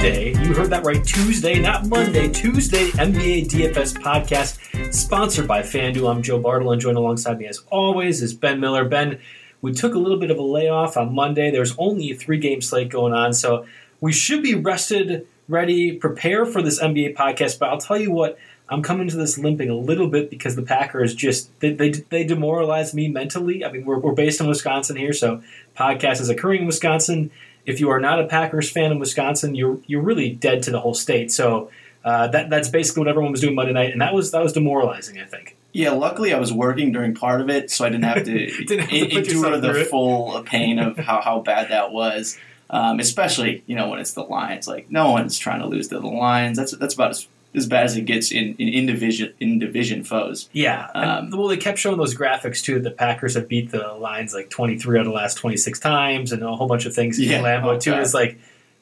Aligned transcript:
Tuesday. 0.00 0.30
You 0.30 0.54
heard 0.54 0.70
that 0.70 0.82
right, 0.82 1.04
Tuesday, 1.04 1.60
not 1.60 1.86
Monday. 1.86 2.26
Tuesday 2.30 2.88
NBA 2.92 3.48
DFS 3.48 3.92
podcast, 3.98 4.94
sponsored 4.94 5.46
by 5.46 5.60
FanDuel. 5.60 6.10
I'm 6.10 6.22
Joe 6.22 6.40
Bartle, 6.40 6.72
and 6.72 6.80
joined 6.80 6.96
alongside 6.96 7.38
me, 7.38 7.46
as 7.46 7.62
always, 7.70 8.22
is 8.22 8.32
Ben 8.32 8.60
Miller. 8.60 8.86
Ben, 8.86 9.20
we 9.60 9.74
took 9.74 9.92
a 9.92 9.98
little 9.98 10.18
bit 10.18 10.30
of 10.30 10.38
a 10.38 10.42
layoff 10.42 10.96
on 10.96 11.14
Monday. 11.14 11.50
There's 11.50 11.74
only 11.76 12.12
a 12.12 12.14
three-game 12.14 12.62
slate 12.62 12.88
going 12.88 13.12
on, 13.12 13.34
so 13.34 13.66
we 14.00 14.10
should 14.10 14.42
be 14.42 14.54
rested, 14.54 15.26
ready, 15.48 15.92
prepare 15.92 16.46
for 16.46 16.62
this 16.62 16.80
NBA 16.80 17.14
podcast. 17.14 17.58
But 17.58 17.68
I'll 17.68 17.76
tell 17.76 17.98
you 18.00 18.10
what, 18.10 18.38
I'm 18.70 18.82
coming 18.82 19.06
to 19.08 19.18
this 19.18 19.36
limping 19.36 19.68
a 19.68 19.76
little 19.76 20.08
bit 20.08 20.30
because 20.30 20.56
the 20.56 20.62
Packers 20.62 21.14
just 21.14 21.50
they 21.60 21.74
they, 21.74 21.90
they 21.90 22.24
demoralize 22.24 22.94
me 22.94 23.08
mentally. 23.08 23.66
I 23.66 23.70
mean, 23.70 23.84
we're, 23.84 23.98
we're 23.98 24.12
based 24.12 24.40
in 24.40 24.46
Wisconsin 24.46 24.96
here, 24.96 25.12
so 25.12 25.42
podcast 25.76 26.22
is 26.22 26.30
occurring 26.30 26.62
in 26.62 26.66
Wisconsin 26.66 27.30
if 27.70 27.80
you 27.80 27.90
are 27.90 28.00
not 28.00 28.20
a 28.20 28.26
Packers 28.26 28.70
fan 28.70 28.92
in 28.92 28.98
Wisconsin, 28.98 29.54
you're 29.54 29.78
you're 29.86 30.02
really 30.02 30.30
dead 30.30 30.62
to 30.64 30.70
the 30.70 30.80
whole 30.80 30.94
state. 30.94 31.32
So 31.32 31.70
uh, 32.04 32.28
that 32.28 32.50
that's 32.50 32.68
basically 32.68 33.00
what 33.00 33.08
everyone 33.08 33.32
was 33.32 33.40
doing 33.40 33.54
Monday 33.54 33.72
night, 33.72 33.92
and 33.92 34.00
that 34.00 34.12
was 34.14 34.32
that 34.32 34.42
was 34.42 34.52
demoralizing. 34.52 35.18
I 35.18 35.24
think. 35.24 35.56
Yeah, 35.72 35.90
luckily 35.90 36.34
I 36.34 36.38
was 36.38 36.52
working 36.52 36.90
during 36.90 37.14
part 37.14 37.40
of 37.40 37.48
it, 37.48 37.70
so 37.70 37.84
I 37.84 37.90
didn't 37.90 38.04
have 38.04 38.24
to, 38.24 38.46
Didn't 38.66 38.80
have 38.80 38.90
to 38.90 39.18
endure 39.18 39.60
the 39.60 39.84
full 39.84 40.42
pain 40.42 40.80
of 40.80 40.96
how, 40.96 41.20
how 41.20 41.40
bad 41.40 41.70
that 41.70 41.92
was. 41.92 42.36
Um, 42.70 43.00
especially, 43.00 43.62
you 43.66 43.74
know, 43.74 43.88
when 43.88 43.98
it's 43.98 44.12
the 44.12 44.22
Lions. 44.22 44.68
Like 44.68 44.90
no 44.90 45.10
one's 45.10 45.38
trying 45.38 45.60
to 45.60 45.66
lose 45.66 45.88
to 45.88 46.00
the 46.00 46.06
Lions. 46.06 46.56
That's 46.56 46.72
that's 46.72 46.94
about 46.94 47.10
as, 47.10 47.28
as 47.54 47.66
bad 47.66 47.84
as 47.84 47.96
it 47.96 48.02
gets 48.02 48.30
in 48.30 48.54
in, 48.58 48.68
in 48.68 48.86
division 48.86 49.32
in 49.40 49.58
division 49.58 50.04
foes. 50.04 50.48
Yeah. 50.52 50.86
Um, 50.94 51.30
well, 51.30 51.48
they 51.48 51.56
kept 51.56 51.78
showing 51.78 51.98
those 51.98 52.14
graphics 52.14 52.62
too. 52.62 52.78
The 52.80 52.90
Packers 52.90 53.34
have 53.34 53.48
beat 53.48 53.70
the 53.70 53.92
Lions 53.94 54.32
like 54.34 54.50
23 54.50 54.98
out 54.98 55.00
of 55.00 55.06
the 55.06 55.12
last 55.12 55.34
26 55.36 55.78
times, 55.80 56.32
and 56.32 56.42
a 56.42 56.54
whole 56.54 56.68
bunch 56.68 56.86
of 56.86 56.94
things 56.94 57.18
in 57.18 57.28
Yeah. 57.28 57.40
Lambeau 57.42 57.74
Oh, 57.74 57.78
too. 57.78 57.94
is 57.94 58.14
like, 58.14 58.38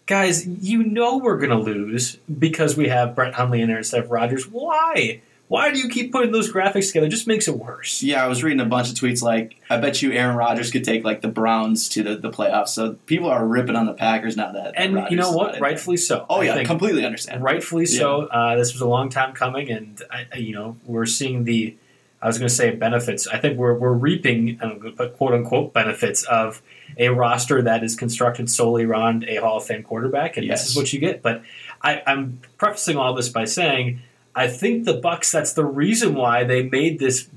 guys, 0.07 0.47
you 0.47 0.83
know 0.83 1.17
we're 1.19 1.39
gonna 1.39 1.59
lose 1.61 2.17
because 2.39 2.77
we 2.77 2.89
have 2.89 3.15
Brett 3.15 3.35
Hundley 3.35 3.63
in 3.63 3.69
there 3.69 3.79
instead 3.79 4.05
of 4.05 4.11
Rodgers. 4.11 4.47
Why? 4.47 5.21
Why 5.49 5.71
do 5.73 5.79
you 5.79 5.89
keep 5.89 6.13
putting 6.13 6.31
those 6.31 6.53
graphics 6.53 6.89
together? 6.89 7.07
It 7.07 7.11
just 7.11 7.27
makes 7.27 7.49
it 7.49 7.57
worse. 7.57 8.03
Yeah, 8.03 8.23
I 8.23 8.29
was 8.29 8.45
reading 8.45 8.61
a 8.61 8.67
bunch 8.67 8.91
of 8.91 8.95
tweets 8.97 9.23
like, 9.23 9.57
I 9.71 9.79
bet 9.79 10.03
you 10.03 10.13
Aaron 10.13 10.37
Rodgers 10.37 10.71
could 10.71 10.85
take 10.85 11.05
like 11.05 11.23
the 11.23 11.29
Browns 11.29 11.89
to 11.91 12.03
the, 12.03 12.17
the 12.17 12.31
playoffs. 12.31 12.69
So 12.69 12.95
people 13.07 13.29
are 13.31 13.47
ripping 13.47 13.75
on 13.75 13.87
the 13.87 13.95
Packers 13.95 14.37
now 14.37 14.53
that 14.53 14.75
And 14.77 14.95
Rodgers 14.95 15.11
you 15.11 15.17
know 15.17 15.33
what? 15.33 15.59
Rightfully 15.59 15.97
so. 15.97 16.27
Oh 16.29 16.43
yeah, 16.43 16.55
think. 16.55 16.69
completely 16.69 17.05
understand. 17.07 17.37
And 17.37 17.45
rightfully 17.45 17.87
so. 17.87 18.27
Uh, 18.27 18.57
this 18.57 18.73
was 18.75 18.83
a 18.83 18.87
long 18.89 19.09
time 19.09 19.33
coming, 19.33 19.71
and 19.71 20.03
I, 20.11 20.27
I- 20.35 20.37
you 20.37 20.55
know 20.55 20.77
we're 20.85 21.07
seeing 21.07 21.45
the. 21.45 21.77
I 22.21 22.27
was 22.27 22.37
going 22.37 22.49
to 22.49 22.55
say 22.55 22.73
benefits. 22.73 23.27
I 23.29 23.39
think 23.39 23.57
we're 23.59 23.75
we're 23.75 23.93
reaping 23.93 24.59
put 24.97 25.17
quote 25.17 25.33
unquote 25.35 25.73
benefits 25.73 26.25
of 26.25 26.61
a 26.99 27.11
roster 27.11 27.63
that 27.63 27.85
is 27.85 27.95
constructed 27.95 28.51
solely 28.51 28.85
around 28.85 29.25
a 29.25 29.37
Hall 29.37 29.59
of 29.59 29.65
Fame 29.65 29.85
quarterback, 29.85 30.37
and 30.37 30.45
Yes. 30.45 30.63
this 30.63 30.71
is 30.73 30.77
what 30.77 30.93
you 30.93 30.99
get. 30.99 31.23
But 31.23 31.43
I, 31.81 32.03
I'm 32.07 32.41
prefacing 32.59 32.97
all 32.97 33.15
this 33.15 33.29
by 33.29 33.45
saying 33.45 34.01
I 34.39 34.47
think 34.49 34.85
the 34.85 34.95
Bucks. 34.95 35.33
That's 35.33 35.53
the 35.53 35.65
reason 35.65 36.15
why 36.15 36.45
they 36.45 36.63
made 36.63 36.99
this 36.99 37.29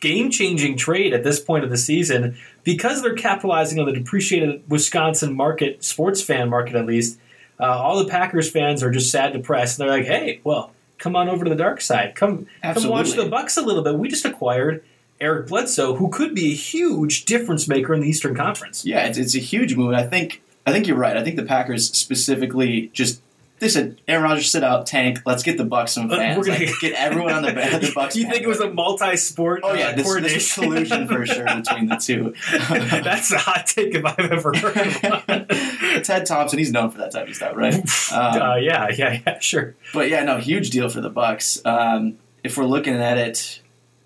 game 0.00 0.30
changing 0.30 0.76
trade 0.76 1.12
at 1.12 1.24
this 1.24 1.40
point 1.40 1.64
of 1.64 1.70
the 1.70 1.76
season 1.76 2.36
because 2.62 3.02
they're 3.02 3.14
capitalizing 3.14 3.80
on 3.80 3.86
the 3.86 3.92
depreciated 3.92 4.62
Wisconsin 4.68 5.34
market, 5.34 5.82
sports 5.82 6.22
fan 6.22 6.48
market 6.48 6.76
at 6.76 6.86
least. 6.86 7.18
Uh, 7.58 7.64
all 7.64 7.98
the 7.98 8.08
Packers 8.08 8.48
fans 8.48 8.84
are 8.84 8.90
just 8.92 9.10
sad, 9.10 9.32
depressed, 9.32 9.80
and 9.80 9.88
they're 9.88 9.98
like, 9.98 10.06
"Hey, 10.06 10.40
well, 10.44 10.72
come 10.98 11.16
on 11.16 11.28
over 11.28 11.44
to 11.44 11.50
the 11.50 11.56
dark 11.56 11.80
side. 11.80 12.14
Come, 12.14 12.46
come 12.62 12.88
watch 12.88 13.12
the 13.12 13.26
Bucks 13.26 13.56
a 13.56 13.62
little 13.62 13.82
bit. 13.82 13.94
We 13.96 14.08
just 14.08 14.24
acquired 14.24 14.84
Eric 15.20 15.48
Bledsoe, 15.48 15.96
who 15.96 16.08
could 16.08 16.36
be 16.36 16.52
a 16.52 16.54
huge 16.54 17.24
difference 17.24 17.66
maker 17.66 17.92
in 17.94 18.00
the 18.00 18.08
Eastern 18.08 18.36
Conference." 18.36 18.84
Yeah, 18.86 19.06
it's, 19.06 19.18
it's 19.18 19.34
a 19.34 19.40
huge 19.40 19.74
move. 19.74 19.92
I 19.92 20.04
think 20.04 20.40
I 20.68 20.72
think 20.72 20.86
you're 20.86 20.96
right. 20.96 21.16
I 21.16 21.24
think 21.24 21.34
the 21.34 21.44
Packers 21.44 21.90
specifically 21.90 22.90
just 22.92 23.20
they 23.60 23.68
said 23.68 24.00
Aaron 24.06 24.22
Rodgers 24.24 24.50
sit 24.50 24.62
out, 24.62 24.86
tank. 24.86 25.20
Let's 25.26 25.42
get 25.42 25.58
the 25.58 25.64
Bucks 25.64 25.92
some 25.92 26.10
Uh, 26.10 26.16
fans. 26.16 26.38
we're 26.38 26.44
gonna- 26.44 26.58
like, 26.66 26.74
get 26.80 26.92
everyone 26.94 27.32
on 27.32 27.42
the, 27.42 27.52
the 27.52 27.92
Bucks. 27.94 28.16
you 28.16 28.28
think 28.28 28.42
it 28.42 28.48
was 28.48 28.60
a 28.60 28.70
multi-sport? 28.70 29.60
Oh 29.64 29.74
yeah, 29.74 29.88
uh, 29.88 29.96
this, 29.96 30.14
this 30.22 30.32
is 30.36 30.52
collusion 30.54 31.06
for 31.08 31.26
sure 31.26 31.44
between 31.56 31.86
the 31.86 31.96
two. 31.96 32.34
That's 33.02 33.32
a 33.32 33.38
hot 33.38 33.66
take 33.66 33.94
if 33.94 34.04
I've 34.04 34.18
ever 34.18 34.52
heard 34.56 35.26
one. 35.26 36.02
Ted 36.02 36.26
Thompson, 36.26 36.58
he's 36.58 36.72
known 36.72 36.90
for 36.90 36.98
that 36.98 37.12
type 37.12 37.28
of 37.28 37.34
stuff, 37.34 37.56
right? 37.56 37.74
Um, 37.74 37.82
uh, 38.42 38.56
yeah, 38.56 38.88
yeah, 38.96 39.20
yeah, 39.26 39.38
sure. 39.40 39.74
But 39.92 40.08
yeah, 40.08 40.22
no, 40.24 40.38
huge 40.38 40.70
deal 40.70 40.88
for 40.88 41.00
the 41.00 41.10
Bucks. 41.10 41.60
Um, 41.64 42.18
if 42.44 42.56
we're 42.56 42.64
looking 42.66 42.94
at 42.94 43.18
it, 43.18 43.60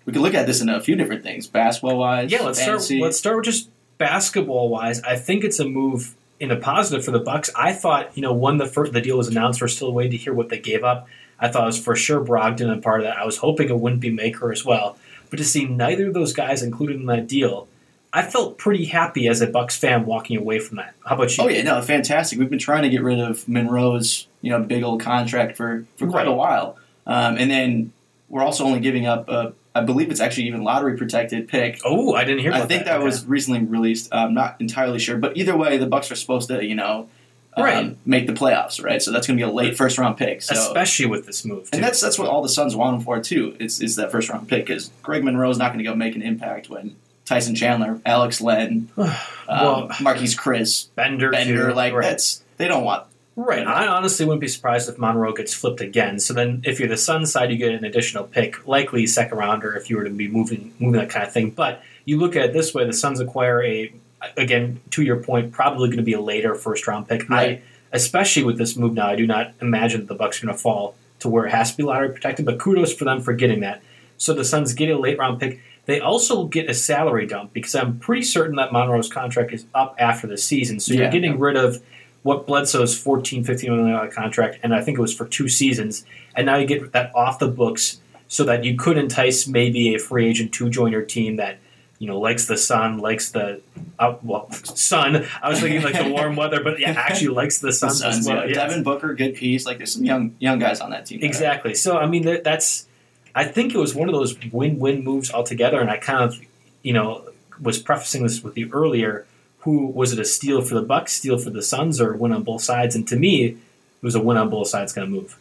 we 0.05 0.13
can 0.13 0.21
look 0.21 0.33
at 0.33 0.47
this 0.47 0.61
in 0.61 0.69
a 0.69 0.81
few 0.81 0.95
different 0.95 1.23
things, 1.23 1.47
basketball 1.47 1.97
wise. 1.97 2.31
Yeah, 2.31 2.41
let's 2.41 2.61
start. 2.61 2.81
Let's 2.91 3.17
start 3.17 3.35
with 3.37 3.45
just 3.45 3.69
basketball 3.99 4.69
wise, 4.69 5.01
I 5.03 5.15
think 5.15 5.43
it's 5.43 5.59
a 5.59 5.65
move 5.65 6.15
in 6.43 6.51
a 6.51 6.55
positive 6.57 7.03
for 7.05 7.11
the 7.11 7.19
Bucks. 7.19 7.49
I 7.55 7.73
thought, 7.73 8.15
you 8.15 8.21
know, 8.21 8.33
when 8.33 8.57
the 8.57 8.65
first, 8.65 8.93
the 8.93 9.01
deal 9.01 9.17
was 9.17 9.27
announced, 9.29 9.61
we're 9.61 9.67
still 9.69 9.93
waiting 9.93 10.11
to 10.11 10.17
hear 10.17 10.33
what 10.33 10.49
they 10.49 10.59
gave 10.59 10.83
up. 10.83 11.07
I 11.39 11.47
thought 11.47 11.63
it 11.63 11.67
was 11.67 11.79
for 11.79 11.95
sure 11.95 12.23
Brogdon 12.23 12.69
and 12.69 12.83
part 12.83 12.99
of 13.01 13.05
that. 13.05 13.17
I 13.17 13.25
was 13.25 13.37
hoping 13.37 13.69
it 13.69 13.79
wouldn't 13.79 14.01
be 14.01 14.09
Maker 14.11 14.51
as 14.51 14.63
well, 14.65 14.97
but 15.29 15.37
to 15.37 15.43
see 15.43 15.65
neither 15.65 16.07
of 16.07 16.13
those 16.13 16.33
guys 16.33 16.61
included 16.61 16.97
in 16.99 17.05
that 17.07 17.27
deal, 17.27 17.67
I 18.11 18.21
felt 18.21 18.57
pretty 18.57 18.85
happy 18.85 19.27
as 19.27 19.41
a 19.41 19.47
Bucks 19.47 19.75
fan 19.75 20.05
walking 20.05 20.37
away 20.37 20.59
from 20.59 20.77
that. 20.77 20.93
How 21.05 21.15
about 21.15 21.35
you? 21.37 21.43
Oh 21.43 21.47
yeah, 21.47 21.63
no, 21.63 21.81
fantastic. 21.81 22.37
We've 22.37 22.49
been 22.49 22.59
trying 22.59 22.83
to 22.83 22.89
get 22.89 23.01
rid 23.01 23.19
of 23.19 23.47
Monroe's 23.47 24.27
you 24.41 24.51
know 24.51 24.59
big 24.61 24.83
old 24.83 25.01
contract 25.01 25.57
for 25.57 25.85
for 25.97 26.07
quite 26.07 26.25
Right. 26.25 26.27
a 26.27 26.33
while, 26.33 26.77
um, 27.07 27.37
and 27.37 27.49
then 27.49 27.91
we're 28.29 28.43
also 28.43 28.65
only 28.65 28.79
giving 28.81 29.07
up. 29.07 29.27
A, 29.29 29.53
I 29.75 29.81
believe 29.81 30.11
it's 30.11 30.19
actually 30.19 30.47
even 30.47 30.63
lottery 30.63 30.95
protected 30.97 31.47
pick. 31.47 31.81
Oh, 31.83 32.13
I 32.13 32.23
didn't 32.25 32.39
hear. 32.41 32.51
That. 32.51 32.61
I 32.63 32.65
think 32.67 32.85
that, 32.85 32.97
Okay. 32.97 33.05
was 33.05 33.25
recently 33.25 33.61
released. 33.63 34.09
I'm 34.11 34.33
not 34.33 34.55
entirely 34.59 34.99
sure, 34.99 35.17
but 35.17 35.35
either 35.35 35.57
way, 35.57 35.77
the 35.77 35.87
Bucks 35.87 36.11
are 36.11 36.15
supposed 36.15 36.47
to 36.49 36.63
you 36.63 36.75
know 36.75 37.09
um, 37.55 37.63
Right. 37.63 37.97
make 38.05 38.25
the 38.27 38.33
playoffs, 38.33 38.83
right? 38.83 39.01
So 39.01 39.11
that's 39.11 39.27
going 39.27 39.37
to 39.37 39.43
be 39.45 39.49
a 39.49 39.53
late 39.53 39.75
first 39.77 39.97
round 39.97 40.17
pick. 40.17 40.41
So. 40.41 40.53
especially 40.55 41.05
with 41.07 41.25
this 41.25 41.43
move. 41.45 41.63
Too. 41.65 41.69
and 41.73 41.83
that's 41.83 41.99
that's 42.01 42.17
what 42.19 42.27
all 42.27 42.41
the 42.41 42.49
Suns 42.49 42.75
want 42.75 42.97
him 42.97 43.01
for 43.03 43.19
too. 43.19 43.55
Is 43.59 43.81
is 43.81 43.95
that 43.97 44.11
first 44.11 44.29
round 44.29 44.47
pick? 44.47 44.65
Because 44.67 44.91
Greg 45.01 45.23
Monroe's 45.23 45.57
not 45.57 45.67
going 45.73 45.77
to 45.79 45.83
go 45.89 45.95
make 45.95 46.15
an 46.15 46.21
impact 46.21 46.69
when 46.69 46.95
Tyson 47.25 47.55
Chandler, 47.55 47.99
Alex 48.05 48.41
Len, 48.41 48.89
um, 48.97 49.07
Well- 49.47 49.87
Marquese 49.89 50.37
Chriss, 50.37 50.87
Bender, 50.95 51.31
Bender, 51.31 51.69
too. 51.69 51.73
like 51.73 51.93
Right. 51.93 52.09
that's 52.09 52.43
they 52.57 52.67
don't 52.67 52.83
want. 52.83 53.05
Right. 53.35 53.65
I 53.65 53.87
honestly 53.87 54.25
wouldn't 54.25 54.41
be 54.41 54.47
surprised 54.47 54.87
if 54.89 54.99
Monroe 54.99 55.33
gets 55.33 55.53
flipped 55.53 55.81
again. 55.81 56.19
So 56.19 56.33
then, 56.33 56.61
if 56.65 56.79
you're 56.79 56.87
the 56.89 56.97
Suns 56.97 57.31
side, 57.31 57.49
you 57.51 57.57
get 57.57 57.71
an 57.71 57.83
additional 57.83 58.25
pick, 58.25 58.67
likely 58.67 59.07
second 59.07 59.37
rounder 59.37 59.75
if 59.75 59.89
you 59.89 59.97
were 59.97 60.03
to 60.03 60.09
be 60.11 60.27
moving 60.27 60.73
moving 60.79 60.99
that 60.99 61.09
kind 61.09 61.25
of 61.25 61.33
thing. 61.33 61.49
But 61.49 61.81
you 62.05 62.19
look 62.19 62.35
at 62.35 62.45
it 62.45 62.53
this 62.53 62.73
way: 62.73 62.85
the 62.85 62.93
Suns 62.93 63.19
acquire 63.19 63.63
a 63.63 63.91
again 64.37 64.79
to 64.91 65.01
your 65.01 65.17
point, 65.17 65.51
probably 65.51 65.87
going 65.89 65.97
to 65.97 66.03
be 66.03 66.13
a 66.13 66.21
later 66.21 66.53
first 66.55 66.85
round 66.87 67.07
pick. 67.07 67.27
Right. 67.27 67.59
I 67.59 67.61
especially 67.91 68.43
with 68.43 68.57
this 68.57 68.75
move 68.75 68.93
now, 68.93 69.07
I 69.07 69.15
do 69.15 69.25
not 69.27 69.51
imagine 69.61 70.01
that 70.01 70.07
the 70.07 70.15
Bucks 70.15 70.41
are 70.41 70.45
going 70.47 70.55
to 70.55 70.61
fall 70.61 70.95
to 71.19 71.29
where 71.29 71.45
it 71.45 71.51
has 71.51 71.71
to 71.71 71.77
be 71.77 71.83
lottery 71.83 72.09
protected. 72.09 72.45
But 72.45 72.59
kudos 72.59 72.93
for 72.93 73.05
them 73.05 73.21
for 73.21 73.33
getting 73.33 73.61
that. 73.61 73.81
So 74.17 74.33
the 74.33 74.45
Suns 74.45 74.73
get 74.73 74.89
a 74.89 74.97
late 74.97 75.17
round 75.17 75.39
pick. 75.39 75.59
They 75.85 75.99
also 75.99 76.45
get 76.45 76.69
a 76.69 76.73
salary 76.73 77.25
dump 77.25 77.51
because 77.51 77.75
I'm 77.75 77.99
pretty 77.99 78.21
certain 78.23 78.55
that 78.55 78.71
Monroe's 78.71 79.11
contract 79.11 79.51
is 79.51 79.65
up 79.75 79.95
after 79.99 80.27
the 80.27 80.37
season. 80.37 80.79
So 80.79 80.93
you're 80.93 81.03
Yeah. 81.03 81.09
getting 81.11 81.37
rid 81.39 81.57
of 81.57 81.81
what 82.23 82.47
Bledsoe's 82.47 82.97
14, 82.97 83.43
15 83.43 83.69
million 83.69 83.91
dollar 83.95 84.09
contract, 84.09 84.59
and 84.63 84.73
I 84.73 84.81
think 84.81 84.97
it 84.97 85.01
was 85.01 85.13
for 85.13 85.25
two 85.27 85.47
seasons. 85.49 86.05
And 86.35 86.45
now 86.45 86.55
you 86.57 86.65
get 86.65 86.91
that 86.93 87.13
off 87.15 87.39
the 87.39 87.47
books 87.47 87.99
so 88.27 88.43
that 88.45 88.63
you 88.63 88.75
could 88.75 88.97
entice 88.97 89.47
maybe 89.47 89.93
a 89.93 89.99
free 89.99 90.27
agent 90.27 90.53
to 90.53 90.69
join 90.69 90.91
your 90.91 91.03
team 91.03 91.35
that 91.35 91.59
you 91.99 92.07
know 92.07 92.19
likes 92.19 92.47
the 92.47 92.57
sun, 92.57 92.97
likes 92.97 93.31
the 93.31 93.61
uh, 93.99 94.15
well 94.23 94.49
sun. 94.51 95.25
I 95.41 95.49
was 95.49 95.59
thinking 95.59 95.81
like 95.83 95.93
the 96.01 96.09
warm 96.11 96.35
weather, 96.41 96.63
but 96.63 96.79
yeah, 96.79 96.91
actually 96.91 97.27
likes 97.27 97.59
the 97.59 97.67
The 97.67 97.73
sun 97.73 98.09
as 98.09 98.27
well. 98.27 98.37
yeah. 98.37 98.45
Yes. 98.47 98.55
Devin 98.55 98.83
Booker, 98.83 99.13
good 99.13 99.35
piece. 99.35 99.65
Like 99.65 99.77
there's 99.77 99.93
some 99.93 100.03
young 100.03 100.35
young 100.39 100.59
guys 100.59 100.81
on 100.81 100.89
that 100.91 101.05
team. 101.05 101.19
there. 101.19 101.27
Exactly. 101.29 101.75
So 101.75 101.97
I 101.97 102.07
mean, 102.07 102.23
that, 102.23 102.43
that's. 102.43 102.87
I 103.35 103.45
think 103.45 103.73
it 103.73 103.79
was 103.79 103.95
one 103.95 104.09
of 104.09 104.13
those 104.13 104.37
win-win 104.51 105.03
moves 105.03 105.31
altogether, 105.31 105.81
and 105.81 105.89
I 105.89 105.97
kind 105.97 106.23
of, 106.23 106.39
you 106.83 106.93
know, 106.93 107.25
was 107.59 107.79
prefacing 107.79 108.21
this 108.23 108.43
with 108.43 108.55
you 108.57 108.69
earlier. 108.71 109.25
Who 109.63 109.87
was 109.87 110.11
it 110.13 110.19
a 110.19 110.25
steal 110.25 110.61
for 110.61 110.75
the 110.75 110.81
Bucks, 110.81 111.13
steal 111.13 111.37
for 111.37 111.49
the 111.49 111.61
Suns, 111.61 112.01
or 112.01 112.13
win 112.13 112.31
on 112.33 112.43
both 112.43 112.61
sides? 112.61 112.95
And 112.95 113.07
to 113.07 113.15
me, 113.15 113.45
it 113.45 113.57
was 114.01 114.15
a 114.15 114.21
win 114.21 114.37
on 114.37 114.49
both 114.49 114.67
sides 114.67 114.93
kind 114.93 115.05
of 115.05 115.11
move. 115.11 115.37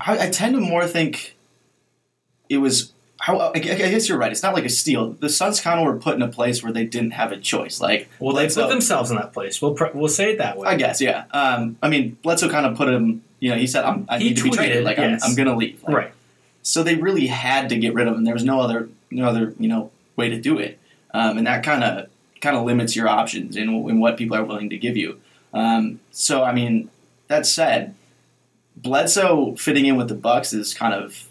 I, 0.00 0.26
I 0.26 0.30
tend 0.30 0.54
to 0.54 0.60
more 0.60 0.86
think 0.86 1.36
it 2.48 2.58
was. 2.58 2.92
How, 3.22 3.38
I 3.38 3.50
I 3.54 3.58
guess 3.58 4.08
you're 4.08 4.16
right. 4.16 4.32
It's 4.32 4.42
not 4.42 4.54
like 4.54 4.64
a 4.64 4.70
steal. 4.70 5.10
The 5.10 5.28
Suns 5.28 5.60
kind 5.60 5.78
of 5.78 5.84
were 5.84 5.98
put 6.00 6.14
in 6.14 6.22
a 6.22 6.28
place 6.28 6.62
where 6.62 6.72
they 6.72 6.86
didn't 6.86 7.10
have 7.10 7.32
a 7.32 7.36
choice. 7.36 7.78
Like 7.80 8.08
Well, 8.18 8.34
they 8.34 8.44
Bledsoe- 8.44 8.62
put 8.62 8.70
themselves 8.70 9.10
in 9.10 9.16
that 9.16 9.34
place. 9.34 9.60
We'll 9.60 9.76
we'll 9.92 10.08
say 10.08 10.32
it 10.32 10.38
that 10.38 10.56
way. 10.56 10.66
I 10.68 10.76
guess, 10.76 11.00
yeah. 11.02 11.24
Um, 11.32 11.76
I 11.82 11.88
mean, 11.90 12.16
Bledsoe 12.22 12.48
kind 12.48 12.64
of 12.64 12.76
put 12.78 12.88
him. 12.88 13.22
You 13.40 13.50
know, 13.50 13.56
he 13.56 13.66
said, 13.66 13.84
I'm, 13.84 14.06
"I 14.08 14.18
He 14.18 14.30
need 14.30 14.36
to 14.38 14.44
be 14.44 14.50
traded. 14.50 14.84
Like 14.84 14.96
yes. 14.96 15.22
I'm, 15.22 15.30
I'm 15.30 15.36
going 15.36 15.48
to 15.48 15.56
leave." 15.56 15.82
Like, 15.82 15.96
right. 15.96 16.12
So 16.62 16.82
they 16.82 16.94
really 16.94 17.26
had 17.26 17.70
to 17.70 17.76
get 17.76 17.94
rid 17.94 18.06
of 18.06 18.14
him. 18.14 18.24
There 18.24 18.34
was 18.34 18.44
no 18.44 18.60
other, 18.60 18.88
no 19.10 19.26
other, 19.26 19.54
you 19.58 19.68
know, 19.68 19.90
way 20.16 20.28
to 20.28 20.38
do 20.40 20.58
it. 20.58 20.78
Um, 21.12 21.38
and 21.38 21.46
that 21.46 21.62
kind 21.64 21.82
of 21.82 22.09
kind 22.40 22.56
of 22.56 22.64
limits 22.64 22.96
your 22.96 23.08
options 23.08 23.56
in, 23.56 23.68
in 23.68 24.00
what 24.00 24.16
people 24.16 24.36
are 24.36 24.44
willing 24.44 24.70
to 24.70 24.78
give 24.78 24.96
you. 24.96 25.20
Um, 25.52 26.00
so 26.10 26.42
I 26.42 26.52
mean, 26.52 26.90
that 27.28 27.46
said, 27.46 27.94
Bledsoe 28.76 29.54
fitting 29.56 29.86
in 29.86 29.96
with 29.96 30.08
the 30.08 30.14
Bucks 30.14 30.52
is 30.52 30.74
kind 30.74 30.94
of 30.94 31.28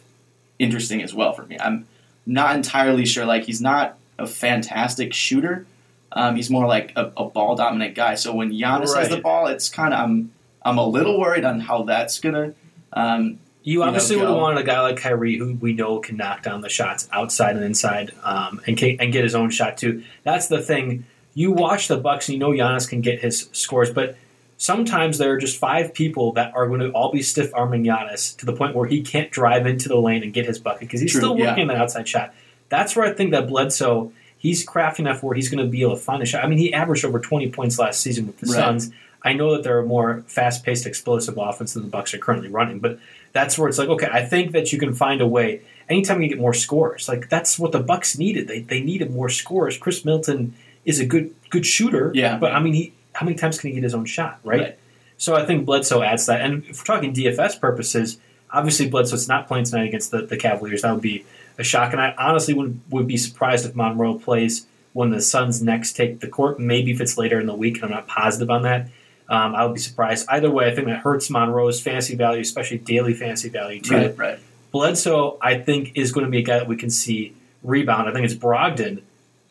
interesting 0.59 1.01
as 1.01 1.13
well 1.13 1.33
for 1.33 1.43
me. 1.43 1.57
I'm 1.59 1.87
not 2.25 2.55
entirely 2.55 3.05
sure. 3.05 3.25
Like 3.25 3.43
he's 3.43 3.61
not 3.61 3.97
a 4.17 4.27
fantastic 4.27 5.13
shooter. 5.13 5.65
Um, 6.11 6.35
he's 6.35 6.49
more 6.49 6.67
like 6.67 6.91
a, 6.95 7.11
a 7.17 7.25
ball 7.25 7.55
dominant 7.55 7.95
guy. 7.95 8.15
So 8.15 8.33
when 8.33 8.51
Giannis 8.51 8.95
has 8.95 9.09
the 9.09 9.21
ball, 9.21 9.47
it's 9.47 9.69
kind 9.69 9.93
of 9.93 9.99
I'm 9.99 10.31
I'm 10.63 10.77
a 10.77 10.85
little 10.85 11.19
worried 11.19 11.45
on 11.45 11.59
how 11.59 11.83
that's 11.83 12.19
gonna. 12.19 12.53
Um, 12.93 13.39
You 13.69 13.79
know, 13.79 13.85
obviously 13.85 14.15
would 14.15 14.27
have 14.27 14.35
wanted 14.35 14.61
a 14.61 14.63
guy 14.63 14.81
like 14.81 14.97
Kyrie, 14.97 15.37
who 15.37 15.53
we 15.53 15.73
know 15.73 15.99
can 15.99 16.17
knock 16.17 16.41
down 16.41 16.61
the 16.61 16.69
shots 16.69 17.07
outside 17.11 17.55
and 17.55 17.63
inside, 17.63 18.11
um, 18.23 18.59
and 18.65 18.75
can, 18.75 18.97
and 18.99 19.13
get 19.13 19.23
his 19.23 19.35
own 19.35 19.51
shot 19.51 19.77
too. 19.77 20.03
That's 20.23 20.47
the 20.47 20.59
thing. 20.59 21.05
You 21.35 21.51
watch 21.51 21.87
the 21.87 21.97
Bucks, 21.97 22.27
and 22.27 22.33
you 22.33 22.39
know 22.39 22.49
Giannis 22.49 22.89
can 22.89 23.01
get 23.01 23.19
his 23.19 23.47
scores, 23.51 23.91
but 23.91 24.17
sometimes 24.57 25.19
there 25.19 25.31
are 25.33 25.37
just 25.37 25.59
five 25.59 25.93
people 25.93 26.31
that 26.33 26.51
are 26.55 26.67
going 26.67 26.79
to 26.79 26.89
all 26.89 27.11
be 27.11 27.21
stiff 27.21 27.51
arming 27.53 27.83
Giannis 27.83 28.35
to 28.37 28.45
the 28.47 28.53
point 28.53 28.75
where 28.75 28.87
he 28.87 29.03
can't 29.03 29.29
drive 29.29 29.67
into 29.67 29.87
the 29.87 29.97
lane 29.97 30.23
and 30.23 30.33
get 30.33 30.45
his 30.45 30.57
bucket 30.57 30.81
because 30.81 31.01
he's 31.01 31.11
True, 31.11 31.21
still 31.21 31.37
working 31.37 31.61
on 31.61 31.67
that 31.67 31.77
outside 31.77 32.07
shot. 32.07 32.33
That's 32.69 32.95
where 32.95 33.05
I 33.05 33.13
think 33.13 33.31
that 33.31 33.47
Bledsoe 33.47 34.11
he's 34.39 34.63
crafty 34.63 35.03
enough 35.03 35.21
where 35.21 35.35
he's 35.35 35.49
going 35.49 35.63
to 35.63 35.69
be 35.69 35.83
able 35.83 35.95
to 35.95 36.01
find 36.01 36.23
a 36.23 36.25
shot. 36.25 36.43
I 36.43 36.47
mean, 36.47 36.57
he 36.57 36.73
averaged 36.73 37.05
over 37.05 37.19
twenty 37.19 37.51
points 37.51 37.77
last 37.77 38.01
season 38.01 38.25
with 38.25 38.39
the 38.39 38.47
Right. 38.47 38.55
Suns. 38.55 38.91
I 39.21 39.33
know 39.33 39.51
that 39.51 39.63
they're 39.63 39.79
a 39.79 39.85
more 39.85 40.23
fast-paced, 40.27 40.85
explosive 40.85 41.37
offense 41.37 41.73
than 41.73 41.83
the 41.83 41.89
Bucks 41.89 42.13
are 42.13 42.17
currently 42.17 42.47
running, 42.47 42.79
but 42.79 42.99
that's 43.31 43.57
where 43.57 43.67
it's 43.69 43.77
like, 43.77 43.89
okay, 43.89 44.07
I 44.11 44.25
think 44.25 44.51
that 44.53 44.71
you 44.73 44.79
can 44.79 44.93
find 44.93 45.21
a 45.21 45.27
way. 45.27 45.61
Anytime 45.87 46.21
you 46.21 46.29
get 46.29 46.39
more 46.39 46.53
scores, 46.53 47.07
like 47.07 47.29
that's 47.29 47.57
what 47.57 47.71
the 47.71 47.79
Bucks 47.79 48.17
needed. 48.17 48.47
They 48.47 48.61
they 48.61 48.81
needed 48.81 49.11
more 49.11 49.29
scores. 49.29 49.77
Khris 49.77 50.05
Middleton 50.05 50.53
is 50.85 50.99
a 50.99 51.05
good 51.05 51.33
good 51.49 51.65
shooter, 51.65 52.11
Yeah. 52.13 52.37
but 52.37 52.51
I 52.53 52.59
mean, 52.59 52.73
he 52.73 52.93
how 53.13 53.25
many 53.25 53.37
times 53.37 53.59
can 53.59 53.69
he 53.69 53.73
get 53.75 53.83
his 53.83 53.93
own 53.95 54.05
shot, 54.05 54.39
right? 54.43 54.59
Right. 54.61 54.79
So 55.17 55.35
I 55.35 55.45
think 55.45 55.65
Bledsoe 55.65 56.01
adds 56.01 56.27
that. 56.27 56.41
And 56.41 56.63
if 56.65 56.79
we're 56.79 56.95
talking 56.95 57.13
DFS 57.13 57.59
purposes, 57.59 58.17
obviously 58.51 58.87
Bledsoe's 58.87 59.27
not 59.27 59.47
playing 59.47 59.65
tonight 59.65 59.87
against 59.87 60.11
the, 60.11 60.21
the 60.21 60.37
Cavaliers. 60.37 60.83
That 60.83 60.93
would 60.93 61.01
be 61.01 61.25
a 61.57 61.63
shock. 61.63 61.91
And 61.91 62.01
I 62.01 62.13
honestly 62.17 62.53
would 62.53 62.79
would 62.89 63.07
be 63.07 63.17
surprised 63.17 63.65
if 63.65 63.75
Monroe 63.75 64.15
plays 64.17 64.65
when 64.93 65.09
the 65.09 65.21
Suns 65.21 65.61
next 65.61 65.93
take 65.93 66.19
the 66.21 66.27
court. 66.27 66.59
Maybe 66.59 66.91
if 66.91 67.01
it's 67.01 67.17
later 67.17 67.39
in 67.39 67.47
the 67.47 67.53
week, 67.55 67.75
and 67.75 67.85
I'm 67.85 67.91
not 67.91 68.07
positive 68.07 68.49
on 68.49 68.61
that. 68.63 68.87
Um, 69.29 69.53
I 69.55 69.63
would 69.65 69.75
be 69.75 69.79
surprised. 69.79 70.25
Either 70.29 70.49
way, 70.49 70.67
I 70.71 70.75
think 70.75 70.87
that 70.87 70.99
hurts 70.99 71.29
Monroe's 71.29 71.79
fantasy 71.79 72.15
value, 72.15 72.41
especially 72.41 72.79
daily 72.79 73.13
fantasy 73.13 73.49
value 73.49 73.79
too. 73.79 73.95
right, 73.95 74.17
right. 74.17 74.39
Bledsoe, 74.71 75.37
I 75.41 75.57
think, 75.59 75.91
is 75.95 76.11
going 76.11 76.25
to 76.25 76.31
be 76.31 76.39
a 76.39 76.43
guy 76.43 76.57
that 76.59 76.67
we 76.67 76.75
can 76.77 76.89
see 76.89 77.33
rebound. 77.63 78.07
I 78.09 78.13
think 78.13 78.25
it's 78.25 78.33
Brogdon 78.35 79.01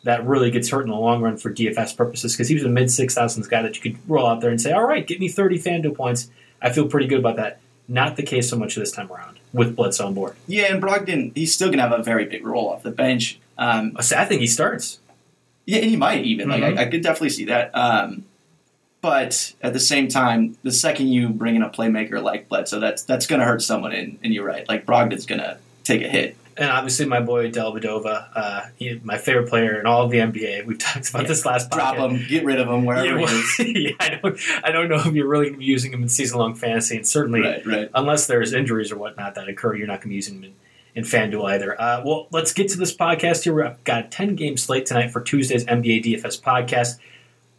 that 0.03 0.25
really 0.25 0.49
gets 0.49 0.69
hurt 0.69 0.83
in 0.83 0.89
the 0.89 0.95
long 0.95 1.21
run 1.21 1.37
for 1.37 1.53
DFS 1.53 1.95
purposes 1.95 2.33
because 2.33 2.47
he 2.47 2.55
was 2.55 2.63
a 2.63 2.69
mid 2.69 2.89
six 2.91 3.13
thousands 3.15 3.47
guy 3.47 3.61
that 3.61 3.75
you 3.75 3.81
could 3.91 3.99
roll 4.09 4.25
out 4.27 4.39
there 4.41 4.49
and 4.49 4.59
say, 4.61 4.71
"All 4.71 4.85
right, 4.85 5.05
get 5.05 5.19
me 5.19 5.27
thirty 5.27 5.59
FanDuel 5.59 5.95
points." 5.95 6.29
I 6.61 6.71
feel 6.71 6.87
pretty 6.87 7.07
good 7.07 7.19
about 7.19 7.35
that. 7.37 7.59
Not 7.87 8.15
the 8.17 8.23
case 8.23 8.49
so 8.49 8.57
much 8.57 8.75
this 8.75 8.91
time 8.91 9.11
around 9.11 9.39
with 9.53 9.75
Bledsoe 9.75 10.05
on 10.07 10.13
board. 10.13 10.35
Yeah, 10.47 10.71
and 10.73 10.81
Brogdon, 10.81 11.31
he's 11.35 11.53
still 11.53 11.69
gonna 11.69 11.81
have 11.87 11.97
a 11.97 12.03
very 12.03 12.25
big 12.25 12.45
role 12.45 12.69
off 12.69 12.83
the 12.83 12.91
bench. 12.91 13.39
Um, 13.57 13.93
I 13.97 14.25
think 14.25 14.41
he 14.41 14.47
starts. 14.47 14.99
yeah, 15.65 15.79
and 15.79 15.89
he 15.89 15.95
might 15.97 16.23
even 16.25 16.47
Mhm. 16.47 16.51
like 16.51 16.63
I, 16.77 16.81
I 16.83 16.85
could 16.85 17.01
definitely 17.03 17.29
see 17.29 17.45
that. 17.45 17.71
Um, 17.75 18.23
but 19.01 19.53
at 19.61 19.73
the 19.73 19.79
same 19.79 20.07
time, 20.07 20.57
the 20.63 20.71
second 20.71 21.07
you 21.07 21.29
bring 21.29 21.55
in 21.55 21.61
a 21.63 21.69
playmaker 21.69 22.21
like 22.21 22.49
Bledsoe, 22.49 22.79
that's 22.79 23.03
that's 23.03 23.27
gonna 23.27 23.45
hurt 23.45 23.61
someone. 23.61 23.91
And, 23.93 24.19
and 24.23 24.33
you're 24.33 24.45
right, 24.45 24.67
like 24.67 24.85
Brogdon's 24.85 25.25
gonna 25.25 25.57
take 25.83 26.01
a 26.01 26.07
hit. 26.09 26.35
And 26.57 26.69
obviously, 26.69 27.05
my 27.05 27.21
boy 27.21 27.49
Dellavedova, 27.49 28.27
uh, 28.35 28.61
he, 28.75 28.99
my 29.05 29.17
favorite 29.17 29.47
player 29.47 29.79
in 29.79 29.85
all 29.85 30.03
of 30.03 30.11
the 30.11 30.17
NBA. 30.17 30.65
We've 30.65 30.77
talked 30.87 31.09
about 31.09 31.25
this 31.25 31.45
last 31.45 31.71
Drop 31.71 31.95
podcast. 31.95 32.11
him, 32.19 32.27
get 32.27 32.43
rid 32.43 32.59
of 32.59 32.67
him 32.67 32.83
wherever 32.83 33.05
Yeah, 33.05 33.17
he 33.17 33.23
is. 33.23 33.55
well, 33.59 33.67
yeah, 33.67 33.91
I 34.01 34.09
don't, 34.21 34.39
I 34.65 34.71
don't 34.71 34.89
know 34.89 34.97
if 35.05 35.13
you're 35.13 35.29
really 35.29 35.45
going 35.45 35.53
to 35.53 35.59
be 35.59 35.65
using 35.65 35.93
him 35.93 36.03
in 36.03 36.09
season 36.09 36.37
long 36.37 36.55
fantasy, 36.55 36.97
and 36.97 37.07
certainly 37.07 37.39
Right, 37.41 37.65
right. 37.65 37.89
unless 37.95 38.27
there's 38.27 38.51
injuries 38.51 38.91
or 38.91 38.97
whatnot 38.97 39.35
that 39.35 39.47
occur, 39.47 39.73
you're 39.75 39.87
not 39.87 39.99
going 40.01 40.01
to 40.01 40.07
be 40.09 40.15
using 40.15 40.41
them 40.41 40.51
in, 40.95 41.01
in 41.01 41.03
FanDuel 41.05 41.49
either. 41.49 41.79
Uh, 41.79 42.01
well, 42.03 42.27
let's 42.31 42.51
get 42.51 42.67
to 42.71 42.77
this 42.77 42.93
podcast 42.93 43.45
here. 43.45 43.53
We've 43.53 43.81
got 43.85 44.07
a 44.07 44.09
10 44.09 44.35
game 44.35 44.57
slate 44.57 44.85
tonight 44.85 45.11
for 45.11 45.21
Tuesday's 45.21 45.63
NBA 45.63 46.03
DFS 46.03 46.41
podcast. 46.41 46.97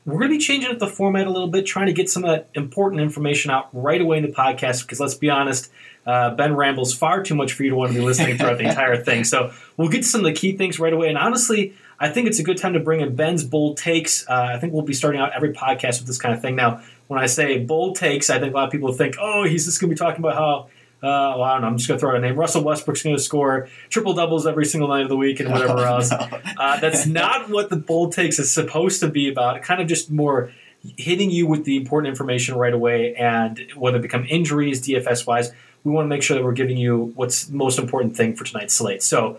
We're 0.07 0.19
going 0.19 0.31
to 0.31 0.39
be 0.39 0.43
changing 0.43 0.71
up 0.71 0.79
the 0.79 0.87
format 0.87 1.27
a 1.27 1.31
little 1.31 1.49
bit, 1.49 1.67
trying 1.67 1.87
to 1.87 1.93
get 1.93 2.09
some 2.09 2.25
of 2.25 2.31
that 2.31 2.49
important 2.55 3.03
information 3.03 3.51
out 3.51 3.69
right 3.73 4.01
away 4.01 4.17
in 4.17 4.23
the 4.23 4.33
podcast 4.33 4.83
because 4.83 4.99
let's 4.99 5.15
be 5.15 5.29
honest, 5.29 5.71
uh, 6.07 6.35
Ben 6.35 6.57
rambles 6.57 6.95
far 6.95 7.23
too 7.23 7.35
much 7.35 7.53
for 7.53 7.65
you 7.65 7.71
to 7.71 7.77
want 7.77 7.93
to 7.93 7.99
be 7.99 8.05
listening 8.05 8.39
throughout 8.39 8.57
the 8.57 8.65
entire 8.69 8.97
thing. 8.97 9.25
So 9.25 9.53
we'll 9.77 9.89
get 9.89 9.99
to 9.99 10.09
some 10.09 10.23
of 10.23 10.25
the 10.25 10.33
key 10.33 10.57
things 10.57 10.81
right 10.81 10.93
away. 10.93 11.09
And 11.09 11.19
honestly, 11.19 11.75
I 11.99 12.09
think 12.09 12.29
it's 12.29 12.39
a 12.39 12.43
good 12.43 12.57
time 12.57 12.73
to 12.73 12.81
bring 12.81 13.03
in 13.03 13.15
Ben's 13.15 13.45
bold 13.45 13.77
takes. 13.77 14.27
Uh, 14.27 14.53
I 14.55 14.59
think 14.59 14.73
we'll 14.73 14.83
be 14.83 14.95
starting 14.95 15.21
out 15.21 15.33
every 15.35 15.53
podcast 15.53 15.99
with 15.99 16.07
this 16.07 16.19
kind 16.19 16.35
of 16.35 16.41
thing. 16.41 16.57
Now, 16.57 16.83
when 17.09 17.21
I 17.21 17.27
say 17.27 17.59
bold 17.59 17.97
takes, 17.97 18.31
I 18.31 18.39
think 18.39 18.55
a 18.55 18.57
lot 18.57 18.65
of 18.65 18.73
people 18.73 18.93
think, 18.93 19.17
oh, 19.21 19.45
he's 19.45 19.67
just 19.67 19.81
going 19.81 19.91
to 19.91 19.95
be 19.95 19.99
talking 19.99 20.21
about 20.21 20.35
how 20.35 20.69
Uh, 21.03 21.33
well, 21.37 21.43
I 21.43 21.53
don't 21.55 21.63
know. 21.63 21.69
I'm 21.69 21.77
just 21.79 21.89
going 21.89 21.99
to 21.99 22.01
throw 22.01 22.11
out 22.11 22.17
a 22.17 22.21
name. 22.21 22.37
Russell 22.37 22.63
Westbrook's 22.63 23.03
going 23.03 23.17
to 23.17 23.23
score 23.23 23.69
triple 23.89 24.13
doubles 24.13 24.47
every 24.47 24.67
single 24.67 24.89
night 24.89 25.03
of 25.03 25.09
the 25.09 25.17
week 25.17 25.41
and 25.41 25.49
whatever 25.53 25.79
Oh, 25.79 25.95
else. 25.95 26.11
no. 26.11 26.19
Uh, 26.59 26.79
that's 26.79 27.07
not 27.21 27.49
what 27.49 27.71
the 27.71 27.77
bold 27.77 28.13
takes 28.13 28.39
is 28.39 28.53
supposed 28.53 29.01
to 29.01 29.09
be 29.09 29.31
about. 29.31 29.57
It 29.57 29.63
kind 29.63 29.81
of 29.81 29.89
just 29.89 30.11
more 30.11 30.53
hitting 30.99 31.31
you 31.31 31.47
with 31.47 31.65
the 31.65 31.77
important 31.77 32.11
information 32.11 32.55
right 32.57 32.73
away, 32.75 33.15
and 33.15 33.61
whether 33.77 33.99
it 33.99 34.03
become 34.03 34.25
injuries, 34.29 34.81
DFS 34.87 35.27
wise, 35.27 35.53
we 35.85 35.93
want 35.93 36.05
to 36.05 36.09
make 36.09 36.23
sure 36.23 36.37
that 36.37 36.45
we're 36.45 36.53
giving 36.53 36.77
you 36.77 37.13
what's 37.17 37.45
the 37.45 37.57
most 37.57 37.79
important 37.79 38.17
thing 38.17 38.35
for 38.37 38.45
tonight's 38.45 38.75
slate. 38.75 39.03
So, 39.03 39.39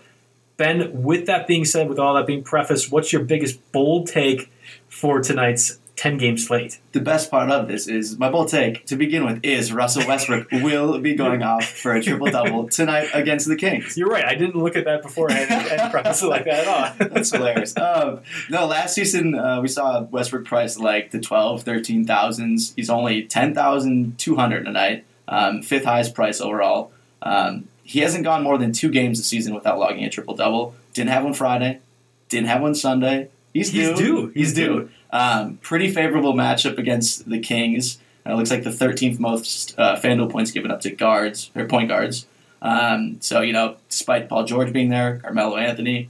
Ben, 0.58 1.04
with 1.04 1.26
that 1.28 1.48
being 1.48 1.66
said, 1.66 1.90
with 1.90 1.98
all 2.00 2.14
that 2.16 2.26
being 2.28 2.44
prefaced, 2.44 2.92
what's 2.92 3.12
your 3.14 3.24
biggest 3.24 3.60
bold 3.72 4.08
take 4.08 4.52
for 4.88 5.20
tonight's 5.22 5.78
10 6.02 6.18
game 6.18 6.36
slate? 6.36 6.80
the 6.94 7.00
best 7.00 7.30
part 7.30 7.52
of 7.52 7.68
this 7.68 7.88
is 7.88 8.18
my 8.18 8.28
bold 8.28 8.48
take 8.48 8.84
to 8.88 8.96
begin 8.96 9.24
with 9.24 9.40
is 9.44 9.72
Russell 9.72 10.02
Westbrook 10.08 10.50
will 10.52 10.98
be 10.98 11.14
going 11.14 11.44
off 11.44 11.64
for 11.64 11.94
a 11.94 12.02
triple 12.02 12.32
double 12.32 12.68
tonight 12.70 13.10
against 13.14 13.48
the 13.48 13.56
Kings. 13.56 13.96
You're 13.96 14.10
right. 14.10 14.26
I 14.26 14.34
didn't 14.34 14.56
look 14.56 14.76
at 14.76 14.86
that 14.86 15.04
beforehand 15.04 15.52
and, 15.52 15.80
and 15.80 15.92
preface 15.92 16.24
it 16.24 16.26
like 16.26 16.46
that 16.46 16.68
at 16.68 17.00
all. 17.00 17.08
That's 17.10 17.30
hilarious. 17.32 17.78
Um, 17.78 18.22
no, 18.50 18.66
last 18.66 18.96
season 18.96 19.36
uh, 19.36 19.62
we 19.62 19.68
saw 19.68 20.02
Westbrook 20.02 20.44
price 20.44 20.80
like 20.80 21.12
the 21.12 21.20
12, 21.20 21.62
13 21.62 22.04
thousands. 22.06 22.74
He's 22.76 22.90
only 22.90 23.22
10,200 23.22 24.66
tonight, 24.66 25.06
um, 25.28 25.62
fifth 25.62 25.86
highest 25.86 26.16
price 26.16 26.42
overall. 26.42 26.92
Um, 27.22 27.68
he 27.84 28.00
hasn't 28.00 28.24
gone 28.24 28.42
more 28.42 28.58
than 28.58 28.74
two 28.74 28.90
games 28.90 29.20
this 29.20 29.28
season 29.28 29.54
without 29.54 29.78
logging 29.78 30.04
a 30.04 30.10
triple 30.10 30.34
double. 30.34 30.74
Didn't 30.96 31.12
have 31.12 31.24
one 31.24 31.36
Friday, 31.36 31.80
didn't 32.28 32.48
have 32.48 32.64
one 32.64 32.74
Sunday. 32.74 33.30
He's 33.54 33.70
He's 33.70 33.90
due. 33.90 33.96
due. 33.96 34.28
He's 34.28 34.34
He's 34.34 34.54
due. 34.54 34.90
Um, 35.12 35.58
pretty 35.58 35.92
favorable 35.92 36.34
matchup 36.34 36.78
against 36.78 37.30
the 37.30 37.40
Kings. 37.40 37.98
Uh, 38.26 38.36
looks 38.36 38.52
like 38.52 38.64
the 38.64 38.70
13th 38.70 39.20
most 39.20 39.76
uh, 39.78 39.98
FanDuel 39.98 40.32
points 40.32 40.52
given 40.52 40.72
up 40.72 40.82
to 40.82 40.92
guards 40.92 41.50
or 41.56 41.66
point 41.66 41.90
guards. 41.90 42.26
Um, 42.62 43.18
so 43.22 43.42
you 43.42 43.54
know, 43.54 43.78
despite 43.90 44.30
Paul 44.30 44.46
George 44.46 44.72
being 44.72 44.90
there, 44.90 45.18
Carmelo 45.18 45.58
Anthony, 45.58 46.10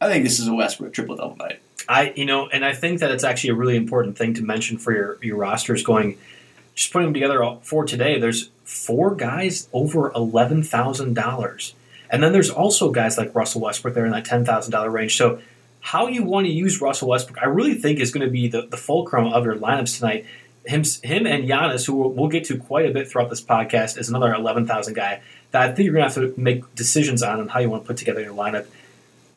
I 0.00 0.08
think 0.08 0.24
this 0.24 0.40
is 0.40 0.48
a 0.48 0.54
Westbrook 0.54 0.92
triple 0.92 1.16
double 1.16 1.36
night. 1.36 1.60
I 1.88 2.12
you 2.16 2.24
know, 2.24 2.48
and 2.48 2.64
I 2.64 2.74
think 2.74 3.00
that 3.00 3.10
it's 3.10 3.24
actually 3.24 3.50
a 3.50 3.54
really 3.54 3.76
important 3.76 4.18
thing 4.18 4.34
to 4.34 4.42
mention 4.42 4.78
for 4.78 4.92
your 4.92 5.18
your 5.22 5.36
rosters 5.36 5.82
going. 5.82 6.18
Just 6.74 6.92
putting 6.92 7.08
them 7.08 7.14
together 7.14 7.58
for 7.62 7.84
today. 7.84 8.18
There's 8.18 8.50
four 8.64 9.14
guys 9.14 9.68
over 9.72 10.10
eleven 10.12 10.62
thousand 10.62 11.14
dollars, 11.14 11.74
and 12.10 12.22
then 12.22 12.32
there's 12.32 12.50
also 12.50 12.90
guys 12.90 13.18
like 13.18 13.34
Russell 13.34 13.60
Westbrook 13.60 13.94
there 13.94 14.06
in 14.06 14.12
that 14.12 14.24
ten 14.24 14.44
thousand 14.44 14.72
dollar 14.72 14.90
range. 14.90 15.16
So, 15.16 15.40
how 15.82 16.06
you 16.06 16.22
want 16.22 16.46
to 16.46 16.52
use 16.52 16.80
Russell 16.80 17.08
Westbrook, 17.08 17.38
I 17.42 17.46
really 17.46 17.74
think 17.74 17.98
is 17.98 18.10
going 18.10 18.24
to 18.24 18.32
be 18.32 18.48
the, 18.48 18.62
the 18.62 18.78
fulcrum 18.78 19.26
of 19.26 19.44
your 19.44 19.56
lineups 19.56 19.98
tonight. 19.98 20.24
Him, 20.64 20.84
him, 21.02 21.26
and 21.26 21.44
Giannis, 21.48 21.86
who 21.86 21.96
we'll, 22.08 22.28
get 22.28 22.44
to 22.44 22.56
quite 22.56 22.86
a 22.86 22.92
bit 22.92 23.08
throughout 23.08 23.28
this 23.28 23.42
podcast, 23.42 23.98
is 23.98 24.08
another 24.08 24.32
eleven 24.32 24.64
thousand 24.64 24.94
guy 24.94 25.20
that 25.50 25.62
I 25.62 25.74
think 25.74 25.86
you're 25.86 25.94
going 25.94 26.08
to 26.08 26.20
have 26.20 26.34
to 26.34 26.40
make 26.40 26.74
decisions 26.76 27.22
on 27.22 27.40
on 27.40 27.48
how 27.48 27.58
you 27.58 27.68
want 27.68 27.82
to 27.82 27.86
put 27.86 27.96
together 27.96 28.20
your 28.20 28.32
lineup 28.32 28.66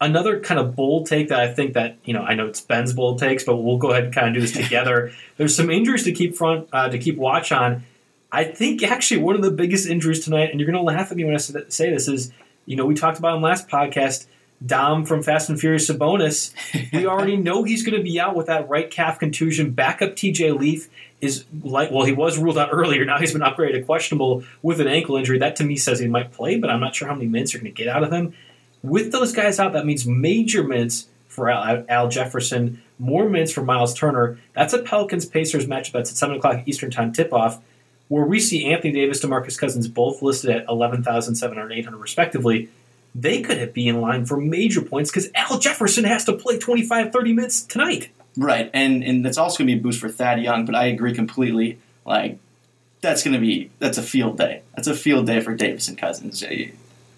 another 0.02 0.40
kind 0.40 0.60
of 0.60 0.76
bold 0.76 1.08
take 1.08 1.30
that 1.30 1.40
I 1.40 1.54
think 1.54 1.74
that 1.74 1.98
you 2.04 2.14
know 2.14 2.22
I 2.22 2.36
know 2.36 2.48
it's 2.48 2.62
Ben's 2.62 2.94
bold 2.94 3.20
takes, 3.20 3.44
but 3.44 3.58
we'll 3.58 3.78
go 3.78 3.92
ahead 3.92 4.06
and 4.06 4.14
kind 4.14 4.28
of 4.28 4.34
do 4.34 4.42
this 4.42 4.52
together. 4.52 5.12
There's 5.38 5.56
some 5.56 5.70
injuries 5.70 6.04
to 6.04 6.12
keep 6.12 6.36
front 6.36 6.68
uh, 6.72 6.90
to 6.90 6.98
keep 6.98 7.18
watch 7.18 7.52
on. 7.52 7.84
I 8.32 8.44
think 8.44 8.84
actually 8.84 9.22
one 9.22 9.36
of 9.36 9.42
the 9.42 9.52
biggest 9.52 9.88
injuries 9.88 10.24
tonight, 10.24 10.52
and 10.52 10.60
you're 10.60 10.70
going 10.70 10.78
to 10.78 10.84
laugh 10.84 11.12
at 11.12 11.18
me 11.18 11.24
when 11.24 11.36
I 11.36 11.38
say 11.38 11.90
this, 11.90 12.08
is 12.08 12.32
you 12.66 12.76
know 12.76 12.86
we 12.86 12.96
talked 12.96 13.20
about 13.20 13.38
in 13.38 13.42
last 13.42 13.68
podcast. 13.68 14.28
Dom 14.64 15.06
from 15.06 15.22
Fast 15.22 15.50
and 15.50 15.60
Furious 15.60 15.90
Sabonis, 15.90 16.54
we 16.94 17.06
already 17.08 17.38
know 17.38 17.64
he's 17.64 17.84
going 17.84 17.98
to 17.98 18.04
be 18.04 18.20
out 18.20 18.36
with 18.36 18.48
that 18.48 18.70
right 18.70 18.90
calf 18.90 19.20
contusion. 19.20 19.72
Backup 19.72 20.12
TJ 20.12 20.58
Leaf 20.58 20.90
is 21.22 21.46
like, 21.64 21.92
well, 21.92 22.06
he 22.06 22.14
was 22.14 22.38
ruled 22.38 22.58
out 22.58 22.70
earlier. 22.72 23.04
Now 23.06 23.20
he's 23.20 23.34
been 23.34 23.42
upgraded 23.42 23.74
to 23.74 23.84
questionable 23.84 24.44
with 24.62 24.80
an 24.80 24.88
ankle 24.88 25.18
injury. 25.18 25.40
That 25.40 25.56
to 25.58 25.64
me 25.64 25.76
says 25.76 26.00
he 26.00 26.08
might 26.08 26.32
play, 26.32 26.58
but 26.58 26.70
I'm 26.70 26.80
not 26.80 26.96
sure 26.96 27.08
how 27.08 27.16
many 27.16 27.28
minutes 27.28 27.54
you're 27.54 27.62
going 27.62 27.74
to 27.74 27.84
get 27.84 27.94
out 27.94 28.04
of 28.04 28.12
him. 28.12 28.34
With 28.82 29.12
those 29.12 29.34
guys 29.34 29.60
out, 29.60 29.74
that 29.74 29.86
means 29.86 30.06
major 30.06 30.64
minutes 30.64 31.08
for 31.28 31.50
Al, 31.50 31.86
Al 31.90 32.08
Jefferson, 32.08 32.82
more 32.98 33.28
minutes 33.28 33.52
for 33.52 33.62
Miles 33.62 33.94
Turner. 33.94 34.40
That's 34.54 34.74
a 34.74 34.82
Pelicans 34.82 35.26
Pacers 35.26 35.66
matchup 35.66 35.92
that's 35.92 36.12
at 36.12 36.18
7 36.18 36.38
o'clock 36.38 36.64
Eastern 36.66 36.92
Time 36.92 37.12
tip 37.12 37.34
off, 37.34 37.62
where 38.08 38.26
we 38.26 38.40
see 38.40 38.72
Anthony 38.72 38.94
Davis, 38.94 39.24
Demarcus 39.24 39.60
Cousins 39.60 39.88
both 39.88 40.22
listed 40.22 40.52
at 40.52 40.66
11,700 40.70 41.62
and 41.62 41.72
800 41.74 41.98
respectively. 41.98 42.70
They 43.16 43.42
could 43.42 43.72
be 43.74 43.88
in 43.88 44.02
line 44.02 44.26
for 44.26 44.36
major 44.38 44.82
points 44.82 45.10
because 45.10 45.30
Al 45.34 45.58
Jefferson 45.58 46.04
has 46.04 46.26
to 46.26 46.34
play 46.34 46.60
25, 46.60 47.14
30 47.14 47.34
minutes 47.34 47.62
tonight. 47.62 48.10
Right, 48.38 48.70
and 48.74 49.02
and 49.04 49.26
that's 49.26 49.38
also 49.38 49.60
going 49.60 49.70
to 49.70 49.76
be 49.76 49.80
a 49.80 49.82
boost 49.82 50.02
for 50.02 50.10
Thad 50.10 50.42
Young. 50.42 50.66
But 50.66 50.76
I 50.76 50.88
agree 50.88 51.14
completely. 51.14 51.80
Like 52.06 52.38
that's 53.00 53.24
going 53.24 53.34
to 53.34 53.40
be 53.40 53.72
that's 53.80 53.98
a 53.98 54.04
field 54.04 54.38
day. 54.38 54.62
That's 54.76 54.90
a 54.90 54.94
field 54.94 55.28
day 55.28 55.40
for 55.40 55.56
Davis 55.56 55.88
and 55.88 55.98
Cousins 55.98 56.44
Uh, 56.44 56.68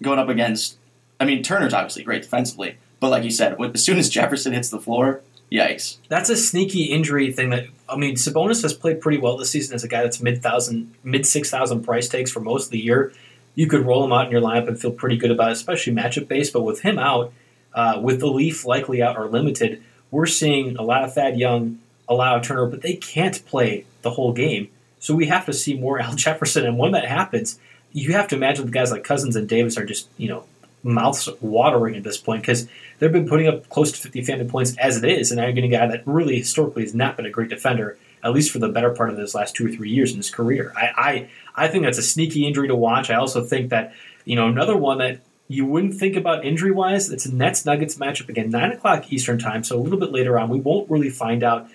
going 0.00 0.20
up 0.20 0.28
against. 0.28 0.76
I 1.18 1.24
mean, 1.24 1.42
Turner's 1.42 1.74
obviously 1.74 2.04
great 2.04 2.22
defensively, 2.22 2.76
but 3.00 3.10
like 3.10 3.24
you 3.24 3.32
said, 3.32 3.56
as 3.60 3.82
soon 3.82 3.98
as 3.98 4.08
Jefferson 4.08 4.52
hits 4.52 4.70
the 4.70 4.78
floor, 4.78 5.22
yikes. 5.50 5.96
That's 6.08 6.30
a 6.30 6.36
sneaky 6.36 6.84
injury 6.84 7.32
thing 7.32 7.50
that 7.50 7.66
I 7.88 7.96
mean 7.96 8.14
Sabonis 8.14 8.62
has 8.62 8.72
played 8.74 9.00
pretty 9.00 9.18
well 9.18 9.36
this 9.36 9.50
season 9.50 9.74
as 9.74 9.82
a 9.82 9.88
guy 9.88 10.02
that's 10.02 10.20
mid 10.20 10.42
thousand 10.42 10.94
mid 11.02 11.26
six 11.26 11.50
thousand 11.50 11.82
price 11.82 12.08
takes 12.08 12.30
for 12.30 12.40
most 12.40 12.66
of 12.66 12.70
the 12.70 12.78
year. 12.78 13.12
You 13.58 13.66
could 13.66 13.84
roll 13.84 14.04
him 14.04 14.12
out 14.12 14.26
in 14.26 14.30
your 14.30 14.40
lineup 14.40 14.68
and 14.68 14.80
feel 14.80 14.92
pretty 14.92 15.16
good 15.16 15.32
about 15.32 15.48
it, 15.48 15.54
especially 15.54 15.92
matchup 15.92 16.28
based. 16.28 16.52
But 16.52 16.62
with 16.62 16.82
him 16.82 16.96
out, 16.96 17.32
uh, 17.74 17.98
with 18.00 18.20
the 18.20 18.28
Leaf 18.28 18.64
likely 18.64 19.02
out 19.02 19.18
or 19.18 19.26
limited, 19.26 19.82
we're 20.12 20.26
seeing 20.26 20.76
a 20.76 20.82
lot 20.82 21.02
of 21.02 21.12
Thad 21.12 21.36
Young, 21.36 21.80
a 22.08 22.14
lot 22.14 22.36
of 22.36 22.44
Turner, 22.44 22.66
but 22.66 22.82
they 22.82 22.94
can't 22.94 23.44
play 23.46 23.84
the 24.02 24.10
whole 24.12 24.32
game. 24.32 24.68
So 25.00 25.12
we 25.12 25.26
have 25.26 25.44
to 25.46 25.52
see 25.52 25.74
more 25.74 25.98
Al 26.00 26.14
Jefferson. 26.14 26.66
And 26.66 26.78
when 26.78 26.92
that 26.92 27.06
happens, 27.06 27.58
you 27.90 28.12
have 28.12 28.28
to 28.28 28.36
imagine 28.36 28.66
the 28.66 28.70
guys 28.70 28.92
like 28.92 29.02
Cousins 29.02 29.34
and 29.34 29.48
Davis 29.48 29.76
are 29.76 29.84
just, 29.84 30.06
you 30.16 30.28
know, 30.28 30.44
mouths 30.84 31.28
watering 31.40 31.96
at 31.96 32.04
this 32.04 32.16
point 32.16 32.42
because 32.42 32.68
they've 33.00 33.10
been 33.10 33.28
putting 33.28 33.48
up 33.48 33.68
close 33.70 33.90
to 33.90 33.98
50 33.98 34.22
fantasy 34.22 34.48
points 34.48 34.76
as 34.78 35.02
it 35.02 35.10
is. 35.10 35.32
And 35.32 35.38
now 35.38 35.46
you're 35.46 35.52
getting 35.52 35.74
a 35.74 35.78
guy 35.78 35.88
that 35.88 36.04
really 36.06 36.38
historically 36.38 36.82
has 36.82 36.94
not 36.94 37.16
been 37.16 37.26
a 37.26 37.30
great 37.30 37.50
defender, 37.50 37.98
at 38.22 38.32
least 38.32 38.52
for 38.52 38.60
the 38.60 38.68
better 38.68 38.90
part 38.90 39.10
of 39.10 39.18
his 39.18 39.34
last 39.34 39.56
two 39.56 39.66
or 39.66 39.70
three 39.72 39.90
years 39.90 40.12
in 40.12 40.18
his 40.18 40.30
career. 40.30 40.72
I, 40.76 40.90
I, 40.96 41.28
I 41.58 41.68
think 41.68 41.84
that's 41.84 41.98
a 41.98 42.02
sneaky 42.02 42.46
injury 42.46 42.68
to 42.68 42.76
watch. 42.76 43.10
I 43.10 43.16
also 43.16 43.44
think 43.44 43.70
that, 43.70 43.94
you 44.24 44.36
know, 44.36 44.48
another 44.48 44.76
one 44.76 44.98
that 44.98 45.20
you 45.48 45.64
wouldn't 45.64 45.94
think 45.94 46.16
about 46.16 46.44
injury 46.44 46.70
wise. 46.70 47.10
It's 47.10 47.26
a 47.26 47.34
Nets 47.34 47.64
Nuggets 47.64 47.96
matchup 47.96 48.28
again, 48.28 48.50
nine 48.50 48.72
o'clock 48.72 49.12
Eastern 49.12 49.38
time, 49.38 49.64
so 49.64 49.76
a 49.76 49.80
little 49.80 49.98
bit 49.98 50.12
later 50.12 50.38
on. 50.38 50.50
We 50.50 50.60
won't 50.60 50.90
really 50.90 51.10
find 51.10 51.42
out. 51.42 51.68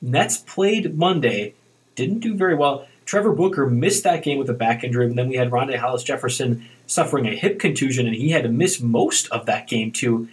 Nets 0.00 0.38
played 0.38 0.96
Monday, 0.96 1.54
didn't 1.94 2.20
do 2.20 2.34
very 2.34 2.54
well. 2.54 2.86
Trevor 3.04 3.32
Booker 3.32 3.66
missed 3.66 4.04
that 4.04 4.22
game 4.22 4.38
with 4.38 4.50
a 4.50 4.54
back 4.54 4.84
injury, 4.84 5.06
and 5.06 5.18
then 5.18 5.28
we 5.28 5.36
had 5.36 5.50
Rondae 5.50 5.76
Hollis 5.76 6.04
Jefferson 6.04 6.68
suffering 6.86 7.26
a 7.26 7.34
hip 7.34 7.58
contusion, 7.58 8.06
and 8.06 8.14
he 8.14 8.30
had 8.30 8.42
to 8.42 8.48
miss 8.48 8.80
most 8.80 9.28
of 9.30 9.46
that 9.46 9.66
game 9.66 9.92
too. 9.92 10.28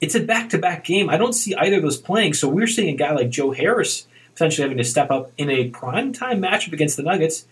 It's 0.00 0.14
a 0.14 0.20
back-to-back 0.20 0.84
game. 0.84 1.10
I 1.10 1.16
don't 1.16 1.34
see 1.34 1.54
either 1.54 1.76
of 1.76 1.82
those 1.82 1.98
playing, 1.98 2.34
so 2.34 2.48
we're 2.48 2.66
seeing 2.66 2.94
a 2.94 2.96
guy 2.96 3.12
like 3.12 3.30
Joe 3.30 3.50
Harris 3.50 4.06
potentially 4.32 4.62
having 4.62 4.78
to 4.78 4.84
step 4.84 5.10
up 5.10 5.32
in 5.36 5.50
a 5.50 5.70
primetime 5.70 6.38
matchup 6.38 6.72
against 6.72 6.96
the 6.96 7.02
Nuggets. 7.02 7.46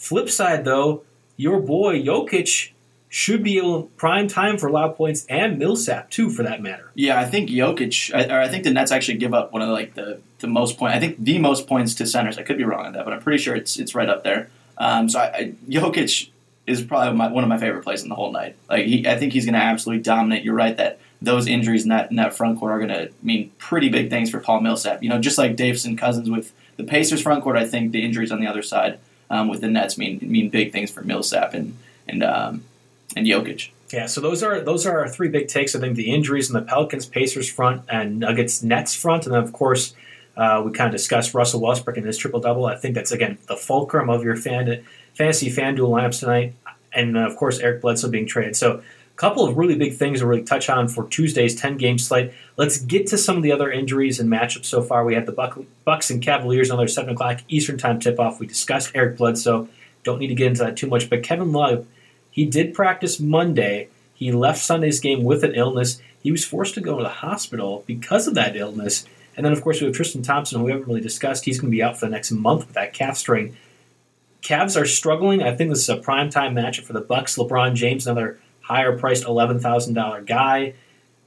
Flip 0.00 0.30
side, 0.30 0.64
though, 0.64 1.02
your 1.36 1.60
boy 1.60 2.00
Jokic 2.00 2.70
should 3.10 3.42
be 3.42 3.58
able 3.58 3.82
prime 3.98 4.28
time 4.28 4.56
for 4.56 4.66
a 4.66 4.72
lot 4.72 4.88
of 4.88 4.96
points 4.96 5.26
and 5.28 5.58
Millsap 5.58 6.08
too, 6.08 6.30
for 6.30 6.42
that 6.42 6.62
matter. 6.62 6.90
Yeah, 6.94 7.20
I 7.20 7.26
think 7.26 7.50
Jokic, 7.50 8.14
I- 8.14 8.34
or 8.34 8.40
I 8.40 8.48
think 8.48 8.64
the 8.64 8.70
Nets 8.70 8.92
actually 8.92 9.18
give 9.18 9.34
up 9.34 9.52
one 9.52 9.60
of 9.60 9.68
the, 9.68 9.74
like 9.74 9.92
the 9.94 10.20
the 10.38 10.46
most 10.46 10.78
point. 10.78 10.94
I 10.94 11.00
think 11.00 11.22
the 11.22 11.38
most 11.38 11.66
points 11.66 11.94
to 11.96 12.06
centers. 12.06 12.38
I 12.38 12.44
could 12.44 12.56
be 12.56 12.64
wrong 12.64 12.86
on 12.86 12.92
that, 12.94 13.04
but 13.04 13.12
I'm 13.12 13.20
pretty 13.20 13.42
sure 13.42 13.54
it's 13.54 13.78
it's 13.78 13.94
right 13.94 14.08
up 14.08 14.24
there. 14.24 14.48
Um, 14.78 15.10
so 15.10 15.18
I, 15.20 15.24
I, 15.36 15.52
Jokic 15.68 16.30
is 16.66 16.80
probably 16.82 17.14
my, 17.18 17.28
one 17.28 17.44
of 17.44 17.50
my 17.50 17.58
favorite 17.58 17.84
plays 17.84 18.02
in 18.02 18.08
the 18.08 18.14
whole 18.14 18.32
night. 18.32 18.56
Like 18.70 18.86
he, 18.86 19.06
I 19.06 19.18
think 19.18 19.34
he's 19.34 19.44
going 19.44 19.54
to 19.54 19.60
absolutely 19.60 20.02
dominate. 20.02 20.44
You're 20.44 20.54
right 20.54 20.74
that 20.78 20.98
those 21.20 21.46
injuries 21.46 21.82
in 21.82 21.90
that 21.90 22.08
in 22.10 22.16
that 22.16 22.32
front 22.32 22.58
court 22.58 22.72
are 22.72 22.78
going 22.78 22.88
to 22.88 23.10
mean 23.22 23.50
pretty 23.58 23.90
big 23.90 24.08
things 24.08 24.30
for 24.30 24.40
Paul 24.40 24.62
Millsap. 24.62 25.02
You 25.02 25.10
know, 25.10 25.20
just 25.20 25.36
like 25.36 25.56
Davison 25.56 25.94
Cousins 25.94 26.30
with 26.30 26.52
the 26.78 26.84
Pacers 26.84 27.20
front 27.20 27.44
court, 27.44 27.58
I 27.58 27.66
think 27.66 27.92
the 27.92 28.02
injuries 28.02 28.32
on 28.32 28.40
the 28.40 28.46
other 28.46 28.62
side 28.62 28.98
um, 29.30 29.48
with 29.48 29.60
the 29.60 29.68
Nets 29.68 29.96
mean 29.96 30.18
mean 30.22 30.50
big 30.50 30.72
things 30.72 30.90
for 30.90 31.02
Millsap 31.02 31.54
and 31.54 31.76
and 32.08 32.22
um, 32.22 32.64
and 33.16 33.26
Jokic. 33.26 33.70
Yeah, 33.92 34.06
so 34.06 34.20
those 34.20 34.42
are 34.42 34.60
those 34.60 34.86
are 34.86 35.00
our 35.00 35.08
three 35.08 35.28
big 35.28 35.48
takes. 35.48 35.74
I 35.74 35.80
think 35.80 35.96
the 35.96 36.10
injuries 36.12 36.48
in 36.48 36.54
the 36.54 36.62
Pelicans, 36.62 37.06
Pacers 37.06 37.50
front, 37.50 37.82
and 37.88 38.20
Nuggets 38.20 38.62
Nets 38.62 38.94
front, 38.94 39.26
and 39.26 39.34
then 39.34 39.42
of 39.42 39.52
course 39.52 39.94
uh, 40.36 40.62
we 40.64 40.72
kind 40.72 40.86
of 40.88 40.92
discussed 40.92 41.34
Russell 41.34 41.60
Westbrook 41.60 41.96
and 41.96 42.06
his 42.06 42.16
triple 42.16 42.40
double. 42.40 42.66
I 42.66 42.76
think 42.76 42.94
that's 42.94 43.12
again 43.12 43.38
the 43.46 43.56
fulcrum 43.56 44.10
of 44.10 44.22
your 44.22 44.36
fan 44.36 44.84
fantasy 45.14 45.50
FanDuel 45.50 45.88
lineups 45.88 46.20
tonight, 46.20 46.54
and 46.92 47.16
uh, 47.16 47.20
of 47.20 47.36
course 47.36 47.58
Eric 47.58 47.82
Bledsoe 47.82 48.10
being 48.10 48.26
traded. 48.26 48.56
So 48.56 48.82
couple 49.20 49.46
of 49.46 49.58
really 49.58 49.76
big 49.76 49.94
things 49.94 50.20
to 50.20 50.26
really 50.26 50.42
touch 50.42 50.70
on 50.70 50.88
for 50.88 51.06
Tuesday's 51.06 51.54
ten 51.54 51.76
game 51.76 51.98
slate. 51.98 52.32
Let's 52.56 52.78
get 52.78 53.06
to 53.08 53.18
some 53.18 53.36
of 53.36 53.42
the 53.42 53.52
other 53.52 53.70
injuries 53.70 54.18
and 54.18 54.30
matchups 54.30 54.64
so 54.64 54.80
far. 54.80 55.04
We 55.04 55.12
have 55.12 55.26
the 55.26 55.32
Buck, 55.32 55.58
Bucks 55.84 56.08
and 56.08 56.22
Cavaliers 56.22 56.70
another 56.70 56.88
seven 56.88 57.12
o'clock 57.12 57.40
Eastern 57.46 57.76
time 57.76 58.00
tip 58.00 58.18
off. 58.18 58.40
We 58.40 58.46
discussed 58.46 58.92
Eric 58.94 59.18
Bledsoe. 59.18 59.68
Don't 60.04 60.20
need 60.20 60.28
to 60.28 60.34
get 60.34 60.46
into 60.46 60.64
that 60.64 60.78
too 60.78 60.86
much, 60.86 61.10
but 61.10 61.22
Kevin 61.22 61.52
Love. 61.52 61.86
He 62.30 62.46
did 62.46 62.72
practice 62.72 63.20
Monday. 63.20 63.88
He 64.14 64.32
left 64.32 64.58
Sunday's 64.58 65.00
game 65.00 65.22
with 65.22 65.44
an 65.44 65.54
illness. 65.54 66.00
He 66.22 66.32
was 66.32 66.46
forced 66.46 66.72
to 66.76 66.80
go 66.80 66.96
to 66.96 67.02
the 67.02 67.10
hospital 67.10 67.84
because 67.86 68.26
of 68.26 68.34
that 68.36 68.56
illness. 68.56 69.04
And 69.36 69.44
then, 69.44 69.52
of 69.52 69.60
course, 69.60 69.80
we 69.80 69.86
have 69.86 69.94
Tristan 69.94 70.22
Thompson, 70.22 70.60
who 70.60 70.64
we 70.64 70.70
haven't 70.70 70.86
really 70.86 71.00
discussed. 71.02 71.44
He's 71.44 71.60
going 71.60 71.70
to 71.70 71.76
be 71.76 71.82
out 71.82 71.98
for 71.98 72.06
the 72.06 72.12
next 72.12 72.30
month 72.30 72.68
with 72.68 72.74
that 72.74 72.94
calf 72.94 73.18
strain. 73.18 73.54
Cavs 74.42 74.80
are 74.80 74.86
struggling. 74.86 75.42
I 75.42 75.54
think 75.54 75.68
this 75.68 75.80
is 75.80 75.88
a 75.90 75.96
prime 75.96 76.30
time 76.30 76.54
matchup 76.54 76.84
for 76.84 76.94
the 76.94 77.00
Bucks. 77.02 77.36
LeBron 77.36 77.74
James, 77.74 78.06
another 78.06 78.38
higher 78.70 78.96
priced 78.96 79.24
eleven 79.24 79.58
thousand 79.58 79.94
dollar 79.94 80.22
guy. 80.22 80.74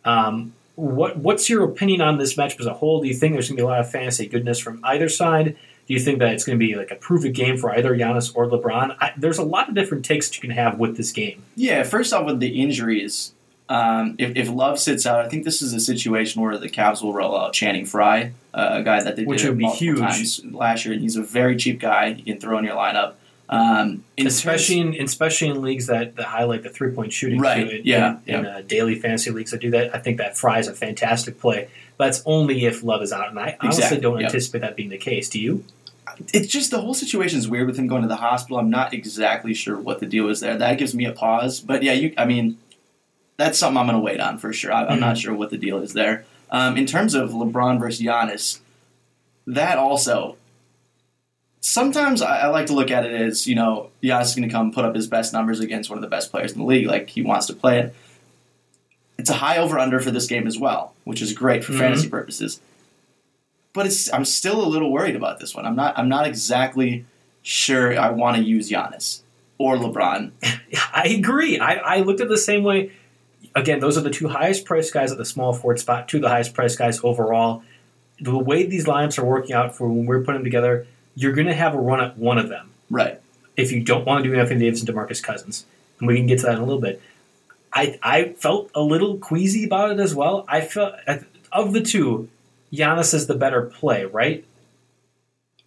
Um, 0.06 0.54
what 0.76 1.18
what's 1.18 1.50
your 1.50 1.64
opinion 1.64 2.02
on 2.02 2.18
this 2.18 2.36
matchup 2.36 2.60
as 2.60 2.66
a 2.66 2.74
whole? 2.74 3.02
Do 3.02 3.08
you 3.08 3.14
think 3.14 3.34
there's 3.34 3.48
going 3.50 3.58
to 3.58 3.62
be 3.62 3.66
a 3.66 3.68
lot 3.68 3.80
of 3.80 3.92
fantasy 3.92 4.28
goodness 4.28 4.60
from 4.60 4.80
either 4.84 5.10
side? 5.10 5.56
Do 5.86 5.94
you 5.94 6.00
think 6.00 6.20
that 6.20 6.34
it's 6.34 6.46
going 6.46 6.58
to 6.58 6.66
be 6.66 6.76
like 6.76 6.92
a 6.92 6.96
prove 6.96 7.26
it 7.26 7.34
game 7.34 7.58
for 7.58 7.70
either 7.76 7.96
Giannis 7.96 8.32
or 8.36 8.50
LeBron? 8.50 8.96
I, 9.02 9.12
there's 9.18 9.38
a 9.38 9.44
lot 9.44 9.68
of 9.68 9.76
different 9.76 10.06
takes 10.06 10.30
that 10.30 10.36
you 10.38 10.42
can 10.42 10.52
have 10.52 10.80
with 10.80 10.96
this 10.96 11.12
game. 11.12 11.44
Yeah, 11.56 11.84
first 11.84 12.14
off 12.14 12.26
with 12.26 12.40
the 12.40 12.62
injuries, 12.62 13.34
um, 13.68 14.16
if, 14.18 14.36
if 14.38 14.50
Love 14.50 14.80
sits 14.80 15.06
out, 15.06 15.26
I 15.26 15.28
think 15.28 15.44
this 15.44 15.62
is 15.62 15.74
a 15.74 15.82
situation 15.82 16.42
where 16.42 16.58
the 16.58 16.70
Cavs 16.70 17.04
will 17.04 17.14
roll 17.14 17.38
out 17.38 17.52
Channing 17.52 17.86
Frye, 17.86 18.32
uh, 18.54 18.70
a 18.74 18.84
guy 18.84 19.04
that 19.04 19.18
they 19.18 19.26
Which 19.26 19.42
did 19.42 19.50
would 19.50 19.58
be 19.58 19.68
huge. 19.68 20.00
last 20.46 20.86
year, 20.86 20.94
and 20.94 21.02
he's 21.02 21.18
a 21.18 21.22
very 21.24 21.58
cheap 21.58 21.82
guy 21.82 22.08
you 22.08 22.24
can 22.24 22.40
throw 22.40 22.58
in 22.58 22.64
your 22.64 22.76
lineup. 22.76 23.16
Um, 23.50 24.04
in 24.18 24.26
especially 24.26 24.80
in 24.80 24.96
especially 25.04 25.50
in 25.50 25.62
leagues 25.62 25.88
that, 25.88 26.16
that 26.16 26.26
highlight 26.26 26.64
the 26.64 26.70
three 26.70 26.92
point 26.92 27.14
shooting. 27.14 27.40
Right, 27.40 27.70
too. 27.70 27.76
In, 27.78 27.82
yeah, 27.86 28.18
In, 28.26 28.36
in 28.36 28.46
uh, 28.46 28.62
daily 28.66 28.96
fantasy 28.96 29.32
leagues 29.32 29.52
that 29.52 29.62
do 29.62 29.72
that, 29.72 29.94
I 29.96 30.00
think 30.00 30.18
that 30.18 30.38
Frye 30.38 30.60
is 30.60 30.68
a 30.68 30.74
fantastic 30.74 31.40
play. 31.40 31.70
But 31.98 32.06
that's 32.06 32.24
only 32.26 32.66
if 32.66 32.84
Love 32.84 33.02
is 33.04 33.12
out, 33.12 33.30
and 33.30 33.38
I 33.38 33.58
honestly 33.60 33.84
Exactly, 33.84 34.02
don't 34.02 34.20
yeah. 34.20 34.26
anticipate 34.28 34.62
that 34.62 34.76
being 34.76 34.90
the 34.90 34.98
case. 34.98 35.30
Do 35.30 35.40
you? 35.40 35.64
it's 36.34 36.48
just 36.48 36.72
the 36.72 36.80
whole 36.80 36.94
situation 36.94 37.40
is 37.40 37.48
weird 37.48 37.68
with 37.68 37.78
him 37.78 37.88
going 37.88 38.02
to 38.04 38.08
the 38.08 38.16
hospital. 38.16 38.58
I'm 38.58 38.70
not 38.70 38.94
exactly 38.94 39.54
sure 39.54 39.78
what 39.78 40.00
the 40.00 40.06
deal 40.06 40.30
is 40.30 40.40
there. 40.40 40.58
That 40.58 40.78
gives 40.78 40.94
me 40.94 41.06
a 41.06 41.12
pause. 41.12 41.60
But 41.60 41.84
yeah, 41.84 41.94
you. 41.94 42.14
I 42.18 42.26
mean, 42.26 42.58
that's 43.38 43.58
something 43.58 43.78
I'm 43.78 43.88
going 43.88 43.98
to 43.98 44.04
wait 44.04 44.20
on 44.20 44.38
for 44.38 44.54
sure. 44.54 44.72
I, 44.72 44.86
I'm 44.86 45.00
not 45.00 45.18
sure 45.18 45.34
what 45.34 45.50
the 45.50 45.58
deal 45.58 45.80
is 45.80 45.94
there. 45.94 46.26
Um, 46.50 46.78
in 46.78 46.86
terms 46.86 47.16
of 47.16 47.32
LeBron 47.32 47.80
versus 47.80 48.02
Giannis, 48.02 48.60
that 49.48 49.78
also. 49.78 50.38
Sometimes 51.65 52.22
I, 52.22 52.39
I 52.41 52.48
like 52.48 52.65
to 52.65 52.74
look 52.74 52.91
at 52.91 53.05
it 53.05 53.13
as 53.13 53.48
you 53.48 53.55
know 53.55 53.89
Giannis 54.03 54.24
is 54.24 54.36
going 54.36 54.48
to 54.50 54.53
come 54.53 54.74
put 54.74 54.84
up 54.84 54.93
his 54.93 55.08
best 55.08 55.32
numbers 55.32 55.62
against 55.62 55.89
one 55.89 55.98
of 55.98 56.01
the 56.01 56.10
best 56.10 56.29
players 56.29 56.51
in 56.51 56.60
the 56.60 56.65
league. 56.65 56.88
Like 56.88 57.10
he 57.10 57.22
wants 57.22 57.48
to 57.48 57.53
play 57.53 57.79
it. 57.79 57.96
It's 59.17 59.29
a 59.29 59.36
high 59.36 59.58
over 59.58 59.79
under 59.79 60.00
for 60.01 60.12
this 60.12 60.27
game 60.27 60.46
as 60.46 60.60
well, 60.60 60.93
which 61.05 61.22
is 61.22 61.32
great 61.34 61.63
for 61.63 61.72
Mhm. 61.74 61.79
fantasy 61.79 62.10
purposes 62.10 62.60
but 63.74 63.88
it's 63.88 64.13
I'm 64.13 64.24
still 64.24 64.63
a 64.63 64.67
little 64.70 64.91
worried 64.91 65.15
about 65.15 65.39
this 65.39 65.55
one. 65.55 65.65
I'm 65.65 65.75
not 65.75 65.98
I'm 65.98 66.08
not 66.10 66.27
exactly 66.27 67.05
sure 67.41 67.98
I 68.00 68.12
want 68.12 68.38
to 68.38 68.43
use 68.43 68.70
Giannis 68.70 69.22
or 69.58 69.77
LeBron. 69.77 70.29
I 70.93 71.08
agree. 71.17 71.58
I, 71.58 71.74
I 71.77 72.00
looked 72.01 72.20
at 72.22 72.27
it 72.27 72.29
the 72.29 72.38
same 72.38 72.63
way. 72.63 72.91
Again, 73.55 73.79
those 73.79 73.98
are 73.98 74.01
the 74.01 74.12
two 74.12 74.27
highest 74.27 74.65
priced 74.65 74.93
guys 74.93 75.12
at 75.12 75.17
the 75.17 75.25
small 75.25 75.53
forward 75.53 75.79
spot, 75.79 76.08
two 76.08 76.17
of 76.17 76.22
the 76.24 76.29
highest 76.29 76.53
priced 76.53 76.77
guys 76.77 77.00
overall. 77.03 77.63
The 78.22 78.38
way 78.38 78.63
these 78.67 78.86
lineups 78.86 79.17
are 79.17 79.25
working 79.25 79.53
out 79.55 79.75
for 79.75 79.88
when 79.89 80.05
we're 80.05 80.20
putting 80.22 80.41
them 80.41 80.43
together, 80.43 80.86
you're 81.15 81.34
going 81.34 81.48
to 81.48 81.53
have 81.53 81.74
a 81.74 81.79
run 81.79 82.01
at 82.01 82.17
one 82.17 82.38
of 82.38 82.50
them. 82.50 82.72
Right. 82.89 83.20
if 83.55 83.72
you 83.72 83.82
don't 83.84 84.05
want 84.05 84.24
to 84.24 84.29
do 84.29 84.39
Anthony 84.39 84.60
Davis 84.60 84.82
and 84.82 84.89
DeMarcus 84.89 85.22
Cousins. 85.22 85.65
And 86.00 86.08
we 86.08 86.15
can 86.17 86.27
get 86.27 86.39
to 86.39 86.46
that 86.46 86.55
in 86.55 86.62
a 86.62 86.65
little 86.65 86.82
bit. 86.82 87.01
I 87.72 87.98
I 88.03 88.34
felt 88.34 88.70
a 88.75 88.82
little 88.82 89.17
queasy 89.17 89.65
about 89.65 89.91
it 89.91 90.00
as 90.00 90.13
well. 90.13 90.46
I 90.48 90.62
felt 90.62 90.93
of 91.51 91.74
the 91.74 91.82
two, 91.82 92.29
Giannis 92.72 93.13
is 93.13 93.27
the 93.27 93.36
better 93.36 93.63
play, 93.63 94.05
right? 94.05 94.46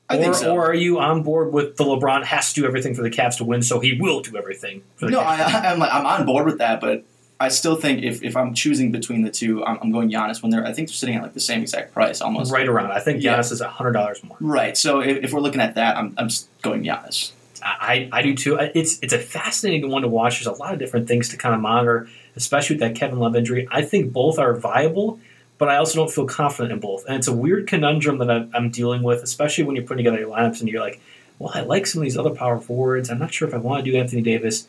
I 0.09 0.17
or, 0.17 0.21
think 0.21 0.35
so. 0.37 0.55
or 0.55 0.67
are 0.67 0.75
you 0.75 1.01
on 1.01 1.23
board 1.25 1.53
with 1.53 1.77
the 1.77 1.85
LeBron 1.85 2.25
has 2.25 2.53
to 2.53 2.61
do 2.61 2.67
everything 2.67 2.95
for 2.95 3.03
the 3.03 3.11
Cavs 3.11 3.39
to 3.39 3.45
win, 3.45 3.63
so 3.63 3.81
he 3.81 3.99
will 4.01 4.21
do 4.21 4.37
everything 4.37 4.83
for 4.95 5.07
the 5.07 5.13
no, 5.13 5.21
Cavs? 5.21 5.25
I, 5.25 5.73
I'm 5.73 5.83
I'm 5.83 6.07
on 6.07 6.27
board 6.27 6.47
with 6.47 6.59
that, 6.59 6.81
but 6.81 7.05
I 7.39 7.49
still 7.49 7.77
think 7.77 8.03
if, 8.03 8.23
if 8.23 8.35
I'm 8.37 8.55
choosing 8.55 8.93
between 8.93 9.23
the 9.23 9.31
two, 9.31 9.63
I'm, 9.65 9.79
I'm 9.83 9.93
going 9.93 10.11
Giannis 10.11 10.43
when 10.43 10.51
they're 10.51 10.65
I 10.67 10.73
think 10.73 10.89
they're 10.89 10.95
sitting 10.95 11.17
at 11.17 11.23
like 11.23 11.35
the 11.35 11.41
same 11.41 11.61
exact 11.63 11.93
price 11.93 12.21
almost. 12.23 12.51
right 12.53 12.67
around. 12.67 12.93
I 12.93 13.01
think 13.01 13.23
Yeah. 13.23 13.37
Giannis 13.37 13.53
is 13.53 13.61
hundred 13.61 13.93
dollars 13.93 14.23
more. 14.25 14.37
Right. 14.41 14.77
So 14.77 15.01
if, 15.01 15.25
if 15.25 15.33
we're 15.33 15.41
looking 15.41 15.61
at 15.61 15.75
that, 15.75 15.97
I'm 15.97 16.15
I'm 16.17 16.29
going 16.63 16.83
Giannis. 16.83 17.33
I, 17.63 18.09
I 18.13 18.23
do 18.23 18.35
too. 18.35 18.57
It's 18.75 18.99
it's 19.03 19.13
a 19.13 19.19
fascinating 19.19 19.91
one 19.91 20.03
to 20.03 20.09
watch. 20.09 20.39
There's 20.39 20.47
a 20.47 20.59
lot 20.61 20.73
of 20.73 20.79
different 20.79 21.09
things 21.09 21.29
to 21.31 21.37
kind 21.37 21.55
of 21.55 21.61
monitor, 21.61 22.09
especially 22.37 22.77
with 22.77 22.81
that 22.81 22.95
Kevin 22.95 23.19
Love 23.19 23.35
injury. 23.35 23.67
I 23.71 23.83
think 23.83 24.13
both 24.13 24.39
are 24.39 24.55
viable, 24.55 25.19
but 25.59 25.69
I 25.69 25.77
also 25.77 25.97
don't 25.99 26.11
feel 26.11 26.27
confident 26.27 26.73
in 26.73 26.79
both. 26.81 27.05
And 27.07 27.17
it's 27.17 27.29
a 27.29 27.35
weird 27.35 27.67
conundrum 27.67 28.19
that 28.19 28.31
I'm, 28.31 28.51
I'm 28.55 28.71
dealing 28.71 29.03
with, 29.03 29.23
especially 29.23 29.65
when 29.65 29.75
you're 29.75 29.85
putting 29.85 30.05
together 30.05 30.21
your 30.21 30.31
lineups 30.31 30.61
and 30.61 30.69
you're 30.69 30.81
like, 30.81 31.01
well, 31.39 31.51
I 31.55 31.63
like 31.63 31.87
some 31.87 32.01
of 32.03 32.05
these 32.05 32.17
other 32.17 32.31
power 32.31 32.59
forwards. 32.61 33.11
I'm 33.11 33.19
not 33.19 33.35
sure 33.35 33.49
if 33.49 33.55
I 33.55 33.59
want 33.59 33.85
to 33.85 33.91
do 33.91 33.97
Anthony 33.99 34.23
Davis. 34.23 34.69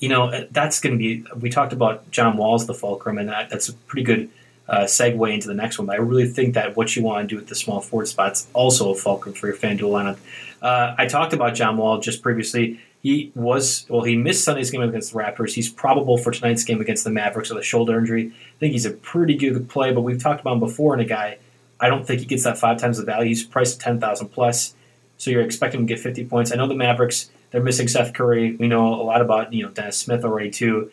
You 0.00 0.08
know, 0.08 0.24
uh, 0.24 0.46
that's 0.50 0.80
going 0.80 0.94
to 0.94 0.98
be. 0.98 1.24
We 1.38 1.50
talked 1.50 1.72
about 1.72 2.10
John 2.10 2.36
Wall's 2.36 2.66
the 2.66 2.74
fulcrum, 2.74 3.18
and 3.18 3.28
that, 3.28 3.50
that's 3.50 3.68
a 3.68 3.74
pretty 3.74 4.02
good 4.02 4.30
uh, 4.66 4.84
segue 4.84 5.32
into 5.32 5.46
the 5.46 5.54
next 5.54 5.78
one. 5.78 5.86
But 5.86 5.96
I 5.96 5.98
really 5.98 6.26
think 6.26 6.54
that 6.54 6.76
what 6.76 6.96
you 6.96 7.02
want 7.02 7.28
to 7.28 7.34
do 7.34 7.40
at 7.40 7.48
the 7.48 7.54
small 7.54 7.80
forward 7.80 8.08
spot's 8.08 8.48
also 8.54 8.90
a 8.90 8.94
fulcrum 8.94 9.34
for 9.34 9.46
your 9.46 9.56
FanDuel 9.56 9.90
lineup. 9.90 10.18
Uh, 10.62 10.94
I 10.96 11.06
talked 11.06 11.32
about 11.32 11.54
John 11.54 11.76
Wall 11.76 12.00
just 12.00 12.22
previously. 12.22 12.80
He 13.02 13.32
was 13.34 13.86
well. 13.88 14.02
He 14.02 14.16
missed 14.16 14.44
Sunday's 14.44 14.70
game 14.70 14.82
against 14.82 15.12
the 15.12 15.18
Raptors. 15.18 15.54
He's 15.54 15.70
probable 15.70 16.18
for 16.18 16.30
tonight's 16.32 16.64
game 16.64 16.80
against 16.80 17.04
the 17.04 17.10
Mavericks 17.10 17.50
with 17.50 17.58
a 17.58 17.62
shoulder 17.62 17.98
injury. 17.98 18.26
I 18.28 18.58
think 18.58 18.72
he's 18.72 18.86
a 18.86 18.90
pretty 18.90 19.34
good 19.36 19.68
play, 19.68 19.92
but 19.92 20.02
we've 20.02 20.22
talked 20.22 20.40
about 20.40 20.54
him 20.54 20.60
before. 20.60 20.92
And 20.92 21.02
a 21.02 21.06
guy, 21.06 21.38
I 21.78 21.88
don't 21.88 22.06
think 22.06 22.20
he 22.20 22.26
gets 22.26 22.44
that 22.44 22.58
five 22.58 22.78
times 22.78 22.98
the 22.98 23.04
value. 23.04 23.28
He's 23.28 23.42
priced 23.42 23.80
at 23.80 23.84
ten 23.84 24.00
thousand 24.00 24.28
plus, 24.28 24.74
so 25.16 25.30
you're 25.30 25.42
expecting 25.42 25.80
him 25.80 25.86
to 25.86 25.94
get 25.94 26.02
fifty 26.02 26.24
points. 26.24 26.52
I 26.52 26.56
know 26.56 26.66
the 26.66 26.74
Mavericks. 26.74 27.30
They're 27.50 27.62
missing 27.62 27.88
Seth 27.88 28.12
Curry. 28.14 28.54
We 28.56 28.68
know 28.68 28.94
a 28.94 29.02
lot 29.02 29.20
about 29.20 29.52
you 29.52 29.64
know 29.64 29.70
Dennis 29.70 29.98
Smith 29.98 30.24
already 30.24 30.50
too. 30.50 30.90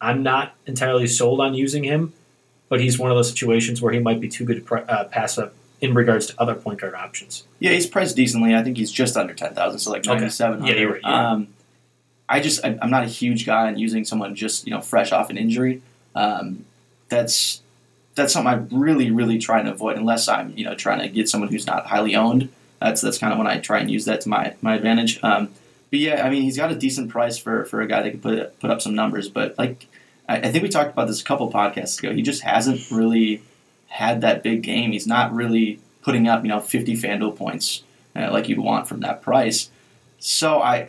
I'm 0.00 0.22
not 0.22 0.54
entirely 0.66 1.06
sold 1.06 1.40
on 1.40 1.54
using 1.54 1.84
him, 1.84 2.12
but 2.68 2.80
he's 2.80 2.98
one 2.98 3.10
of 3.10 3.16
those 3.16 3.28
situations 3.30 3.80
where 3.80 3.92
he 3.92 3.98
might 4.00 4.20
be 4.20 4.28
too 4.28 4.44
good 4.44 4.56
to 4.56 4.62
pre- 4.62 4.82
uh, 4.82 5.04
pass 5.04 5.38
up 5.38 5.54
in 5.80 5.94
regards 5.94 6.26
to 6.26 6.34
other 6.40 6.54
point 6.54 6.80
guard 6.80 6.94
options. 6.94 7.44
Yeah, 7.58 7.72
he's 7.72 7.86
priced 7.86 8.16
decently. 8.16 8.54
I 8.54 8.62
think 8.62 8.76
he's 8.76 8.92
just 8.92 9.16
under 9.16 9.32
ten 9.34 9.54
thousand, 9.54 9.78
so 9.80 9.90
like 9.90 10.00
Okay. 10.06 10.10
ninety 10.14 10.28
seven 10.30 10.60
hundred. 10.60 10.74
Yeah, 10.74 10.80
you're 10.80 10.92
right, 10.92 11.00
yeah. 11.02 11.30
Um, 11.32 11.48
I 12.28 12.40
just 12.40 12.64
I, 12.64 12.78
I'm 12.82 12.90
not 12.90 13.04
a 13.04 13.08
huge 13.08 13.46
guy 13.46 13.66
on 13.68 13.78
using 13.78 14.04
someone 14.04 14.34
just 14.34 14.66
you 14.66 14.72
know 14.72 14.80
fresh 14.82 15.10
off 15.12 15.30
an 15.30 15.38
injury. 15.38 15.80
Um, 16.14 16.64
that's 17.08 17.62
that's 18.14 18.32
something 18.32 18.52
I 18.52 18.76
really 18.76 19.10
really 19.10 19.38
try 19.38 19.58
and 19.60 19.68
avoid 19.68 19.96
unless 19.96 20.28
I'm 20.28 20.56
you 20.56 20.64
know 20.64 20.74
trying 20.74 21.00
to 21.00 21.08
get 21.08 21.28
someone 21.28 21.50
who's 21.50 21.66
not 21.66 21.86
highly 21.86 22.14
owned. 22.14 22.50
That's 22.80 23.00
that's 23.00 23.18
kind 23.18 23.32
of 23.32 23.38
when 23.38 23.46
I 23.48 23.58
try 23.58 23.78
and 23.78 23.90
use 23.90 24.04
that 24.04 24.20
to 24.22 24.28
my 24.28 24.54
my 24.62 24.74
advantage. 24.74 25.18
Um, 25.22 25.48
but 25.94 26.00
yeah, 26.00 26.26
I 26.26 26.30
mean 26.30 26.42
he's 26.42 26.56
got 26.56 26.72
a 26.72 26.74
decent 26.74 27.08
price 27.08 27.38
for 27.38 27.64
for 27.66 27.80
a 27.80 27.86
guy 27.86 28.02
that 28.02 28.10
can 28.10 28.20
put 28.20 28.58
put 28.58 28.68
up 28.68 28.82
some 28.82 28.96
numbers. 28.96 29.28
But 29.28 29.56
like 29.56 29.86
I, 30.28 30.38
I 30.38 30.50
think 30.50 30.64
we 30.64 30.68
talked 30.68 30.90
about 30.90 31.06
this 31.06 31.20
a 31.20 31.24
couple 31.24 31.52
podcasts 31.52 32.00
ago. 32.00 32.12
He 32.12 32.20
just 32.20 32.42
hasn't 32.42 32.90
really 32.90 33.42
had 33.86 34.20
that 34.22 34.42
big 34.42 34.62
game. 34.62 34.90
He's 34.90 35.06
not 35.06 35.32
really 35.32 35.78
putting 36.02 36.26
up 36.26 36.42
you 36.42 36.48
know 36.48 36.58
50 36.58 36.96
FanDuel 36.96 37.36
points 37.36 37.84
uh, 38.16 38.28
like 38.32 38.48
you'd 38.48 38.58
want 38.58 38.88
from 38.88 39.00
that 39.02 39.22
price. 39.22 39.70
So 40.18 40.60
I, 40.60 40.88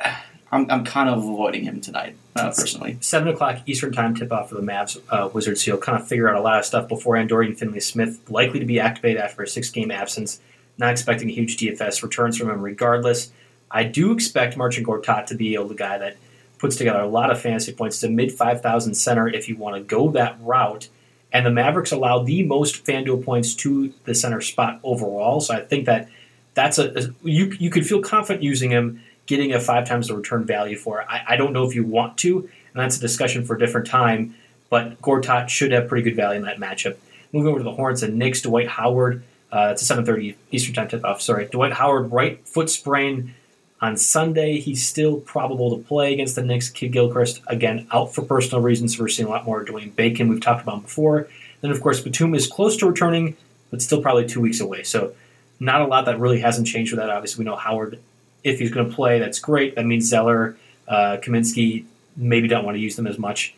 I'm, 0.52 0.72
I'm 0.72 0.84
kind 0.84 1.08
of 1.08 1.20
avoiding 1.20 1.66
him 1.66 1.82
tonight 1.82 2.16
uh, 2.36 2.48
personally. 2.50 2.98
Seven 3.02 3.28
o'clock 3.28 3.60
Eastern 3.68 3.92
time 3.92 4.16
tip 4.16 4.32
off 4.32 4.50
for 4.50 4.56
the 4.56 4.64
Mavs 4.64 5.00
uh, 5.12 5.30
Wizards. 5.32 5.64
So 5.64 5.70
you'll 5.70 5.82
kind 5.82 6.02
of 6.02 6.08
figure 6.08 6.28
out 6.28 6.36
a 6.36 6.42
lot 6.42 6.58
of 6.58 6.66
stuff 6.66 6.90
beforehand. 6.90 7.30
Dorian 7.30 7.54
Finney 7.54 7.80
Smith 7.80 8.28
likely 8.28 8.60
to 8.60 8.66
be 8.66 8.80
activated 8.80 9.22
after 9.22 9.44
a 9.44 9.48
six 9.48 9.70
game 9.70 9.92
absence. 9.92 10.40
Not 10.80 10.90
expecting 10.90 11.30
a 11.30 11.32
huge 11.32 11.58
DFS 11.58 12.02
returns 12.02 12.40
from 12.40 12.50
him 12.50 12.64
regardless. 12.64 13.32
I 13.72 13.84
do 13.84 14.12
expect 14.12 14.58
Marcin 14.58 14.86
Gortat 14.86 15.28
to 15.28 15.36
be 15.36 15.56
the 15.56 15.74
guy 15.76 15.98
that 15.98 16.18
puts 16.58 16.76
together 16.76 17.00
a 17.00 17.08
lot 17.08 17.32
of 17.32 17.42
fantasy 17.42 17.74
points 17.74 18.00
to 18.00 18.10
mid 18.10 18.32
5,000 18.32 18.94
center 18.96 19.28
if 19.28 19.50
you 19.50 19.58
want 19.58 19.76
to 19.76 19.82
go 19.82 20.12
that 20.12 20.38
route. 20.42 20.90
And 21.32 21.46
the 21.46 21.52
Mavericks 21.52 21.92
allow 21.92 22.24
the 22.24 22.44
most 22.44 22.86
FanDuel 22.86 23.26
points 23.26 23.56
to 23.56 23.94
the 24.06 24.16
center 24.16 24.42
spot 24.42 24.80
overall. 24.84 25.42
So 25.42 25.54
I 25.54 25.62
think 25.62 25.86
that 25.86 26.08
that's 26.54 26.80
a, 26.80 26.98
a 26.98 27.02
you 27.24 27.54
you 27.60 27.70
could 27.70 27.86
feel 27.86 28.02
confident 28.02 28.42
using 28.42 28.72
him, 28.72 29.04
getting 29.26 29.54
a 29.54 29.60
five 29.60 29.88
times 29.88 30.08
the 30.08 30.16
return 30.16 30.46
value 30.46 30.78
for 30.78 31.02
it. 31.02 31.08
I, 31.10 31.24
I 31.30 31.36
don't 31.36 31.52
know 31.52 31.66
if 31.68 31.76
you 31.76 31.84
want 31.84 32.18
to, 32.20 32.40
and 32.40 32.50
that's 32.74 32.98
a 32.98 33.02
discussion 33.02 33.46
for 33.46 33.56
a 33.56 33.60
different 33.60 33.88
time. 33.88 34.36
But 34.70 35.02
Gortat 35.02 35.50
should 35.50 35.72
have 35.74 35.90
pretty 35.90 36.04
good 36.04 36.16
value 36.16 36.40
in 36.40 36.46
that 36.46 36.58
matchup. 36.58 36.96
Moving 37.34 37.50
over 37.50 37.60
to 37.60 37.64
the 37.64 37.74
Hornets 37.74 38.02
and 38.02 38.18
Knicks, 38.18 38.42
Dwight 38.42 38.70
Howard. 38.70 39.24
Uh, 39.52 39.68
that's 39.68 39.82
a 39.90 39.94
7:30 39.94 40.36
Eastern 40.52 40.74
time 40.74 40.88
tip 40.88 41.04
off. 41.04 41.22
Sorry, 41.22 41.48
Dwight 41.48 41.74
Howard, 41.74 42.12
right 42.14 42.48
foot 42.48 42.70
sprain 42.70 43.36
on 43.86 43.98
Sunday. 43.98 44.60
He's 44.60 44.86
still 44.86 45.18
probable 45.18 45.78
to 45.78 45.84
play 45.84 46.14
against 46.14 46.36
the 46.36 46.42
Knicks. 46.42 46.70
Kidd 46.70 46.92
Gilchrist 46.92 47.42
again 47.48 47.88
out 47.92 48.16
for 48.16 48.24
personal 48.24 48.62
reasons. 48.62 49.00
We're 49.00 49.08
seeing 49.10 49.28
a 49.28 49.32
lot 49.32 49.46
more 49.46 49.62
of 49.62 49.68
Dwayne 49.68 49.96
Bacon. 49.96 50.28
We've 50.28 50.42
talked 50.42 50.64
about 50.64 50.82
before. 50.82 51.28
Then 51.62 51.70
of 51.70 51.80
course 51.82 52.02
Batum 52.02 52.34
is 52.34 52.48
close 52.48 52.78
to 52.78 52.88
returning, 52.88 53.38
but 53.70 53.84
still 53.84 54.02
probably 54.02 54.26
two 54.26 54.42
weeks 54.42 54.60
away. 54.60 54.82
So 54.84 55.14
not 55.60 55.82
a 55.82 55.86
lot 55.86 56.06
that 56.06 56.20
really 56.20 56.40
hasn't 56.40 56.68
changed 56.68 56.92
with 56.92 57.00
that. 57.00 57.12
Obviously, 57.12 57.44
we 57.44 57.50
know 57.50 57.56
Howard, 57.56 58.00
if 58.44 58.60
he's 58.60 58.72
going 58.72 58.90
to 58.90 58.96
play, 58.96 59.20
that's 59.20 59.40
great. 59.40 59.76
That 59.76 59.86
means 59.86 60.08
Zeller, 60.08 60.58
uh, 60.88 61.18
Kaminsky 61.22 61.86
maybe 62.18 62.48
don't 62.48 62.66
want 62.66 62.76
to 62.76 62.82
use 62.82 62.96
them 62.96 63.06
as 63.06 63.20
much. 63.20 63.54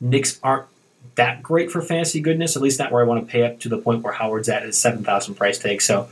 Knicks 0.00 0.40
aren't 0.42 0.66
that 1.14 1.42
great 1.42 1.70
for 1.70 1.80
fantasy 1.80 2.20
goodness, 2.20 2.56
at 2.56 2.62
least 2.62 2.78
not 2.78 2.90
where 2.90 3.02
I 3.02 3.06
want 3.06 3.24
to 3.24 3.30
pay 3.30 3.44
up 3.44 3.60
to 3.60 3.68
the 3.68 3.78
point 3.78 4.02
where 4.02 4.12
Howard's 4.12 4.48
at 4.48 4.64
his 4.64 4.76
7,000 4.76 5.34
price 5.34 5.58
tag. 5.58 5.80
So 5.80 6.08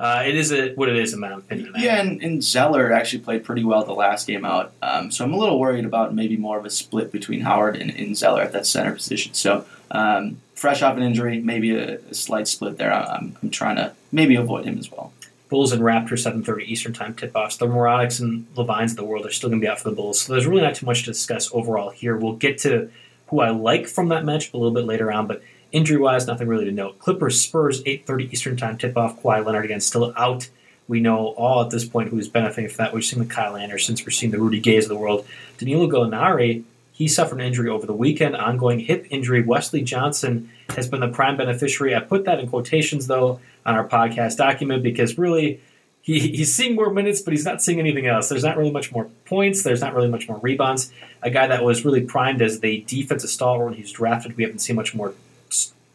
uh, 0.00 0.22
it 0.24 0.34
is 0.34 0.50
a, 0.50 0.72
what 0.76 0.88
it 0.88 0.96
is, 0.96 1.12
in 1.12 1.20
my 1.20 1.30
opinion. 1.30 1.74
Yeah, 1.76 2.00
and, 2.00 2.22
and 2.22 2.42
Zeller 2.42 2.90
actually 2.90 3.18
played 3.18 3.44
pretty 3.44 3.64
well 3.64 3.84
the 3.84 3.92
last 3.92 4.26
game 4.26 4.46
out. 4.46 4.72
Um, 4.80 5.10
so 5.10 5.26
I'm 5.26 5.34
a 5.34 5.36
little 5.36 5.60
worried 5.60 5.84
about 5.84 6.14
maybe 6.14 6.38
more 6.38 6.58
of 6.58 6.64
a 6.64 6.70
split 6.70 7.12
between 7.12 7.42
Howard 7.42 7.76
and, 7.76 7.90
and 7.90 8.16
Zeller 8.16 8.40
at 8.40 8.52
that 8.52 8.64
center 8.64 8.92
position. 8.92 9.34
So 9.34 9.66
um, 9.90 10.38
fresh 10.54 10.80
off 10.80 10.96
an 10.96 11.02
injury, 11.02 11.40
maybe 11.40 11.76
a, 11.76 11.98
a 11.98 12.14
slight 12.14 12.48
split 12.48 12.78
there. 12.78 12.90
I'm, 12.90 13.36
I'm 13.42 13.50
trying 13.50 13.76
to 13.76 13.92
maybe 14.10 14.36
avoid 14.36 14.64
him 14.64 14.78
as 14.78 14.90
well. 14.90 15.12
Bulls 15.50 15.70
and 15.70 15.82
Raptors 15.82 16.26
7:30 16.26 16.62
Eastern 16.62 16.92
Time 16.94 17.12
tip-offs. 17.12 17.58
The 17.58 17.66
Mirotics 17.66 18.20
and 18.20 18.46
LaVines 18.54 18.92
of 18.92 18.96
the 18.96 19.04
world 19.04 19.26
are 19.26 19.32
still 19.32 19.50
going 19.50 19.60
to 19.60 19.64
be 19.64 19.68
out 19.68 19.80
for 19.80 19.90
the 19.90 19.96
Bulls, 19.96 20.22
so 20.22 20.32
there's 20.32 20.46
really 20.46 20.62
not 20.62 20.76
too 20.76 20.86
much 20.86 21.00
to 21.00 21.10
discuss 21.10 21.50
overall 21.52 21.90
here. 21.90 22.16
We'll 22.16 22.36
get 22.36 22.56
to 22.58 22.88
who 23.26 23.40
I 23.40 23.50
like 23.50 23.86
from 23.86 24.08
that 24.08 24.24
match 24.24 24.50
a 24.54 24.56
little 24.56 24.72
bit 24.72 24.84
later 24.86 25.12
on, 25.12 25.26
but 25.26 25.42
injury-wise, 25.72 26.26
nothing 26.26 26.48
really 26.48 26.64
to 26.64 26.72
note. 26.72 26.98
Clippers 26.98 27.40
Spurs 27.40 27.82
8:30 27.84 28.32
Eastern 28.32 28.56
Time 28.56 28.78
tip-off. 28.78 29.22
Kawhi 29.22 29.44
Leonard 29.44 29.64
again 29.64 29.80
still 29.80 30.12
out. 30.16 30.48
We 30.88 31.00
know 31.00 31.28
all 31.28 31.62
at 31.62 31.70
this 31.70 31.84
point 31.84 32.08
who's 32.08 32.28
benefiting 32.28 32.68
from 32.68 32.84
that. 32.84 32.92
We've 32.92 33.04
seen 33.04 33.20
the 33.20 33.26
Kyle 33.26 33.56
Andersons, 33.56 34.04
we're 34.04 34.10
seeing 34.10 34.32
the 34.32 34.40
Rudy 34.40 34.58
Gays 34.58 34.86
of 34.86 34.88
the 34.88 34.96
world. 34.96 35.24
Danilo 35.58 35.88
Gallinari, 35.88 36.64
he 36.92 37.06
suffered 37.06 37.40
an 37.40 37.46
injury 37.46 37.68
over 37.68 37.86
the 37.86 37.94
weekend, 37.94 38.34
ongoing 38.34 38.80
hip 38.80 39.06
injury. 39.08 39.42
Wesley 39.42 39.82
Johnson 39.82 40.50
has 40.70 40.88
been 40.88 41.00
the 41.00 41.08
prime 41.08 41.36
beneficiary. 41.36 41.94
I 41.94 42.00
put 42.00 42.24
that 42.24 42.40
in 42.40 42.48
quotations 42.48 43.06
though 43.06 43.40
on 43.64 43.74
our 43.76 43.86
podcast 43.86 44.36
document 44.36 44.82
because 44.82 45.16
really 45.16 45.60
he, 46.02 46.18
he's 46.18 46.54
seeing 46.54 46.74
more 46.74 46.92
minutes, 46.92 47.20
but 47.20 47.32
he's 47.32 47.44
not 47.44 47.62
seeing 47.62 47.78
anything 47.78 48.06
else. 48.06 48.28
There's 48.28 48.44
not 48.44 48.56
really 48.56 48.70
much 48.70 48.90
more 48.92 49.04
points. 49.26 49.62
There's 49.62 49.80
not 49.80 49.94
really 49.94 50.08
much 50.08 50.28
more 50.28 50.38
rebounds. 50.38 50.92
A 51.22 51.30
guy 51.30 51.46
that 51.46 51.62
was 51.62 51.84
really 51.84 52.00
primed 52.00 52.42
as 52.42 52.60
the 52.60 52.84
defensive 52.86 53.30
stalwart 53.30 53.66
when 53.66 53.74
he's 53.74 53.92
drafted. 53.92 54.36
We 54.36 54.42
haven't 54.42 54.60
seen 54.60 54.76
much 54.76 54.94
more 54.94 55.14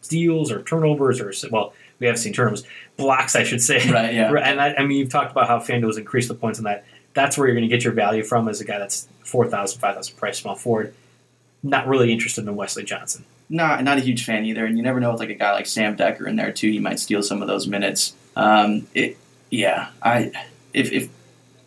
steals 0.06 0.52
or 0.52 0.62
turnovers 0.62 1.20
or 1.20 1.34
well, 1.52 1.74
we 2.00 2.08
have 2.08 2.20
seen 2.20 2.34
turnovers, 2.34 2.64
blocks, 2.98 3.36
I 3.36 3.44
should 3.44 3.62
say. 3.62 3.78
Right. 3.90 4.14
Yeah. 4.14 4.32
and 4.44 4.62
I, 4.62 4.76
I 4.76 4.86
mean, 4.86 5.00
you've 5.00 5.10
talked 5.10 5.32
about 5.32 5.48
how 5.48 5.60
FanDuel 5.60 5.88
has 5.88 5.98
increased 5.98 6.28
the 6.28 6.36
points 6.36 6.60
on 6.60 6.66
that. 6.66 6.86
That's 7.14 7.38
where 7.38 7.48
you're 7.48 7.56
going 7.56 7.68
to 7.68 7.74
get 7.74 7.84
your 7.84 7.94
value 7.94 8.24
from 8.24 8.48
as 8.48 8.62
a 8.62 8.66
guy 8.66 8.78
that's 8.78 9.08
4,000, 9.24 9.80
5,000 9.80 10.16
price 10.18 10.40
small 10.40 10.56
forward. 10.56 10.94
Not 11.64 11.88
really 11.88 12.12
interested 12.12 12.48
in 12.48 12.56
Wesley 12.56 12.84
Johnson. 12.84 13.26
Not 13.48 13.84
not 13.84 13.98
a 14.00 14.02
huge 14.02 14.26
fan 14.26 14.44
either, 14.46 14.66
and 14.66 14.76
you 14.76 14.84
never 14.84 15.00
know 15.00 15.12
with 15.12 15.20
like 15.20 15.30
a 15.30 15.36
guy 15.36 15.52
like 15.54 15.68
Sam 15.68 15.96
Dekker 15.96 16.28
in 16.28 16.36
there 16.36 16.52
too. 16.52 16.72
He 16.72 16.80
might 16.80 17.00
steal 17.00 17.22
some 17.22 17.44
of 17.44 17.48
those 17.48 17.68
minutes. 17.68 18.16
Um, 18.36 18.88
it, 18.96 19.18
yeah, 19.52 19.90
I 20.02 20.32
if 20.74 20.92
if 20.92 21.10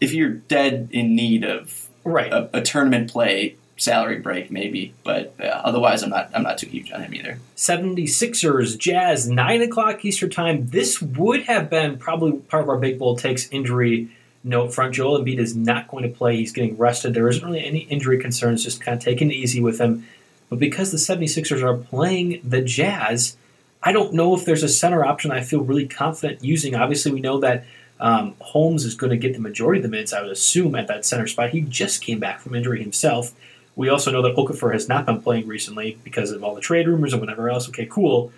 if 0.00 0.12
you're 0.12 0.30
dead 0.30 0.88
in 0.92 1.14
need 1.14 1.44
of 1.44 1.88
Right. 2.04 2.32
a, 2.32 2.50
a 2.52 2.62
tournament 2.62 3.10
play, 3.12 3.56
salary 3.78 4.18
break 4.18 4.50
maybe, 4.50 4.92
but 5.04 5.34
uh, 5.40 5.46
otherwise 5.46 6.02
I'm 6.02 6.10
not 6.10 6.30
I'm 6.34 6.42
not 6.42 6.58
too 6.58 6.66
huge 6.66 6.92
on 6.92 7.02
him 7.02 7.14
either. 7.14 7.38
76ers, 7.56 8.76
Jazz, 8.76 9.28
9 9.28 9.62
o'clock 9.62 10.04
Eastern 10.04 10.30
Time. 10.30 10.68
This 10.68 11.00
would 11.00 11.44
have 11.44 11.70
been 11.70 11.96
probably 11.96 12.32
part 12.32 12.64
of 12.64 12.68
our 12.68 12.78
Big 12.78 12.98
Bowl 12.98 13.16
takes 13.16 13.48
injury 13.50 14.08
note 14.44 14.74
front. 14.74 14.94
Joel 14.94 15.20
Embiid 15.20 15.38
is 15.38 15.56
not 15.56 15.88
going 15.88 16.02
to 16.02 16.08
play. 16.08 16.36
He's 16.36 16.52
getting 16.52 16.76
rested. 16.76 17.14
There 17.14 17.28
isn't 17.28 17.44
really 17.44 17.64
any 17.64 17.80
injury 17.80 18.18
concerns, 18.18 18.64
just 18.64 18.80
kind 18.80 18.96
of 18.96 19.02
taking 19.02 19.30
it 19.30 19.34
easy 19.34 19.60
with 19.60 19.80
him. 19.80 20.06
But 20.48 20.58
because 20.58 20.90
the 20.90 20.98
76ers 20.98 21.62
are 21.62 21.76
playing 21.76 22.40
the 22.42 22.62
Jazz, 22.62 23.36
I 23.82 23.92
don't 23.92 24.14
know 24.14 24.34
if 24.34 24.44
there's 24.44 24.62
a 24.62 24.68
center 24.68 25.04
option 25.04 25.30
I 25.30 25.42
feel 25.42 25.60
really 25.60 25.86
confident 25.86 26.42
using. 26.42 26.74
Obviously, 26.74 27.12
we 27.12 27.20
know 27.20 27.38
that 27.40 27.64
um, 28.00 28.34
Holmes 28.40 28.84
is 28.84 28.94
going 28.94 29.10
to 29.10 29.16
get 29.16 29.34
the 29.34 29.40
majority 29.40 29.80
of 29.80 29.82
the 29.82 29.88
minutes, 29.88 30.12
I 30.12 30.22
would 30.22 30.30
assume, 30.30 30.74
at 30.74 30.86
that 30.88 31.04
center 31.04 31.26
spot. 31.26 31.50
He 31.50 31.60
just 31.60 32.02
came 32.02 32.18
back 32.18 32.40
from 32.40 32.54
injury 32.54 32.80
himself. 32.82 33.32
We 33.78 33.88
also 33.90 34.10
know 34.10 34.22
that 34.22 34.34
Okafor 34.34 34.72
has 34.72 34.88
not 34.88 35.06
been 35.06 35.22
playing 35.22 35.46
recently 35.46 35.98
because 36.02 36.32
of 36.32 36.42
all 36.42 36.54
the 36.54 36.60
trade 36.60 36.88
rumors 36.88 37.12
and 37.12 37.22
whatever 37.22 37.48
else. 37.48 37.68
Okay, 37.68 37.86
cool. 37.86 38.32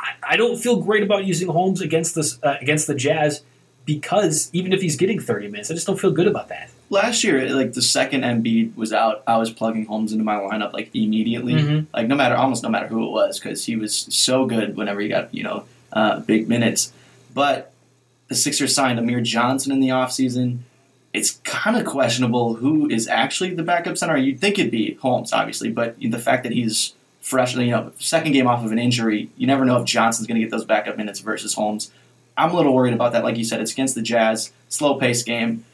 I, 0.00 0.12
I 0.30 0.36
don't 0.38 0.56
feel 0.56 0.76
great 0.80 1.02
about 1.02 1.26
using 1.26 1.48
Holmes 1.48 1.82
against 1.82 2.14
this 2.14 2.42
uh, 2.42 2.56
against 2.60 2.86
the 2.86 2.94
Jazz 2.94 3.42
because 3.84 4.48
even 4.54 4.72
if 4.72 4.80
he's 4.80 4.96
getting 4.96 5.20
30 5.20 5.48
minutes, 5.48 5.70
I 5.70 5.74
just 5.74 5.86
don't 5.86 6.00
feel 6.00 6.10
good 6.10 6.26
about 6.26 6.48
that. 6.48 6.70
Last 6.88 7.22
year, 7.22 7.48
like 7.54 7.74
the 7.74 7.82
second 7.82 8.22
Embiid 8.22 8.76
was 8.76 8.92
out, 8.94 9.22
I 9.26 9.36
was 9.36 9.50
plugging 9.50 9.84
Holmes 9.84 10.12
into 10.12 10.24
my 10.24 10.36
lineup 10.36 10.72
like 10.72 10.90
immediately, 10.94 11.52
Mhm. 11.54 11.86
like 11.92 12.06
no 12.08 12.14
matter 12.14 12.34
almost 12.34 12.62
no 12.62 12.68
matter 12.70 12.86
who 12.86 13.04
it 13.06 13.10
was, 13.10 13.38
because 13.38 13.66
he 13.66 13.76
was 13.76 13.94
so 13.94 14.46
good 14.46 14.74
whenever 14.76 15.00
he 15.00 15.08
got 15.08 15.34
you 15.34 15.42
know 15.42 15.64
uh, 15.92 16.20
big 16.20 16.48
minutes. 16.48 16.92
But 17.34 17.72
the 18.28 18.34
Sixers 18.34 18.74
signed 18.74 18.98
Amir 18.98 19.20
Johnson 19.20 19.70
in 19.70 19.80
the 19.80 19.88
offseason. 19.88 20.60
It's 21.16 21.40
kind 21.44 21.76
of 21.76 21.86
questionable 21.86 22.54
who 22.54 22.88
is 22.88 23.08
actually 23.08 23.54
the 23.54 23.62
backup 23.62 23.96
center. 23.96 24.16
You'd 24.16 24.40
think 24.40 24.58
it'd 24.58 24.70
be 24.70 24.94
Holmes, 24.94 25.32
obviously, 25.32 25.70
but 25.70 25.98
the 25.98 26.18
fact 26.18 26.42
that 26.42 26.52
he's 26.52 26.94
fresh, 27.20 27.56
you 27.56 27.70
know, 27.70 27.92
second 27.98 28.32
game 28.32 28.46
off 28.46 28.64
of 28.64 28.70
an 28.70 28.78
injury, 28.78 29.30
you 29.36 29.46
never 29.46 29.64
know 29.64 29.80
if 29.80 29.86
Johnson's 29.86 30.26
going 30.26 30.40
to 30.40 30.46
get 30.46 30.50
those 30.50 30.64
backup 30.64 30.96
minutes 30.96 31.20
versus 31.20 31.54
Holmes. 31.54 31.90
I'm 32.36 32.50
a 32.50 32.56
little 32.56 32.74
worried 32.74 32.94
about 32.94 33.12
that. 33.12 33.24
Like 33.24 33.36
you 33.36 33.44
said, 33.44 33.60
it's 33.60 33.72
against 33.72 33.94
the 33.94 34.02
Jazz, 34.02 34.52
slow 34.68 34.96
paced 34.96 35.26
game. 35.26 35.64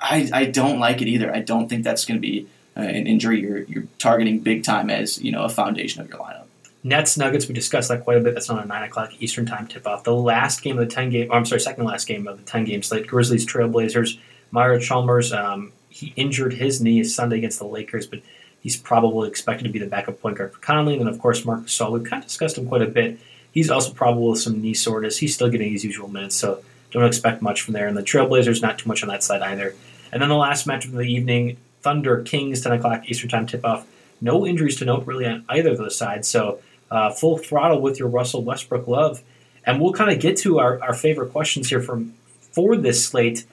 I, 0.00 0.30
I 0.32 0.44
don't 0.46 0.78
like 0.78 1.02
it 1.02 1.08
either. 1.08 1.34
I 1.34 1.40
don't 1.40 1.68
think 1.68 1.84
that's 1.84 2.04
going 2.04 2.16
to 2.16 2.22
be 2.22 2.46
uh, 2.76 2.80
an 2.80 3.06
injury 3.06 3.40
you're, 3.40 3.62
you're 3.64 3.84
targeting 3.98 4.38
big 4.40 4.64
time 4.64 4.88
as 4.88 5.20
you 5.20 5.32
know 5.32 5.42
a 5.42 5.48
foundation 5.48 6.00
of 6.00 6.08
your 6.08 6.18
lineup. 6.18 6.46
Nets 6.82 7.18
Nuggets, 7.18 7.46
we 7.46 7.54
discussed 7.54 7.90
that 7.90 8.04
quite 8.04 8.16
a 8.16 8.20
bit. 8.20 8.32
That's 8.32 8.48
on 8.48 8.58
a 8.58 8.64
9 8.64 8.82
o'clock 8.84 9.12
Eastern 9.20 9.44
Time 9.44 9.66
tip 9.66 9.86
off. 9.86 10.04
The 10.04 10.14
last 10.14 10.62
game 10.62 10.78
of 10.78 10.88
the 10.88 10.94
10 10.94 11.10
game, 11.10 11.28
oh, 11.30 11.34
I'm 11.34 11.44
sorry, 11.44 11.60
second 11.60 11.84
last 11.84 12.06
game 12.06 12.26
of 12.26 12.38
the 12.38 12.44
10 12.44 12.64
game 12.64 12.82
slate 12.82 13.06
Grizzlies 13.06 13.46
Trailblazers. 13.46 14.18
Mario 14.50 14.78
Chalmers, 14.78 15.32
um, 15.32 15.72
he 15.88 16.12
injured 16.16 16.54
his 16.54 16.80
knee 16.80 17.02
Sunday 17.04 17.38
against 17.38 17.58
the 17.58 17.66
Lakers, 17.66 18.06
but 18.06 18.20
he's 18.60 18.76
probably 18.76 19.28
expected 19.28 19.64
to 19.64 19.70
be 19.70 19.78
the 19.78 19.86
backup 19.86 20.20
point 20.20 20.38
guard 20.38 20.52
for 20.52 20.60
Conley. 20.60 20.94
And 20.94 21.02
then, 21.02 21.08
of 21.08 21.18
course, 21.20 21.44
Marcus 21.44 21.76
Gasol. 21.76 21.92
We've 21.92 22.04
kind 22.04 22.22
of 22.22 22.28
discussed 22.28 22.58
him 22.58 22.68
quite 22.68 22.82
a 22.82 22.86
bit. 22.86 23.18
He's 23.52 23.70
also 23.70 23.92
probably 23.92 24.30
with 24.30 24.40
some 24.40 24.60
knee 24.60 24.74
soreness. 24.74 25.18
He's 25.18 25.34
still 25.34 25.50
getting 25.50 25.72
his 25.72 25.84
usual 25.84 26.08
minutes, 26.08 26.36
so 26.36 26.62
don't 26.90 27.04
expect 27.04 27.42
much 27.42 27.62
from 27.62 27.74
there. 27.74 27.88
And 27.88 27.96
the 27.96 28.02
Trailblazers, 28.02 28.62
not 28.62 28.78
too 28.78 28.88
much 28.88 29.02
on 29.02 29.08
that 29.08 29.22
side 29.22 29.42
either. 29.42 29.74
And 30.12 30.22
then 30.22 30.28
the 30.28 30.36
last 30.36 30.66
match 30.66 30.84
of 30.84 30.92
the 30.92 31.02
evening, 31.02 31.56
Thunder 31.82 32.22
Kings, 32.22 32.60
10 32.60 32.72
o'clock 32.72 33.08
Eastern 33.08 33.30
Time 33.30 33.46
tip 33.46 33.64
off. 33.64 33.86
No 34.20 34.46
injuries 34.46 34.76
to 34.76 34.84
note 34.84 35.06
really 35.06 35.26
on 35.26 35.44
either 35.48 35.70
of 35.70 35.78
those 35.78 35.96
sides. 35.96 36.28
So 36.28 36.60
uh, 36.90 37.10
full 37.10 37.38
throttle 37.38 37.80
with 37.80 37.98
your 37.98 38.08
Russell 38.08 38.42
Westbrook 38.42 38.86
love. 38.86 39.22
And 39.64 39.80
we'll 39.80 39.92
kind 39.92 40.10
of 40.10 40.20
get 40.20 40.36
to 40.38 40.58
our, 40.58 40.82
our 40.82 40.94
favorite 40.94 41.32
questions 41.32 41.68
here 41.68 41.80
from 41.80 42.14
for 42.52 42.76
this 42.76 43.04
slate. 43.06 43.44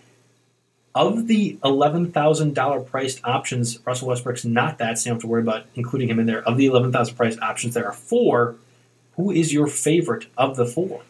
Of 0.97 1.27
the 1.27 1.59
eleven 1.63 2.11
thousand 2.11 2.55
dollar 2.55 2.79
priced 2.79 3.23
options, 3.23 3.77
Russell 3.85 4.07
Westbrook's 4.07 4.43
not 4.43 4.79
that, 4.79 4.97
so 4.97 5.03
you 5.03 5.11
don't 5.11 5.17
have 5.17 5.21
to 5.21 5.27
worry 5.27 5.43
about 5.43 5.65
including 5.75 6.09
him 6.09 6.17
in 6.17 6.25
there. 6.25 6.41
Of 6.41 6.57
the 6.57 6.65
eleven 6.65 6.91
thousand 6.91 7.13
priced 7.13 7.39
options, 7.39 7.75
there 7.75 7.85
are 7.85 7.93
four. 7.93 8.55
Who 9.15 9.29
is 9.29 9.53
your 9.53 9.67
favorite 9.67 10.25
of 10.35 10.55
the 10.55 10.65
four? 10.65 11.01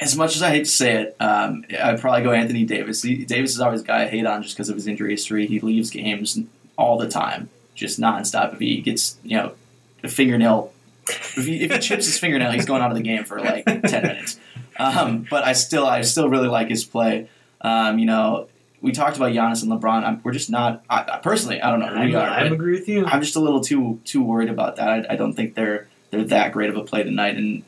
As 0.00 0.16
much 0.16 0.34
as 0.34 0.42
I 0.42 0.50
hate 0.50 0.64
to 0.64 0.70
say 0.70 1.02
it, 1.02 1.16
um, 1.20 1.64
I'd 1.80 2.00
probably 2.00 2.22
go 2.22 2.32
Anthony 2.32 2.64
Davis. 2.64 3.00
He, 3.02 3.24
Davis 3.24 3.52
is 3.52 3.60
always 3.60 3.82
a 3.82 3.84
guy 3.84 4.02
I 4.02 4.08
hate 4.08 4.26
on 4.26 4.42
just 4.42 4.56
because 4.56 4.68
of 4.68 4.74
his 4.74 4.88
injury 4.88 5.12
history. 5.12 5.46
He 5.46 5.60
leaves 5.60 5.90
games 5.90 6.36
all 6.76 6.98
the 6.98 7.08
time, 7.08 7.50
just 7.76 8.00
nonstop. 8.00 8.54
If 8.54 8.58
he 8.58 8.80
gets 8.80 9.16
you 9.22 9.36
know 9.36 9.52
a 10.02 10.08
fingernail, 10.08 10.72
if 11.08 11.46
he, 11.46 11.62
if 11.62 11.72
he 11.72 11.78
chips 11.78 12.06
his 12.06 12.18
fingernail, 12.18 12.50
he's 12.50 12.66
going 12.66 12.82
out 12.82 12.90
of 12.90 12.96
the 12.96 13.04
game 13.04 13.22
for 13.22 13.38
like 13.38 13.64
ten 13.64 14.02
minutes. 14.02 14.40
Um, 14.76 15.24
but 15.30 15.44
I 15.44 15.52
still 15.52 15.86
I 15.86 16.02
still 16.02 16.28
really 16.28 16.48
like 16.48 16.68
his 16.68 16.84
play. 16.84 17.28
Um, 17.60 18.00
you 18.00 18.06
know, 18.06 18.48
we 18.80 18.92
talked 18.92 19.16
about 19.16 19.32
Giannis 19.32 19.62
and 19.62 19.72
LeBron. 19.72 20.04
I'm, 20.04 20.20
we're 20.22 20.32
just 20.32 20.50
not. 20.50 20.84
I, 20.88 21.04
I 21.14 21.18
personally, 21.18 21.60
I 21.60 21.70
don't 21.70 21.80
know 21.80 21.86
I, 21.86 22.12
are. 22.24 22.30
I 22.30 22.44
agree 22.44 22.72
with 22.72 22.88
you. 22.88 23.04
I'm 23.06 23.20
just 23.20 23.36
a 23.36 23.40
little 23.40 23.60
too 23.60 24.00
too 24.04 24.22
worried 24.22 24.48
about 24.48 24.76
that. 24.76 24.88
I, 24.88 25.14
I 25.14 25.16
don't 25.16 25.34
think 25.34 25.54
they're 25.54 25.88
they're 26.10 26.24
that 26.24 26.52
great 26.52 26.70
of 26.70 26.76
a 26.76 26.84
play 26.84 27.02
tonight. 27.02 27.36
And 27.36 27.64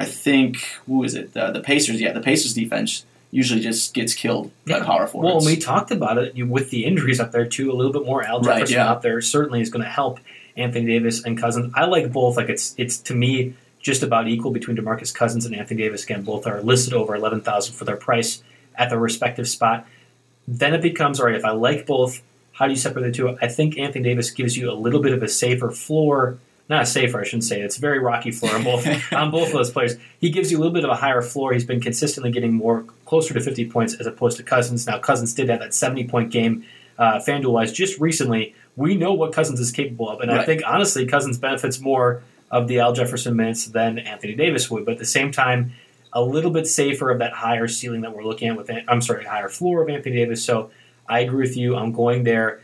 I 0.00 0.04
think 0.06 0.58
who 0.86 1.04
is 1.04 1.14
it? 1.14 1.36
Uh, 1.36 1.50
the 1.50 1.60
Pacers. 1.60 2.00
Yeah, 2.00 2.12
the 2.12 2.20
Pacers 2.20 2.54
defense 2.54 3.04
usually 3.30 3.60
just 3.60 3.94
gets 3.94 4.14
killed 4.14 4.52
by 4.66 4.78
power 4.80 5.00
Well, 5.00 5.08
forwards. 5.08 5.46
and 5.46 5.56
we 5.56 5.60
talked 5.60 5.90
about 5.90 6.18
it 6.18 6.36
you, 6.36 6.46
with 6.46 6.70
the 6.70 6.84
injuries 6.84 7.18
up 7.18 7.32
there 7.32 7.46
too. 7.46 7.70
A 7.70 7.74
little 7.74 7.92
bit 7.92 8.06
more 8.06 8.22
Al 8.22 8.40
Right, 8.40 8.58
Jefferson 8.58 8.76
yeah. 8.76 8.88
out 8.88 9.02
there 9.02 9.20
certainly 9.20 9.60
is 9.60 9.70
going 9.70 9.84
to 9.84 9.90
help 9.90 10.20
Anthony 10.56 10.86
Davis 10.86 11.24
and 11.24 11.36
Cousins. 11.36 11.72
I 11.74 11.86
like 11.86 12.12
both. 12.12 12.36
Like 12.36 12.48
it's 12.48 12.74
it's 12.78 12.98
to 12.98 13.14
me 13.14 13.54
just 13.80 14.02
about 14.02 14.28
equal 14.28 14.50
between 14.50 14.76
Demarcus 14.76 15.12
Cousins 15.14 15.44
and 15.44 15.54
Anthony 15.54 15.82
Davis. 15.82 16.04
Again, 16.04 16.22
both 16.22 16.46
are 16.46 16.62
listed 16.62 16.94
over 16.94 17.14
eleven 17.14 17.40
thousand 17.40 17.74
for 17.74 17.84
their 17.84 17.96
price 17.96 18.42
at 18.76 18.88
their 18.88 18.98
respective 18.98 19.48
spot. 19.48 19.86
Then 20.46 20.74
it 20.74 20.82
becomes 20.82 21.20
all 21.20 21.26
right. 21.26 21.34
If 21.34 21.44
I 21.44 21.52
like 21.52 21.86
both, 21.86 22.22
how 22.52 22.66
do 22.66 22.72
you 22.72 22.78
separate 22.78 23.02
the 23.02 23.12
two? 23.12 23.36
I 23.40 23.48
think 23.48 23.78
Anthony 23.78 24.04
Davis 24.04 24.30
gives 24.30 24.56
you 24.56 24.70
a 24.70 24.74
little 24.74 25.00
bit 25.00 25.12
of 25.12 25.22
a 25.22 25.28
safer 25.28 25.70
floor. 25.70 26.38
Not 26.68 26.82
a 26.82 26.86
safer, 26.86 27.20
I 27.20 27.24
shouldn't 27.24 27.44
say. 27.44 27.60
It's 27.60 27.76
a 27.76 27.80
very 27.80 27.98
rocky 27.98 28.30
floor 28.30 28.54
on 28.54 28.64
both 28.64 28.86
on 29.12 29.30
both 29.30 29.48
of 29.48 29.52
those 29.52 29.70
players. 29.70 29.96
He 30.20 30.30
gives 30.30 30.50
you 30.50 30.58
a 30.58 30.60
little 30.60 30.72
bit 30.72 30.84
of 30.84 30.90
a 30.90 30.94
higher 30.94 31.20
floor. 31.20 31.52
He's 31.52 31.64
been 31.64 31.80
consistently 31.80 32.30
getting 32.30 32.54
more 32.54 32.84
closer 33.04 33.34
to 33.34 33.40
50 33.40 33.68
points 33.70 33.94
as 33.94 34.06
opposed 34.06 34.36
to 34.38 34.42
Cousins. 34.42 34.86
Now 34.86 34.98
Cousins 34.98 35.34
did 35.34 35.48
have 35.48 35.60
that 35.60 35.74
70 35.74 36.04
point 36.08 36.30
game, 36.30 36.64
uh, 36.98 37.18
FanDuel 37.18 37.52
wise, 37.52 37.72
just 37.72 38.00
recently. 38.00 38.54
We 38.76 38.96
know 38.96 39.12
what 39.12 39.32
Cousins 39.32 39.60
is 39.60 39.70
capable 39.70 40.08
of, 40.08 40.20
and 40.20 40.32
I 40.32 40.44
think 40.44 40.62
honestly, 40.66 41.06
Cousins 41.06 41.38
benefits 41.38 41.80
more 41.80 42.22
of 42.50 42.68
the 42.68 42.80
Al 42.80 42.92
Jefferson 42.92 43.36
minutes 43.36 43.66
than 43.66 43.98
Anthony 43.98 44.34
Davis 44.34 44.70
would. 44.70 44.84
But 44.84 44.92
at 44.92 44.98
the 44.98 45.04
same 45.04 45.32
time, 45.32 45.72
a 46.14 46.22
little 46.22 46.50
bit 46.52 46.66
safer 46.66 47.10
of 47.10 47.18
that 47.18 47.32
higher 47.32 47.66
ceiling 47.68 48.02
that 48.02 48.14
we're 48.14 48.24
looking 48.24 48.48
at 48.48 48.56
with. 48.56 48.70
I'm 48.88 49.02
sorry, 49.02 49.24
higher 49.24 49.48
floor 49.48 49.82
of 49.82 49.88
Anthony 49.88 50.16
Davis. 50.16 50.44
So 50.44 50.70
I 51.08 51.20
agree 51.20 51.46
with 51.46 51.56
you. 51.56 51.76
I'm 51.76 51.92
going 51.92 52.22
there, 52.22 52.62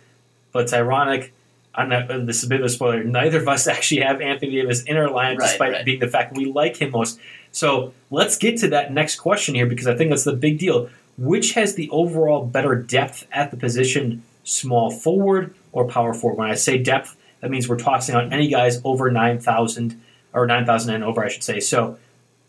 but 0.52 0.62
it's 0.62 0.72
ironic. 0.72 1.34
I'm 1.74 1.88
not, 1.88 2.08
this 2.26 2.38
is 2.38 2.44
a 2.44 2.48
bit 2.48 2.60
of 2.60 2.66
a 2.66 2.68
spoiler. 2.68 3.02
Neither 3.02 3.38
of 3.38 3.48
us 3.48 3.66
actually 3.66 4.02
have 4.02 4.20
Anthony 4.20 4.52
Davis 4.52 4.82
in 4.84 4.96
our 4.96 5.08
lineup, 5.08 5.38
Right, 5.38 5.40
despite 5.40 5.72
right. 5.72 5.84
being 5.84 6.00
the 6.00 6.08
fact 6.08 6.36
we 6.36 6.46
like 6.46 6.80
him 6.80 6.92
most. 6.92 7.18
So 7.52 7.92
let's 8.10 8.38
get 8.38 8.58
to 8.58 8.68
that 8.68 8.92
next 8.92 9.16
question 9.16 9.54
here 9.56 9.66
because 9.66 9.86
I 9.86 9.96
think 9.96 10.10
that's 10.10 10.24
the 10.24 10.32
big 10.32 10.58
deal. 10.58 10.88
Which 11.18 11.52
has 11.52 11.74
the 11.74 11.90
overall 11.90 12.46
better 12.46 12.74
depth 12.74 13.26
at 13.32 13.50
the 13.50 13.56
position, 13.56 14.22
small 14.44 14.90
forward 14.90 15.54
or 15.72 15.86
power 15.86 16.14
forward? 16.14 16.38
When 16.38 16.50
I 16.50 16.54
say 16.54 16.78
depth, 16.78 17.16
that 17.40 17.50
means 17.50 17.68
we're 17.68 17.78
tossing 17.78 18.14
out 18.14 18.32
any 18.32 18.48
guys 18.48 18.80
over 18.84 19.10
9,000 19.10 20.00
or 20.32 20.46
9,000 20.46 20.94
and 20.94 21.04
over, 21.04 21.24
I 21.24 21.28
should 21.28 21.42
say. 21.42 21.60
So 21.60 21.98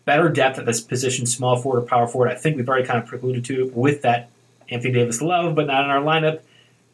better 0.04 0.28
depth 0.28 0.58
at 0.58 0.66
this 0.66 0.80
position, 0.80 1.26
small 1.26 1.56
forward 1.56 1.84
or 1.84 1.86
power 1.86 2.06
forward. 2.06 2.30
I 2.30 2.34
think 2.34 2.56
we've 2.56 2.68
already 2.68 2.86
kind 2.86 3.02
of 3.02 3.06
precluded 3.06 3.44
to 3.46 3.70
with 3.74 4.02
that 4.02 4.30
Anthony 4.70 4.92
Davis 4.92 5.20
love, 5.22 5.54
but 5.54 5.66
not 5.66 5.84
in 5.84 5.90
our 5.90 6.02
lineup. 6.02 6.40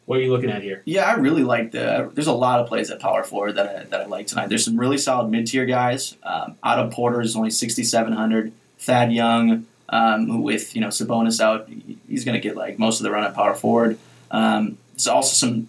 What 0.05 0.17
are 0.17 0.21
you 0.21 0.31
looking 0.31 0.49
at 0.49 0.63
here? 0.63 0.81
Yeah, 0.85 1.03
I 1.03 1.13
really 1.15 1.43
like 1.43 1.71
the. 1.71 2.09
There's 2.13 2.27
a 2.27 2.33
lot 2.33 2.59
of 2.59 2.67
plays 2.67 2.89
at 2.89 2.99
power 2.99 3.23
forward 3.23 3.53
that 3.53 3.67
I, 3.67 3.83
that 3.83 4.01
I 4.01 4.05
like 4.05 4.25
tonight. 4.25 4.49
There's 4.49 4.65
some 4.65 4.79
really 4.79 4.97
solid 4.97 5.29
mid 5.29 5.45
tier 5.45 5.65
guys. 5.65 6.17
Um, 6.23 6.55
Otto 6.63 6.89
Porter 6.89 7.21
is 7.21 7.35
only 7.35 7.51
6,700. 7.51 8.51
Thad 8.79 9.11
Young, 9.11 9.67
um, 9.89 10.41
with 10.41 10.75
you 10.75 10.81
know 10.81 10.87
Sabonis 10.87 11.39
out, 11.39 11.69
he's 12.07 12.25
going 12.25 12.33
to 12.33 12.39
get 12.39 12.55
like 12.55 12.79
most 12.79 12.99
of 12.99 13.03
the 13.03 13.11
run 13.11 13.23
at 13.23 13.35
power 13.35 13.53
forward. 13.53 13.99
Um, 14.31 14.77
there's 14.93 15.07
also 15.07 15.33
some 15.33 15.67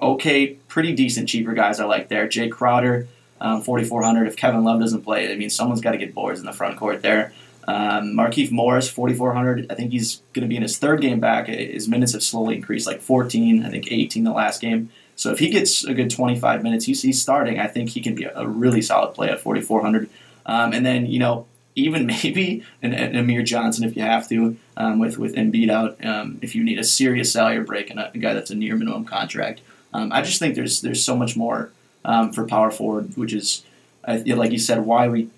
okay, 0.00 0.54
pretty 0.68 0.94
decent 0.94 1.28
cheaper 1.28 1.52
guys 1.52 1.80
I 1.80 1.84
like 1.84 2.08
there. 2.08 2.26
Jae 2.26 2.50
Crowder, 2.50 3.08
um, 3.40 3.62
4,400. 3.62 4.26
If 4.26 4.36
Kevin 4.36 4.64
Love 4.64 4.80
doesn't 4.80 5.02
play, 5.02 5.32
I 5.32 5.36
mean 5.36 5.50
someone's 5.50 5.80
got 5.80 5.92
to 5.92 5.98
get 5.98 6.14
boards 6.14 6.40
in 6.40 6.46
the 6.46 6.52
front 6.52 6.78
court 6.78 7.02
there. 7.02 7.32
Um, 7.68 8.14
Markieff 8.14 8.52
Morris, 8.52 8.88
4,400. 8.88 9.66
I 9.70 9.74
think 9.74 9.92
he's 9.92 10.22
going 10.32 10.42
to 10.42 10.48
be 10.48 10.56
in 10.56 10.62
his 10.62 10.78
third 10.78 11.00
game 11.00 11.18
back. 11.18 11.48
His 11.48 11.88
minutes 11.88 12.12
have 12.12 12.22
slowly 12.22 12.54
increased, 12.54 12.86
like 12.86 13.00
14, 13.02 13.64
I 13.64 13.70
think 13.70 13.90
18 13.90 14.24
the 14.24 14.32
last 14.32 14.60
game. 14.60 14.90
So 15.16 15.32
if 15.32 15.38
he 15.38 15.48
gets 15.48 15.82
a 15.84 15.94
good 15.94 16.10
25 16.10 16.62
minutes, 16.62 16.84
he's, 16.84 17.02
he's 17.02 17.20
starting. 17.20 17.58
I 17.58 17.66
think 17.66 17.90
he 17.90 18.00
can 18.00 18.14
be 18.14 18.24
a, 18.24 18.38
a 18.38 18.46
really 18.46 18.82
solid 18.82 19.14
play 19.14 19.30
at 19.30 19.40
4,400. 19.40 20.08
Um, 20.44 20.72
and 20.72 20.86
then, 20.86 21.06
you 21.06 21.18
know, 21.18 21.46
even 21.74 22.06
maybe 22.22 22.62
an, 22.82 22.92
an 22.92 23.16
Amir 23.16 23.42
Johnson 23.42 23.84
if 23.84 23.96
you 23.96 24.02
have 24.02 24.28
to, 24.28 24.56
um, 24.76 24.98
with 24.98 25.18
with 25.18 25.34
Embiid 25.34 25.70
out, 25.70 26.04
um, 26.04 26.38
if 26.42 26.54
you 26.54 26.62
need 26.62 26.78
a 26.78 26.84
serious 26.84 27.32
salary 27.32 27.62
break 27.62 27.90
and 27.90 27.98
a, 27.98 28.12
a 28.12 28.18
guy 28.18 28.34
that's 28.34 28.50
a 28.50 28.54
near 28.54 28.76
minimum 28.76 29.04
contract. 29.04 29.60
Um, 29.92 30.12
I 30.12 30.22
just 30.22 30.38
think 30.38 30.54
there's 30.54 30.82
there's 30.82 31.02
so 31.02 31.16
much 31.16 31.36
more 31.36 31.70
um, 32.06 32.32
for 32.32 32.46
power 32.46 32.70
forward, 32.70 33.14
which 33.16 33.34
is, 33.34 33.62
uh, 34.04 34.18
like 34.24 34.52
you 34.52 34.58
said, 34.58 34.86
why 34.86 35.08
we 35.08 35.28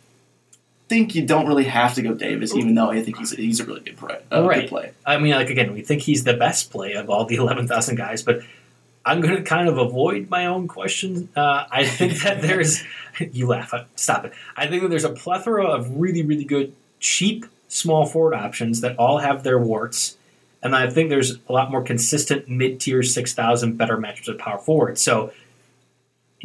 think 0.89 1.15
you 1.15 1.27
don't 1.27 1.47
really 1.47 1.65
have 1.65 1.95
to 1.95 2.03
go 2.03 2.15
Davis, 2.15 2.55
even 2.55 2.75
though 2.75 2.91
I 2.91 3.03
think 3.03 3.19
he's 3.19 3.33
a, 3.33 3.37
he's 3.37 3.61
a 3.61 3.65
really 3.65 3.81
good, 3.81 3.97
play, 3.97 4.21
uh, 4.33 4.47
right. 4.47 4.61
good 4.61 4.69
play. 4.69 4.93
I 5.05 5.19
mean, 5.19 5.33
like 5.33 5.51
again, 5.51 5.73
we 5.73 5.83
think 5.83 6.03
he's 6.03 6.25
the 6.25 6.35
best 6.35 6.71
play 6.71 6.93
of 6.93 7.11
all 7.11 7.25
the 7.25 7.35
eleven 7.43 7.67
thousand 7.67 7.97
guys, 7.97 8.23
but 8.23 8.43
I'm 9.05 9.21
going 9.23 9.37
to 9.37 9.43
kind 9.43 9.69
of 9.69 9.79
avoid 9.79 10.29
my 10.29 10.47
own 10.47 10.69
question. 10.69 11.31
Uh, 11.35 11.65
I 11.71 11.87
think 11.87 12.21
that 12.23 12.43
there's 12.43 12.85
you 13.33 13.47
laugh, 13.47 13.73
stop 13.97 14.27
it. 14.27 14.33
I 14.57 14.67
think 14.67 14.83
that 14.83 14.89
there's 14.89 15.05
a 15.05 15.13
plethora 15.13 15.65
of 15.67 15.99
really, 15.99 16.23
really 16.23 16.45
good, 16.45 16.75
cheap 17.01 17.47
small 17.69 18.07
forward 18.07 18.35
options 18.35 18.83
that 18.83 18.97
all 18.99 19.19
have 19.19 19.43
their 19.43 19.59
warts. 19.59 20.17
And 20.63 20.75
I 20.75 20.91
think 20.91 21.09
there's 21.09 21.37
a 21.49 21.53
lot 21.53 21.71
more 21.71 21.83
consistent 21.83 22.49
mid 22.49 22.81
tier 22.81 23.03
6,000 23.03 23.77
better 23.79 23.97
matchups 23.97 24.29
at 24.29 24.39
power 24.39 24.59
forward. 24.59 24.99
So, 24.99 25.33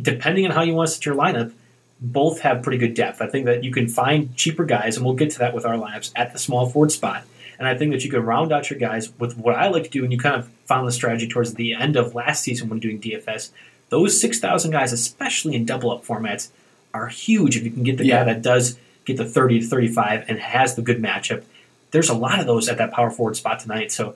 depending 0.01 0.45
on 0.45 0.51
how 0.51 0.61
you 0.61 0.73
want 0.73 0.89
to 0.89 0.95
set 0.95 1.05
your 1.05 1.15
lineup, 1.15 1.53
both 2.01 2.41
have 2.41 2.61
pretty 2.63 2.77
good 2.77 2.93
depth. 2.93 3.21
I 3.21 3.27
think 3.27 3.45
that 3.45 3.63
you 3.63 3.71
can 3.71 3.87
find 3.87 4.35
cheaper 4.35 4.65
guys, 4.65 4.97
and 4.97 5.05
we'll 5.05 5.15
get 5.15 5.29
to 5.31 5.39
that 5.39 5.53
with 5.53 5.65
our 5.65 5.75
lineups 5.75 6.11
at 6.15 6.33
the 6.33 6.39
small 6.39 6.67
forward 6.69 6.91
spot. 6.91 7.23
And 7.59 7.67
I 7.67 7.77
think 7.77 7.91
that 7.91 8.03
you 8.03 8.09
can 8.09 8.23
round 8.25 8.51
out 8.51 8.69
your 8.69 8.79
guys 8.79 9.11
with 9.19 9.37
what 9.37 9.55
I 9.55 9.67
like 9.69 9.83
to 9.83 9.89
do, 9.89 10.03
and 10.03 10.11
you 10.11 10.17
kind 10.17 10.35
of 10.35 10.49
found 10.65 10.87
the 10.87 10.91
strategy 10.91 11.27
towards 11.27 11.53
the 11.53 11.73
end 11.75 11.95
of 11.95 12.13
last 12.15 12.43
season 12.43 12.67
when 12.67 12.79
doing 12.79 12.99
DFS. 12.99 13.51
Those 13.89 14.19
6,000 14.19 14.71
guys, 14.71 14.91
especially 14.91 15.55
in 15.55 15.65
double 15.65 15.91
up 15.91 16.03
formats, 16.03 16.49
are 16.93 17.07
huge 17.07 17.55
if 17.55 17.63
you 17.63 17.71
can 17.71 17.83
get 17.83 17.97
the 17.97 18.05
Yeah. 18.05 18.19
guy 18.25 18.33
that 18.33 18.41
does 18.41 18.77
get 19.05 19.17
the 19.17 19.25
30 19.25 19.61
to 19.61 19.65
35 19.67 20.25
and 20.27 20.39
has 20.39 20.75
the 20.75 20.81
good 20.81 21.01
matchup. 21.01 21.43
There's 21.91 22.09
a 22.09 22.13
lot 22.15 22.39
of 22.39 22.47
those 22.47 22.67
at 22.69 22.77
that 22.79 22.91
power 22.91 23.11
forward 23.11 23.35
spot 23.37 23.59
tonight. 23.59 23.91
So 23.91 24.15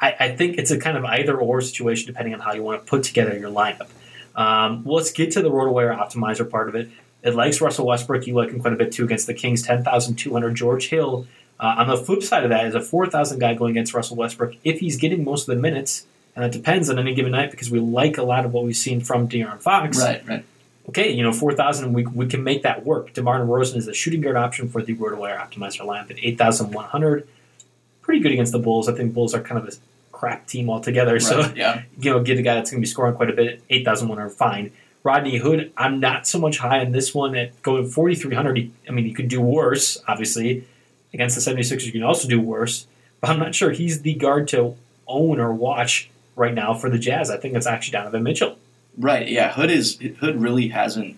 I, 0.00 0.14
I 0.20 0.28
think 0.36 0.58
it's 0.58 0.70
a 0.70 0.78
kind 0.78 0.96
of 0.96 1.04
either 1.04 1.36
or 1.36 1.60
situation 1.60 2.06
depending 2.06 2.34
on 2.34 2.40
how 2.40 2.52
you 2.54 2.62
want 2.62 2.84
to 2.84 2.88
put 2.88 3.02
together 3.02 3.36
your 3.36 3.50
lineup. 3.50 3.88
Um, 4.36 4.82
let's 4.84 5.12
get 5.12 5.32
to 5.32 5.42
the 5.42 5.50
RotoWire 5.50 5.96
optimizer 5.96 6.48
part 6.48 6.68
of 6.68 6.74
it. 6.74 6.90
It 7.22 7.34
likes 7.34 7.60
Russell 7.60 7.86
Westbrook. 7.86 8.26
You 8.26 8.34
like 8.34 8.50
him 8.50 8.60
quite 8.60 8.72
a 8.72 8.76
bit 8.76 8.92
too 8.92 9.04
against 9.04 9.26
the 9.26 9.34
Kings. 9.34 9.62
10,200. 9.62 10.54
George 10.54 10.88
Hill. 10.88 11.26
Uh, 11.58 11.76
on 11.78 11.88
the 11.88 11.96
flip 11.96 12.22
side 12.22 12.42
of 12.42 12.50
that 12.50 12.66
is 12.66 12.74
a 12.74 12.80
4,000 12.80 13.38
guy 13.38 13.54
going 13.54 13.70
against 13.70 13.94
Russell 13.94 14.16
Westbrook 14.16 14.54
if 14.64 14.80
he's 14.80 14.96
getting 14.96 15.24
most 15.24 15.48
of 15.48 15.54
the 15.54 15.60
minutes. 15.60 16.06
And 16.36 16.44
that 16.44 16.52
depends 16.52 16.90
on 16.90 16.98
any 16.98 17.14
given 17.14 17.32
night 17.32 17.52
because 17.52 17.70
we 17.70 17.78
like 17.78 18.18
a 18.18 18.24
lot 18.24 18.44
of 18.44 18.52
what 18.52 18.64
we've 18.64 18.76
seen 18.76 19.00
from 19.00 19.28
De'Aaron 19.28 19.62
Fox 19.62 19.98
Right, 20.00 20.26
right. 20.26 20.44
okay, 20.88 21.12
you 21.12 21.22
know, 21.22 21.32
4,000, 21.32 21.92
we, 21.92 22.04
we 22.06 22.26
can 22.26 22.42
make 22.42 22.64
that 22.64 22.84
work. 22.84 23.12
DeMar 23.12 23.40
DeRozan 23.40 23.76
is 23.76 23.86
a 23.86 23.94
shooting 23.94 24.20
guard 24.20 24.36
option 24.36 24.68
for 24.68 24.82
the 24.82 24.96
RotoWire 24.96 25.38
Optimizer 25.38 25.86
lineup 25.86 26.10
at 26.10 26.18
8,100. 26.20 27.28
Pretty 28.02 28.20
good 28.20 28.32
against 28.32 28.50
the 28.50 28.58
Bulls. 28.58 28.88
I 28.88 28.94
think 28.94 29.14
Bulls 29.14 29.32
are 29.32 29.40
kind 29.40 29.62
of 29.62 29.68
a 29.68 29.76
crap 30.14 30.46
team 30.46 30.70
altogether. 30.70 31.18
So, 31.20 31.52
yeah. 31.54 31.82
you 31.98 32.10
know, 32.10 32.22
get 32.22 32.38
a 32.38 32.42
guy 32.42 32.54
that's 32.54 32.70
going 32.70 32.80
to 32.80 32.86
be 32.86 32.90
scoring 32.90 33.14
quite 33.14 33.30
a 33.30 33.32
bit 33.32 33.54
at 33.54 33.60
8,100, 33.68 34.30
fine. 34.30 34.72
Rodney 35.02 35.36
Hood, 35.36 35.72
I'm 35.76 36.00
not 36.00 36.26
so 36.26 36.38
much 36.38 36.58
high 36.58 36.80
on 36.80 36.92
this 36.92 37.14
one 37.14 37.36
at 37.36 37.62
going 37.62 37.86
4,300. 37.88 38.70
I 38.88 38.92
mean, 38.92 39.06
you 39.06 39.14
could 39.14 39.28
do 39.28 39.40
worse, 39.40 40.02
obviously. 40.08 40.66
Against 41.12 41.36
the 41.36 41.52
76ers, 41.52 41.84
you 41.84 41.92
can 41.92 42.02
also 42.02 42.26
do 42.26 42.40
worse. 42.40 42.86
But 43.20 43.30
I'm 43.30 43.38
not 43.38 43.54
sure 43.54 43.70
he's 43.70 44.02
the 44.02 44.14
guard 44.14 44.48
to 44.48 44.76
own 45.06 45.40
or 45.40 45.52
watch 45.52 46.10
right 46.36 46.54
now 46.54 46.74
for 46.74 46.88
the 46.88 46.98
Jazz. 46.98 47.30
I 47.30 47.36
think 47.36 47.54
it's 47.54 47.66
actually 47.66 47.92
Donovan 47.92 48.22
Mitchell. 48.22 48.58
Right, 48.96 49.28
yeah. 49.28 49.52
Hood 49.52 49.70
is 49.70 49.98
Hood 50.20 50.40
really 50.40 50.68
hasn't 50.68 51.16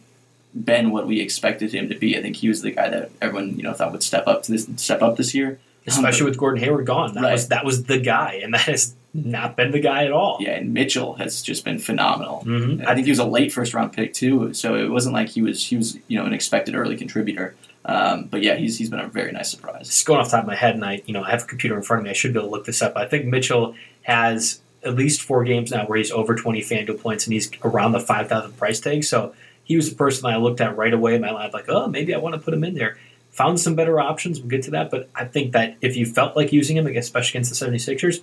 been 0.65 0.91
what 0.91 1.07
we 1.07 1.21
expected 1.21 1.73
him 1.73 1.89
to 1.89 1.95
be. 1.95 2.17
I 2.17 2.23
think 2.23 2.37
he 2.37 2.49
was 2.49 2.63
the 2.63 2.71
guy 2.71 2.89
that 2.89 3.11
everyone 3.21 3.57
you 3.57 3.63
know 3.63 3.75
thought 3.75 3.93
would 3.93 4.03
step 4.03 4.27
up 4.27 4.43
to 4.45 4.53
this 4.53 4.67
step 4.77 5.03
up 5.03 5.17
this 5.17 5.35
year. 5.35 5.59
Especially 5.87 6.27
with 6.27 6.39
Gordon 6.39 6.63
Hayward 6.63 6.87
gone. 6.87 7.15
That 7.15 7.23
Right. 7.23 7.33
was 7.33 7.49
that 7.49 7.65
was 7.65 7.85
the 7.85 7.99
guy, 7.99 8.41
and 8.43 8.53
that 8.55 8.63
has 8.63 8.95
not 9.15 9.57
been 9.57 9.71
the 9.71 9.81
guy 9.81 10.05
at 10.05 10.13
all. 10.13 10.37
yeah, 10.41 10.51
and 10.57 10.75
Mitchell 10.75 11.15
has 11.15 11.41
just 11.43 11.65
been 11.65 11.79
phenomenal. 11.79 12.43
Mhm. 12.47 12.87
I 12.87 12.95
think 12.95 13.07
he 13.07 13.11
was 13.11 13.19
a 13.19 13.25
late 13.25 13.53
first 13.53 13.73
round 13.75 13.93
pick 13.93 14.13
too, 14.13 14.53
so 14.53 14.75
it 14.75 14.91
wasn't 14.91 15.15
like 15.15 15.31
he 15.31 15.43
was 15.43 15.67
he 15.67 15.77
was 15.77 15.99
you 16.09 16.19
know 16.19 16.27
an 16.27 16.33
expected 16.33 16.75
early 16.75 16.97
contributor. 16.97 17.55
Um, 17.85 18.25
but 18.31 18.43
yeah, 18.43 18.57
he's 18.57 18.79
he's 18.79 18.91
been 18.91 18.99
a 19.01 19.07
very 19.09 19.31
nice 19.33 19.51
surprise. 19.51 19.87
Just 19.87 20.05
going 20.07 20.19
off 20.21 20.27
the 20.27 20.33
top 20.37 20.43
of 20.43 20.49
my 20.49 20.57
head, 20.57 20.75
and 20.75 20.85
I 20.85 21.03
you 21.07 21.15
know 21.15 21.23
I 21.23 21.31
have 21.31 21.45
a 21.45 21.47
computer 21.47 21.77
in 21.77 21.83
front 21.83 22.01
of 22.01 22.05
me. 22.05 22.11
I 22.11 22.15
should 22.15 22.33
be 22.33 22.39
able 22.39 22.49
to 22.49 22.53
look 22.53 22.65
this 22.67 22.83
up. 22.83 22.95
I 22.97 23.07
think 23.07 23.27
Mitchell 23.27 23.75
has 24.03 24.61
at 24.85 24.95
least 24.95 25.23
four 25.23 25.43
games 25.45 25.71
now 25.71 25.85
where 25.87 25.97
he's 25.99 26.11
over 26.13 26.35
twenty 26.35 26.61
FanDuel 26.63 27.01
points, 27.01 27.27
and 27.27 27.33
he's 27.33 27.51
around 27.65 27.93
the 27.93 28.01
five 28.01 28.29
thousand 28.29 28.57
price 28.59 28.81
tag. 28.81 29.05
So 29.05 29.33
he 29.65 29.77
was 29.77 29.89
the 29.91 29.97
person 29.97 30.23
that 30.25 30.35
I 30.35 30.37
looked 30.37 30.61
at 30.61 30.77
right 30.77 30.93
away 30.93 31.15
in 31.17 31.21
my 31.21 31.31
life, 31.33 31.53
like, 31.55 31.69
oh, 31.69 31.89
maybe 31.89 32.15
I 32.15 32.19
want 32.19 32.35
to 32.35 32.41
put 32.41 32.55
him 32.55 32.63
in 32.65 32.75
there. 32.75 32.99
Found 33.37 33.61
some 33.61 33.75
better 33.75 34.01
options. 34.01 34.41
We'll 34.41 34.49
get 34.49 34.63
to 34.63 34.71
that, 34.73 34.91
but 34.91 35.11
I 35.15 35.27
think 35.27 35.53
that 35.53 35.77
if 35.83 35.97
you 35.97 36.07
felt 36.07 36.37
like 36.37 36.53
using 36.53 36.77
him, 36.77 36.87
especially 36.87 37.39
against 37.39 37.59
the 37.59 37.67
76ers, 37.67 38.23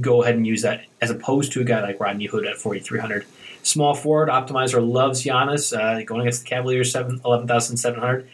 go 0.00 0.22
ahead 0.22 0.34
and 0.34 0.46
use 0.46 0.62
that 0.62 0.84
as 1.00 1.10
opposed 1.10 1.52
to 1.52 1.60
a 1.60 1.64
guy 1.64 1.82
like 1.82 2.00
Rodney 2.00 2.26
Hood 2.26 2.46
at 2.46 2.56
4,300. 2.56 3.26
Small 3.62 3.94
forward 3.94 4.28
optimizer 4.28 4.86
loves 4.86 5.22
Giannis 5.22 5.76
uh, 5.76 6.02
going 6.04 6.22
against 6.22 6.42
the 6.42 6.48
Cavaliers, 6.48 6.92
7, 6.92 7.20
11,700. 7.24 8.28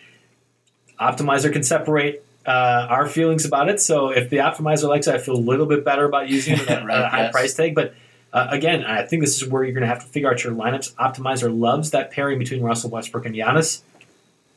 Optimizer 1.00 1.52
can 1.52 1.62
separate 1.62 2.22
uh, 2.46 2.86
our 2.88 3.08
feelings 3.08 3.44
about 3.44 3.68
it. 3.68 3.80
So 3.80 4.10
if 4.10 4.30
the 4.30 4.38
optimizer 4.38 4.88
likes 4.88 5.06
it, 5.06 5.14
I 5.14 5.18
feel 5.18 5.34
a 5.34 5.36
little 5.36 5.66
bit 5.66 5.84
better 5.84 6.04
about 6.04 6.28
using 6.28 6.54
it 6.54 6.68
at 6.68 6.84
Right, 6.84 7.00
a 7.00 7.08
high 7.08 7.22
yes. 7.24 7.32
price 7.32 7.54
tag. 7.54 7.74
But 7.74 7.94
uh, 8.32 8.48
again, 8.50 8.84
I 8.84 9.04
think 9.04 9.22
this 9.22 9.40
is 9.40 9.48
where 9.48 9.64
you're 9.64 9.74
going 9.74 9.82
to 9.82 9.88
have 9.88 10.00
to 10.00 10.06
figure 10.06 10.30
out 10.30 10.42
your 10.44 10.52
lineups. 10.52 10.94
Optimizer 10.94 11.56
loves 11.56 11.90
that 11.90 12.10
pairing 12.10 12.38
between 12.38 12.62
Russell 12.62 12.90
Westbrook 12.90 13.26
and 13.26 13.34
Giannis. 13.34 13.82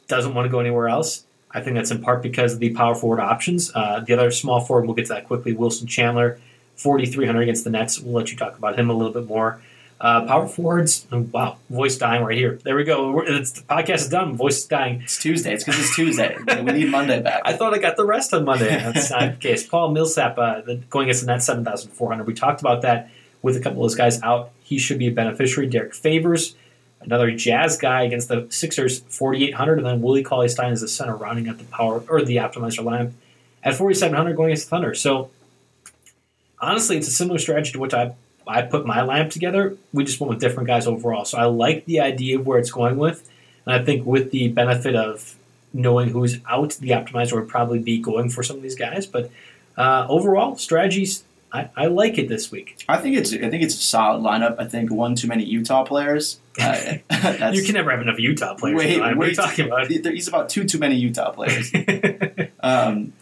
Doesn't 0.08 0.34
want 0.34 0.46
to 0.46 0.50
go 0.50 0.60
anywhere 0.60 0.88
else. 0.88 1.25
I 1.56 1.62
think 1.62 1.76
that's 1.76 1.90
in 1.90 2.02
part 2.02 2.22
because 2.22 2.54
of 2.54 2.60
the 2.60 2.74
power 2.74 2.94
forward 2.94 3.22
options. 3.22 3.72
Uh, 3.74 4.02
the 4.02 4.14
other 4.14 4.30
small 4.30 4.60
forward, 4.60 4.86
we'll 4.86 4.94
get 4.94 5.06
to 5.08 5.14
that 5.14 5.26
quickly. 5.26 5.54
Wilson 5.54 5.88
Chandler, 5.88 6.38
4,300 6.76 7.42
against 7.42 7.64
the 7.64 7.70
Nets. 7.70 8.00
We'll 8.00 8.14
let 8.14 8.30
you 8.30 8.38
talk 8.38 8.58
about 8.58 8.78
him 8.78 8.90
a 8.90 8.94
little 8.94 9.14
bit 9.14 9.26
more. 9.26 9.62
Uh, 10.02 10.26
power 10.26 10.46
forwards, 10.46 11.08
oh, 11.14 11.22
wow, 11.32 11.58
voice 11.70 11.98
dying 11.98 12.22
right 12.22 12.38
here. 12.38 12.60
There 12.64 12.76
we 12.76 12.84
go. 12.84 13.12
We're, 13.12 13.24
it's, 13.24 13.52
the 13.52 13.62
podcast 13.62 13.96
is 13.96 14.10
done. 14.10 14.36
Voice 14.36 14.58
is 14.58 14.66
dying. 14.66 15.02
It's 15.04 15.18
Tuesday. 15.18 15.54
It's 15.54 15.64
because 15.64 15.80
it's 15.80 15.96
Tuesday. 15.96 16.36
we 16.46 16.74
need 16.74 16.92
Monday 16.92 17.22
back. 17.22 17.42
I 17.46 17.54
thought 17.54 17.74
I 17.74 17.78
got 17.78 17.96
the 17.96 18.06
rest 18.06 18.34
on 18.34 18.44
Monday. 18.44 18.68
That's 18.94 19.10
not 19.10 19.32
the 19.32 19.38
case. 19.38 19.66
Paul 19.66 19.92
Millsap 19.92 20.38
uh, 20.38 20.62
the, 20.62 20.76
going 20.90 21.06
against 21.06 21.22
the 21.22 21.32
Nets, 21.32 21.46
7,400. 21.46 22.28
We 22.28 22.34
talked 22.34 22.60
about 22.60 22.82
that 22.82 23.10
with 23.42 23.56
a 23.56 23.62
couple 23.62 23.80
of 23.80 23.90
those 23.90 23.96
guys 23.96 24.22
out. 24.22 24.52
He 24.62 24.78
should 24.80 25.00
be 25.00 25.08
a 25.08 25.12
beneficiary. 25.12 25.68
Derrick 25.68 25.96
Favors, 25.96 26.56
another 27.02 27.32
Jazz 27.32 27.78
guy 27.78 28.04
against 28.04 28.28
the 28.28 28.48
Sixers, 28.50 29.00
4,800. 29.10 29.78
And 29.78 29.86
then 29.86 30.02
Willie 30.02 30.24
Cauley 30.24 30.50
Stein 30.50 30.74
is 30.74 30.82
the 30.82 30.88
center, 30.88 31.16
rounding 31.16 31.48
out 31.48 31.58
the 31.58 31.64
power 31.66 32.04
or 32.10 32.24
the 32.24 32.38
optimizer 32.38 32.84
lineup 32.84 33.12
at 33.64 33.76
4,700 33.76 34.36
going 34.36 34.50
against 34.50 34.66
the 34.66 34.70
Thunder. 34.70 34.96
So 34.96 35.32
honestly, 36.60 36.98
it's 36.98 37.08
a 37.08 37.12
similar 37.12 37.40
strategy 37.40 37.72
to 37.74 37.80
which 37.80 37.94
I 37.94 38.14
I 38.48 38.62
put 38.62 38.86
my 38.86 39.00
lineup 39.00 39.32
together. 39.32 39.76
We 39.92 40.04
just 40.04 40.20
went 40.20 40.30
with 40.30 40.40
different 40.40 40.68
guys 40.68 40.86
overall. 40.86 41.26
So 41.26 41.38
I 41.38 41.46
like 41.46 41.86
the 41.86 42.00
idea 42.00 42.40
of 42.40 42.46
where 42.46 42.60
it's 42.60 42.72
going 42.72 42.98
with, 42.98 43.28
and 43.66 43.74
I 43.74 43.84
think 43.84 44.06
with 44.06 44.30
the 44.30 44.50
benefit 44.50 44.96
of 44.96 45.36
knowing 45.74 46.10
who's 46.10 46.40
out, 46.48 46.72
the 46.74 46.90
optimizer 46.90 47.34
would 47.34 47.50
probably 47.50 47.80
be 47.80 47.98
going 47.98 48.30
for 48.30 48.44
some 48.44 48.58
of 48.58 48.62
these 48.62 48.76
guys. 48.76 49.08
But 49.08 49.32
uh, 49.78 50.06
overall, 50.08 50.58
strategies, 50.58 51.24
I, 51.56 51.70
I 51.76 51.88
like 51.88 52.18
it 52.18 52.28
this 52.28 52.52
week. 52.52 52.84
I 52.88 52.98
think 52.98 53.18
it's 53.18 53.34
I 53.34 53.50
think 53.50 53.64
it's 53.64 53.76
a 53.76 53.80
solid 53.80 54.22
lineup. 54.22 54.60
I 54.60 54.66
think 54.66 54.92
one 54.92 55.16
too 55.16 55.28
many 55.28 55.46
Utah 55.46 55.84
players. 55.84 56.40
Uh, 56.60 56.98
that's 57.10 57.58
you 57.58 57.64
can 57.64 57.74
never 57.74 57.92
have 57.92 58.02
enough 58.02 58.20
Utah 58.20 58.56
players. 58.56 58.78
Wait, 58.78 59.00
what 59.00 59.08
are 59.08 59.14
you 59.14 59.20
wait. 59.20 59.36
talking 59.36 59.66
about? 59.68 59.88
He's 59.88 60.28
about 60.28 60.50
two 60.50 60.66
too 60.66 60.80
many 60.80 60.96
Utah 60.96 61.32
players. 61.32 61.72
Um, 62.66 63.14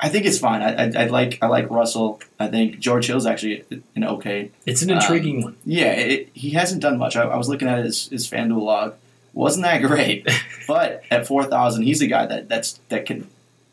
I 0.00 0.08
think 0.08 0.26
it's 0.26 0.40
fine. 0.40 0.60
I, 0.60 0.86
I, 0.86 1.04
I 1.04 1.06
like 1.06 1.38
I 1.40 1.46
like 1.46 1.70
Russell. 1.70 2.20
I 2.40 2.48
think 2.48 2.80
George 2.80 3.06
Hill's 3.06 3.26
actually 3.26 3.64
an 3.94 4.02
okay. 4.04 4.50
it's 4.66 4.82
an 4.82 4.90
intriguing 4.90 5.36
Um, 5.36 5.42
one. 5.42 5.56
Yeah, 5.64 5.92
it, 5.92 6.30
he 6.34 6.50
hasn't 6.50 6.82
done 6.82 6.98
much. 6.98 7.14
I, 7.16 7.22
I 7.22 7.36
was 7.36 7.48
looking 7.48 7.68
at 7.68 7.84
his 7.84 8.08
his 8.08 8.28
FanDuel 8.28 8.60
log 8.60 8.94
wasn't 9.38 9.64
that 9.64 9.82
great. 9.82 10.28
but 10.66 11.04
at 11.10 11.26
four 11.26 11.44
thousand, 11.44 11.84
he's 11.84 12.02
a 12.02 12.08
guy 12.08 12.26
that 12.26 12.48
that's 12.48 12.80
that 12.88 13.06
can 13.06 13.28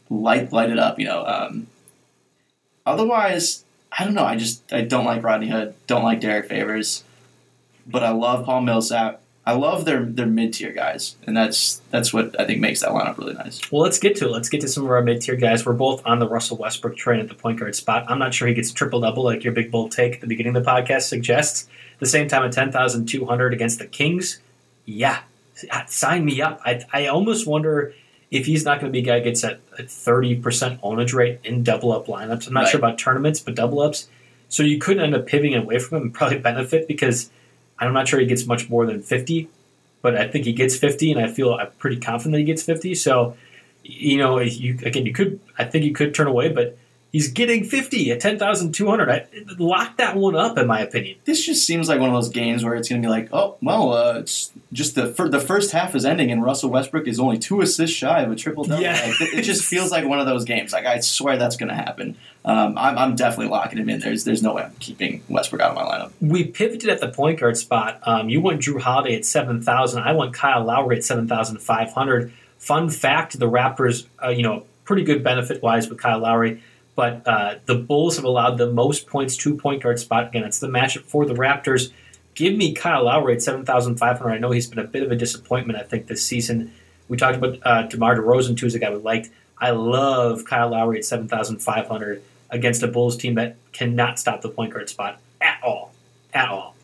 light 0.09 0.53
light 0.53 0.69
it 0.69 0.79
up. 0.79 0.99
You 0.99 1.05
know. 1.05 1.25
Um, 1.25 1.67
otherwise, 2.85 3.64
I 3.97 4.03
don't 4.03 4.13
know. 4.13 4.25
I 4.25 4.35
just 4.35 4.71
I 4.73 4.81
don't 4.81 5.05
like 5.05 5.23
Rodney 5.23 5.49
Hood. 5.49 5.73
Don't 5.87 6.03
like 6.03 6.19
Derrick 6.19 6.47
Favors. 6.47 7.03
But 7.87 8.03
I 8.03 8.11
love 8.11 8.45
Paul 8.45 8.61
Millsap. 8.61 9.21
I 9.47 9.53
love 9.53 9.85
their 9.85 10.03
their 10.03 10.25
mid 10.25 10.53
tier 10.53 10.71
guys, 10.71 11.15
and 11.27 11.37
that's 11.37 11.81
that's 11.91 12.11
what 12.11 12.39
I 12.39 12.45
think 12.45 12.61
makes 12.61 12.81
that 12.81 12.89
lineup 12.89 13.17
really 13.17 13.35
nice. 13.35 13.71
Well, 13.71 13.83
let's 13.83 13.99
get 13.99 14.15
to 14.17 14.25
it. 14.25 14.31
Let's 14.31 14.49
get 14.49 14.61
to 14.61 14.67
some 14.67 14.83
of 14.83 14.89
our 14.89 15.03
mid 15.03 15.21
tier 15.21 15.35
guys. 15.35 15.65
We're 15.65 15.73
both 15.73 16.01
on 16.03 16.17
the 16.17 16.27
Russell 16.27 16.57
Westbrook 16.57 16.97
train 16.97 17.19
at 17.19 17.27
the 17.27 17.35
point 17.35 17.59
guard 17.59 17.75
spot. 17.75 18.05
I'm 18.07 18.17
not 18.17 18.33
sure 18.33 18.47
he 18.47 18.55
gets 18.55 18.71
triple 18.71 19.01
double 19.01 19.23
like 19.23 19.43
your 19.43 19.53
big 19.53 19.69
bold 19.69 19.91
take 19.91 20.15
at 20.15 20.21
the 20.21 20.27
beginning 20.27 20.55
of 20.55 20.63
the 20.63 20.69
podcast 20.69 21.03
suggests. 21.03 21.67
At 21.93 21.99
the 21.99 22.05
same 22.07 22.27
time, 22.27 22.43
at 22.43 22.53
ten 22.53 22.71
thousand 22.71 23.05
two 23.05 23.25
hundred 23.25 23.53
against 23.53 23.77
the 23.77 23.85
Kings, 23.85 24.41
yeah, 24.85 25.19
uh, 25.71 25.85
sign 25.85 26.25
me 26.25 26.41
up. 26.41 26.59
I 26.65 26.81
I 26.91 27.05
almost 27.05 27.45
wonder 27.45 27.93
if 28.31 28.45
he's 28.45 28.65
not 28.65 28.79
going 28.79 28.91
to 28.91 28.95
be 28.95 28.99
a 28.99 29.05
guy 29.05 29.19
gets 29.19 29.43
at 29.43 29.59
a 29.77 29.83
thirty 29.83 30.35
percent 30.35 30.81
ownage 30.81 31.13
rate 31.13 31.39
in 31.43 31.63
double 31.63 31.91
up 31.91 32.07
lineups. 32.07 32.47
I'm 32.47 32.53
not 32.53 32.61
Right. 32.61 32.69
sure 32.69 32.79
about 32.79 32.97
tournaments, 32.97 33.39
but 33.39 33.55
double 33.55 33.81
ups. 33.81 34.07
So 34.49 34.63
you 34.63 34.77
could 34.79 34.99
end 34.99 35.15
up 35.15 35.25
pivoting 35.25 35.55
away 35.55 35.79
from 35.79 35.97
him 35.97 36.03
and 36.03 36.13
probably 36.19 36.39
benefit 36.39 36.87
because 36.87 37.29
I'm 37.79 37.93
not 37.93 38.07
sure 38.07 38.19
he 38.19 38.25
gets 38.25 38.45
much 38.45 38.69
more 38.69 38.85
than 38.85 39.01
50, 39.01 39.49
but 40.01 40.15
I 40.15 40.27
think 40.27 40.45
he 40.45 40.53
gets 40.53 40.77
50, 40.77 41.11
and 41.11 41.19
I 41.21 41.27
feel 41.27 41.53
I'm 41.53 41.71
pretty 41.77 41.97
confident 41.99 42.33
that 42.33 42.39
he 42.39 42.45
gets 42.45 42.63
50. 42.63 42.95
So, 42.95 43.35
you 43.83 44.17
know, 44.17 44.39
you 44.39 44.79
again, 44.83 45.05
you 45.05 45.13
could, 45.13 45.39
I 45.57 45.65
think 45.65 45.83
you 45.85 45.93
could 45.93 46.13
turn 46.15 46.27
away, 46.27 46.49
but 46.49 46.77
he's 47.11 47.31
getting 47.31 47.63
50 47.63 48.11
at 48.11 48.19
10,200. 48.19 49.09
I 49.09 49.27
lock 49.57 49.97
that 49.97 50.15
one 50.15 50.35
up, 50.35 50.57
in 50.57 50.67
my 50.67 50.81
opinion. 50.81 51.17
This 51.25 51.45
just 51.45 51.65
seems 51.65 51.87
like 51.87 51.99
one 51.99 52.09
of 52.09 52.15
those 52.15 52.29
games 52.29 52.63
where 52.63 52.75
it's 52.75 52.89
going 52.89 53.01
to 53.01 53.05
be 53.05 53.09
like, 53.09 53.29
oh, 53.31 53.57
well, 53.61 53.93
uh, 53.93 54.19
it's 54.19 54.51
just 54.73 54.95
the 54.95 55.07
fir- 55.07 55.29
the 55.29 55.39
first 55.39 55.71
half 55.71 55.95
is 55.95 56.05
ending, 56.05 56.31
and 56.31 56.43
Russell 56.43 56.69
Westbrook 56.69 57.07
is 57.07 57.19
only 57.19 57.37
two 57.37 57.61
assists 57.61 57.95
shy 57.95 58.21
of 58.21 58.31
a 58.31 58.35
triple 58.35 58.65
double. 58.65 58.83
Yeah. 58.83 58.93
Like, 58.93 59.21
it, 59.21 59.39
it 59.39 59.41
just 59.43 59.63
feels 59.69 59.91
like 59.91 60.05
one 60.05 60.19
of 60.19 60.25
those 60.25 60.45
games. 60.45 60.73
Like 60.73 60.85
I 60.85 60.99
swear 60.99 61.37
that's 61.37 61.55
going 61.55 61.69
to 61.69 61.75
happen. 61.75 62.17
Um, 62.43 62.77
I'm, 62.77 62.97
I'm 62.97 63.15
definitely 63.15 63.47
locking 63.47 63.79
him 63.79 63.89
in. 63.89 63.99
There's 64.01 64.23
there's 64.23 64.43
no 64.43 64.53
way 64.53 64.63
I'm 64.63 64.75
keeping 64.79 65.23
Westbrook 65.29 65.61
out 65.61 65.71
of 65.71 65.75
my 65.75 65.83
lineup. 65.83 66.11
We 66.21 66.43
pivoted 66.43 66.89
at 66.89 66.99
the 66.99 67.09
point 67.09 67.39
guard 67.39 67.57
spot. 67.57 67.99
Um, 68.03 68.29
you 68.29 68.39
went 68.39 68.61
Jrue 68.61 68.79
Holiday 68.79 69.15
at 69.15 69.25
7,000. 69.25 70.03
I 70.03 70.11
went 70.13 70.33
Kyle 70.33 70.63
Lowry 70.63 70.97
at 70.97 71.03
7,500. 71.03 72.31
Fun 72.59 72.89
fact 72.89 73.39
the 73.39 73.49
Raptors, 73.49 74.05
uh, 74.23 74.29
you 74.29 74.43
know, 74.43 74.65
pretty 74.83 75.03
good 75.03 75.23
benefit 75.23 75.61
wise 75.63 75.89
with 75.89 75.99
Kyle 75.99 76.19
Lowry, 76.19 76.61
but 76.95 77.27
uh, 77.27 77.55
the 77.65 77.75
Bulls 77.75 78.15
have 78.15 78.25
allowed 78.25 78.57
the 78.57 78.71
most 78.71 79.07
points 79.07 79.35
to 79.37 79.55
point 79.55 79.83
guard 79.83 79.99
spot. 79.99 80.27
Again, 80.27 80.43
it's 80.43 80.59
the 80.59 80.67
matchup 80.67 81.03
for 81.03 81.25
the 81.25 81.33
Raptors. 81.33 81.91
Give 82.33 82.55
me 82.55 82.73
Kyle 82.73 83.05
Lowry 83.05 83.35
at 83.35 83.41
7,500. 83.41 84.29
I 84.29 84.37
know 84.37 84.51
he's 84.51 84.67
been 84.67 84.79
a 84.79 84.83
bit 84.83 85.03
of 85.03 85.11
a 85.11 85.15
disappointment, 85.15 85.79
I 85.79 85.83
think, 85.83 86.07
this 86.07 86.25
season. 86.25 86.73
We 87.07 87.17
talked 87.17 87.37
about 87.37 87.59
uh, 87.63 87.83
DeMar 87.83 88.17
DeRozan, 88.17 88.57
too, 88.57 88.65
as 88.65 88.75
a 88.75 88.79
guy 88.79 88.89
we 88.89 88.97
liked. 88.97 89.29
I 89.57 89.71
love 89.71 90.45
Kyle 90.45 90.69
Lowry 90.69 90.97
at 90.97 91.05
7,500 91.05 92.21
against 92.49 92.83
a 92.83 92.87
Bulls 92.87 93.15
team 93.17 93.35
that 93.35 93.57
cannot 93.71 94.19
stop 94.19 94.41
the 94.41 94.49
point 94.49 94.73
guard 94.73 94.89
spot 94.89 95.19
at 95.41 95.59
all. 95.63 95.93
At 96.33 96.49
all. 96.49 96.75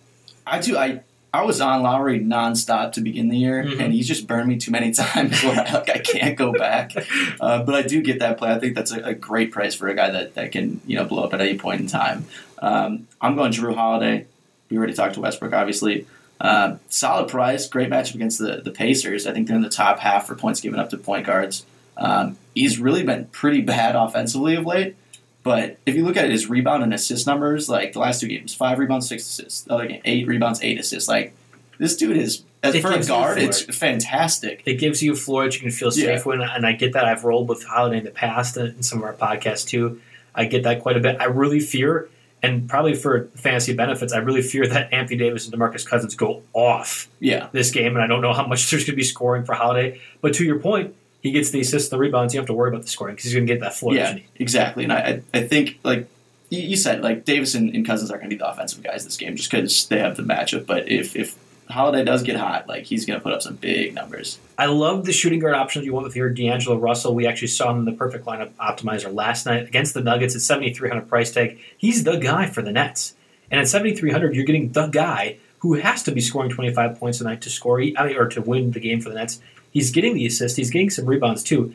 I 0.45 0.59
do. 0.59 0.77
I 0.77 1.01
I 1.33 1.43
was 1.43 1.61
on 1.61 1.81
Lowry 1.81 2.19
nonstop 2.19 2.91
to 2.93 3.01
begin 3.01 3.29
the 3.29 3.37
year, 3.37 3.63
Mhm. 3.63 3.79
and 3.79 3.93
he's 3.93 4.07
just 4.07 4.27
burned 4.27 4.49
me 4.49 4.57
too 4.57 4.71
many 4.71 4.91
times 5.03 5.41
where 5.43 5.53
I, 5.65 5.71
like 5.73 5.89
I 5.89 5.99
can't 5.99 6.37
go 6.37 6.51
back. 6.51 6.93
Uh, 7.39 7.63
but 7.63 7.73
I 7.73 7.81
do 7.81 8.01
get 8.01 8.19
that 8.19 8.37
play. 8.37 8.51
I 8.51 8.59
think 8.59 8.75
that's 8.75 8.91
a, 8.91 8.99
a 8.99 9.13
great 9.15 9.51
price 9.51 9.73
for 9.73 9.87
a 9.87 9.95
guy 9.95 10.11
that, 10.11 10.35
that 10.35 10.51
can 10.51 10.79
you 10.85 10.95
know 10.95 11.05
blow 11.05 11.23
up 11.23 11.33
at 11.33 11.41
any 11.41 11.57
point 11.57 11.81
in 11.81 11.87
time. 11.87 12.25
Um, 12.61 13.07
I'm 13.19 13.35
going 13.35 13.51
Jrue 13.51 13.73
Holiday. 13.73 14.27
We 14.69 14.77
already 14.77 14.93
talked 14.93 15.15
to 15.15 15.21
Westbrook, 15.21 15.53
obviously. 15.53 16.05
Uh, 16.39 16.75
solid 16.89 17.29
price, 17.29 17.67
great 17.67 17.89
matchup 17.89 18.15
against 18.15 18.37
the, 18.39 18.61
the 18.63 18.69
Pacers. 18.71 19.25
I 19.25 19.33
think 19.33 19.47
they're 19.47 19.55
in 19.55 19.63
the 19.63 19.69
top 19.69 19.99
half 19.99 20.27
for 20.27 20.35
points 20.35 20.61
given 20.61 20.79
up 20.79 20.89
to 20.91 20.97
point 20.97 21.25
guards. 21.25 21.65
Um, 21.97 22.37
he's 22.53 22.79
really 22.79 23.03
been 23.03 23.25
pretty 23.25 23.61
bad 23.61 23.95
offensively 24.05 24.55
of 24.55 24.65
late. 24.65 24.95
But 25.43 25.77
if 25.85 25.95
you 25.95 26.05
look 26.05 26.17
at 26.17 26.29
his 26.29 26.47
rebound 26.49 26.83
and 26.83 26.93
assist 26.93 27.25
numbers, 27.25 27.67
like 27.67 27.93
the 27.93 27.99
last 27.99 28.21
two 28.21 28.27
games, 28.27 28.53
five 28.53 28.77
rebounds, 28.79 29.07
six 29.09 29.23
assists. 29.27 29.61
The 29.61 29.73
other 29.73 29.87
game, 29.87 30.01
eight 30.05 30.27
rebounds, 30.27 30.61
eight 30.61 30.79
assists. 30.79 31.09
Like 31.09 31.33
this 31.79 31.95
dude 31.97 32.17
is, 32.17 32.43
as 32.61 32.75
It 32.75 32.81
for 32.83 32.91
a 32.91 33.03
guard, 33.03 33.39
it's 33.39 33.61
fantastic. 33.75 34.61
It 34.65 34.75
gives 34.75 35.01
you 35.01 35.13
a 35.13 35.15
floor 35.15 35.45
that 35.45 35.55
you 35.55 35.61
can 35.61 35.71
feel 35.71 35.89
Yeah. 35.95 36.15
safe 36.17 36.25
with, 36.27 36.41
and 36.41 36.65
I 36.65 36.73
get 36.73 36.93
that. 36.93 37.05
I've 37.05 37.23
rolled 37.23 37.49
with 37.49 37.63
Holiday 37.63 37.97
in 37.97 38.03
the 38.03 38.11
past 38.11 38.55
and 38.57 38.85
some 38.85 38.99
of 38.99 39.05
our 39.05 39.13
podcasts 39.13 39.67
too. 39.67 39.99
I 40.35 40.45
get 40.45 40.63
that 40.63 40.81
quite 40.81 40.95
a 40.95 40.99
bit. 40.99 41.17
I 41.19 41.25
really 41.25 41.59
fear, 41.59 42.07
and 42.43 42.69
probably 42.69 42.93
for 42.93 43.29
fantasy 43.35 43.73
benefits, 43.73 44.13
I 44.13 44.17
really 44.19 44.43
fear 44.43 44.67
that 44.67 44.93
Anthony 44.93 45.17
Davis 45.17 45.47
and 45.47 45.53
DeMarcus 45.59 45.85
Cousins 45.87 46.13
go 46.15 46.43
off 46.53 47.09
Yeah, 47.19 47.47
this 47.51 47.71
game, 47.71 47.95
and 47.95 48.03
I 48.03 48.07
don't 48.07 48.21
know 48.21 48.33
how 48.33 48.45
much 48.45 48.69
there's 48.71 48.83
going 48.83 48.93
to 48.93 48.95
be 48.95 49.03
scoring 49.03 49.43
for 49.43 49.55
Holiday. 49.55 49.99
But 50.21 50.35
to 50.35 50.43
your 50.45 50.59
point, 50.59 50.93
he 51.21 51.31
gets 51.31 51.51
the 51.51 51.59
assists 51.61 51.91
and 51.91 51.97
the 51.97 52.01
rebounds. 52.01 52.33
You 52.33 52.39
don't 52.39 52.43
have 52.43 52.47
to 52.47 52.53
worry 52.53 52.69
about 52.69 52.81
the 52.81 52.87
scoring 52.87 53.15
because 53.15 53.25
he's 53.25 53.33
going 53.33 53.45
to 53.45 53.53
get 53.53 53.61
that 53.61 53.75
floor. 53.75 53.93
yeah, 53.93 54.17
exactly. 54.35 54.83
And 54.83 54.91
I, 54.91 55.21
I, 55.33 55.41
think 55.43 55.79
like 55.83 56.07
you 56.49 56.75
said, 56.75 57.01
like 57.01 57.25
Davis 57.25 57.55
and, 57.55 57.73
and 57.73 57.85
Cousins 57.85 58.11
are 58.11 58.17
going 58.17 58.29
to 58.29 58.35
be 58.35 58.39
the 58.39 58.49
offensive 58.49 58.83
guys 58.83 59.05
this 59.05 59.17
game 59.17 59.35
just 59.35 59.49
because 59.49 59.87
they 59.87 59.99
have 59.99 60.17
the 60.17 60.23
matchup. 60.23 60.65
But 60.65 60.89
if 60.89 61.15
if 61.15 61.37
Holiday 61.69 62.03
does 62.03 62.23
get 62.23 62.35
hot, 62.35 62.67
like 62.67 62.83
he's 62.83 63.05
going 63.05 63.19
to 63.19 63.23
put 63.23 63.33
up 63.33 63.41
some 63.41 63.55
big 63.55 63.93
numbers. 63.93 64.39
I 64.57 64.65
love 64.65 65.05
the 65.05 65.13
shooting 65.13 65.39
guard 65.39 65.55
options 65.55 65.85
you 65.85 65.93
went 65.93 66.05
with 66.05 66.13
here. 66.13 66.29
D'Angelo 66.29 66.77
Russell, 66.77 67.15
we 67.15 67.25
actually 67.25 67.47
saw 67.47 67.71
him 67.71 67.79
in 67.79 67.85
the 67.85 67.93
perfect 67.93 68.25
lineup 68.25 68.51
optimizer 68.53 69.13
last 69.13 69.45
night 69.45 69.67
against 69.67 69.93
the 69.93 70.01
Nuggets 70.01 70.35
at 70.35 70.41
7,300 70.41 71.07
price 71.07 71.31
tag. 71.31 71.59
He's 71.77 72.03
the 72.03 72.17
guy 72.17 72.47
for 72.47 72.61
the 72.61 72.71
Nets. 72.71 73.15
And 73.49 73.59
at 73.59 73.67
7,300, 73.67 74.35
you're 74.35 74.45
getting 74.45 74.71
the 74.71 74.87
guy 74.87 75.37
who 75.61 75.75
has 75.75 76.01
to 76.03 76.11
be 76.11 76.21
scoring 76.21 76.49
25 76.49 76.99
points 76.99 77.21
a 77.21 77.23
night 77.23 77.41
to 77.41 77.49
score, 77.49 77.79
or 77.79 78.27
to 78.27 78.41
win 78.41 78.71
the 78.71 78.79
game 78.79 78.99
for 78.99 79.09
the 79.09 79.15
Nets. 79.15 79.39
He's 79.69 79.91
getting 79.91 80.15
the 80.15 80.25
assist. 80.25 80.57
He's 80.57 80.71
getting 80.71 80.89
some 80.89 81.05
rebounds 81.05 81.43
too. 81.43 81.73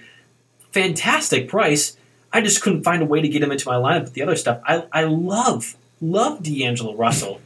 Fantastic 0.72 1.48
price. 1.48 1.96
I 2.32 2.40
just 2.40 2.62
couldn't 2.62 2.82
find 2.82 3.00
a 3.00 3.06
way 3.06 3.20
to 3.20 3.28
get 3.28 3.42
him 3.42 3.52
into 3.52 3.68
my 3.68 3.76
lineup 3.76 4.04
with 4.04 4.14
the 4.14 4.22
other 4.22 4.34
stuff. 4.34 4.60
I, 4.64 4.84
I 4.92 5.04
love, 5.04 5.76
love 6.00 6.42
D'Angelo 6.42 6.96
Russell. 6.96 7.40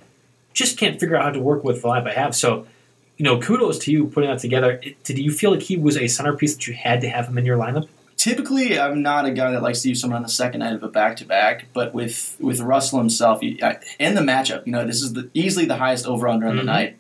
Just 0.55 0.79
can't 0.79 0.99
figure 0.99 1.15
out 1.15 1.25
how 1.25 1.31
to 1.31 1.41
work 1.41 1.63
with 1.63 1.83
the 1.83 1.89
lineup 1.89 2.09
I 2.09 2.15
have. 2.15 2.35
So, 2.35 2.67
you 3.19 3.25
know, 3.25 3.39
kudos 3.39 3.79
to 3.81 3.93
you 3.93 4.07
putting 4.07 4.31
that 4.31 4.39
together. 4.39 4.81
Did 5.05 5.19
you 5.19 5.31
feel 5.31 5.51
like 5.51 5.63
he 5.63 5.77
was 5.77 5.99
a 5.99 6.09
centerpiece 6.09 6.55
that 6.55 6.67
you 6.67 6.73
had 6.73 7.03
to 7.03 7.11
have 7.11 7.29
him 7.29 7.37
in 7.37 7.45
your 7.45 7.59
lineup? 7.59 7.87
Typically, 8.21 8.79
I'm 8.79 9.01
not 9.01 9.25
a 9.25 9.31
guy 9.31 9.51
that 9.53 9.63
likes 9.63 9.81
to 9.81 9.89
use 9.89 9.99
someone 10.03 10.19
on 10.19 10.23
the 10.23 10.29
second 10.29 10.61
night 10.61 10.75
of 10.75 10.83
a 10.83 10.89
back 10.89 11.17
to 11.17 11.25
back, 11.25 11.69
but 11.73 11.95
with 11.95 12.37
with 12.39 12.61
Russell 12.61 12.99
himself 12.99 13.43
you- 13.43 13.57
I- 13.63 13.79
and 13.99 14.15
the 14.15 14.21
matchup, 14.21 14.67
you 14.67 14.73
know, 14.73 14.87
this 14.87 15.01
is 15.01 15.15
the, 15.15 15.31
easily 15.33 15.65
the 15.65 15.77
highest 15.77 16.05
over 16.07 16.29
under 16.29 16.47
on 16.47 16.57
the 16.57 16.63
Mhm. 16.63 16.67
night. 16.67 16.97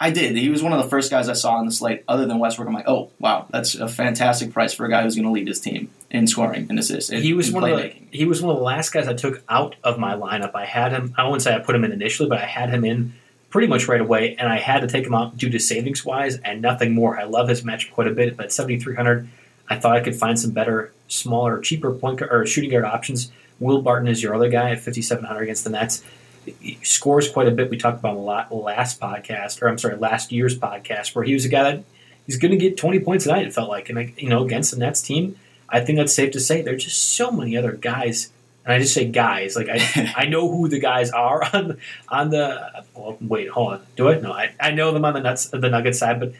I 0.00 0.10
did. 0.10 0.34
He 0.36 0.48
was 0.48 0.64
one 0.64 0.72
of 0.72 0.82
the 0.82 0.88
first 0.88 1.12
guys 1.12 1.28
I 1.28 1.34
saw 1.34 1.52
on 1.52 1.64
the 1.66 1.70
slate, 1.70 2.02
other 2.08 2.26
than 2.26 2.40
Westbrook. 2.40 2.66
I'm 2.66 2.74
like, 2.74 2.88
oh 2.88 3.10
wow, 3.20 3.46
that's 3.52 3.76
a 3.76 3.86
fantastic 3.86 4.52
price 4.52 4.72
for 4.72 4.84
a 4.84 4.90
guy 4.90 5.02
who's 5.04 5.14
going 5.14 5.26
to 5.26 5.30
lead 5.30 5.46
his 5.46 5.60
team 5.60 5.90
in 6.10 6.26
scoring 6.26 6.66
and 6.68 6.76
assists. 6.76 7.10
and- 7.10 7.22
He 7.22 7.32
was 7.32 7.52
one 7.52 7.62
of 7.62 7.78
the 7.78 7.92
he 8.10 8.24
was 8.24 8.42
one 8.42 8.50
of 8.50 8.56
the 8.58 8.64
last 8.64 8.90
guys 8.92 9.06
I 9.06 9.12
took 9.14 9.44
out 9.48 9.76
of 9.84 9.96
my 9.96 10.14
lineup. 10.16 10.56
I 10.56 10.64
had 10.64 10.90
him. 10.90 11.14
I 11.16 11.22
wouldn't 11.22 11.42
say 11.42 11.54
I 11.54 11.60
put 11.60 11.76
him 11.76 11.84
in 11.84 11.92
initially, 11.92 12.28
but 12.28 12.38
I 12.38 12.46
had 12.46 12.70
him 12.70 12.84
in 12.84 13.12
pretty 13.48 13.68
much 13.68 13.86
right 13.86 14.00
away, 14.00 14.34
and 14.40 14.48
I 14.48 14.58
had 14.58 14.80
to 14.80 14.88
take 14.88 15.06
him 15.06 15.14
out 15.14 15.36
due 15.36 15.50
to 15.50 15.60
savings 15.60 16.04
wise 16.04 16.36
and 16.44 16.60
nothing 16.60 16.94
more. 16.96 17.16
I 17.16 17.24
love 17.24 17.48
his 17.48 17.62
matchup 17.62 17.92
quite 17.92 18.08
a 18.08 18.12
bit, 18.12 18.36
but 18.36 18.52
seventy 18.52 18.76
three 18.80 18.96
hundred, 18.96 19.28
I 19.70 19.78
thought 19.78 19.96
I 19.96 20.00
could 20.00 20.16
find 20.16 20.38
some 20.38 20.50
better, 20.50 20.92
smaller, 21.06 21.60
cheaper 21.60 21.92
point 21.92 22.18
guard, 22.18 22.32
or 22.32 22.44
shooting 22.44 22.70
guard 22.70 22.84
options. 22.84 23.30
Will 23.60 23.80
Barton 23.80 24.08
is 24.08 24.22
your 24.22 24.34
other 24.34 24.48
guy 24.48 24.70
at 24.72 24.80
fifty 24.80 25.00
seven 25.00 25.24
hundred 25.24 25.44
against 25.44 25.64
the 25.64 25.70
Nets. 25.70 26.02
He 26.44 26.78
scores 26.82 27.28
quite 27.28 27.46
a 27.46 27.52
bit. 27.52 27.70
We 27.70 27.76
talked 27.76 28.00
about 28.00 28.12
him 28.12 28.18
a 28.18 28.22
lot 28.22 28.52
last 28.52 29.00
podcast, 29.00 29.62
or 29.62 29.68
I'm 29.68 29.78
sorry, 29.78 29.96
last 29.96 30.32
year's 30.32 30.58
podcast, 30.58 31.14
where 31.14 31.24
he 31.24 31.34
was 31.34 31.44
a 31.44 31.48
guy 31.48 31.62
that 31.62 31.84
he's 32.26 32.38
going 32.38 32.50
to 32.50 32.56
get 32.56 32.76
20 32.76 33.00
points 33.00 33.26
a 33.26 33.28
night. 33.28 33.46
It 33.46 33.54
felt 33.54 33.68
like, 33.68 33.88
and 33.88 33.98
I, 33.98 34.12
you 34.16 34.28
know, 34.28 34.44
against 34.44 34.72
the 34.72 34.78
Nets 34.78 35.02
team, 35.02 35.36
I 35.68 35.80
think 35.80 35.98
that's 35.98 36.14
safe 36.14 36.32
to 36.32 36.40
say. 36.40 36.62
There's 36.62 36.84
just 36.84 37.14
so 37.14 37.30
many 37.30 37.56
other 37.56 37.72
guys, 37.72 38.32
and 38.64 38.72
I 38.72 38.78
just 38.78 38.94
say 38.94 39.04
guys. 39.04 39.54
Like 39.54 39.68
I, 39.68 40.12
I 40.16 40.26
know 40.26 40.50
who 40.50 40.66
the 40.68 40.80
guys 40.80 41.10
are 41.10 41.44
on 41.52 41.78
on 42.08 42.30
the. 42.30 42.84
Well, 42.94 43.18
wait, 43.20 43.48
hold 43.50 43.74
on. 43.74 43.86
Do 43.96 44.08
I? 44.08 44.18
No, 44.18 44.32
I, 44.32 44.52
I 44.58 44.72
know 44.72 44.90
them 44.92 45.04
on 45.04 45.14
the 45.14 45.20
Nuts, 45.20 45.46
the 45.46 45.58
Nuggets 45.58 45.98
side, 45.98 46.18
but 46.18 46.32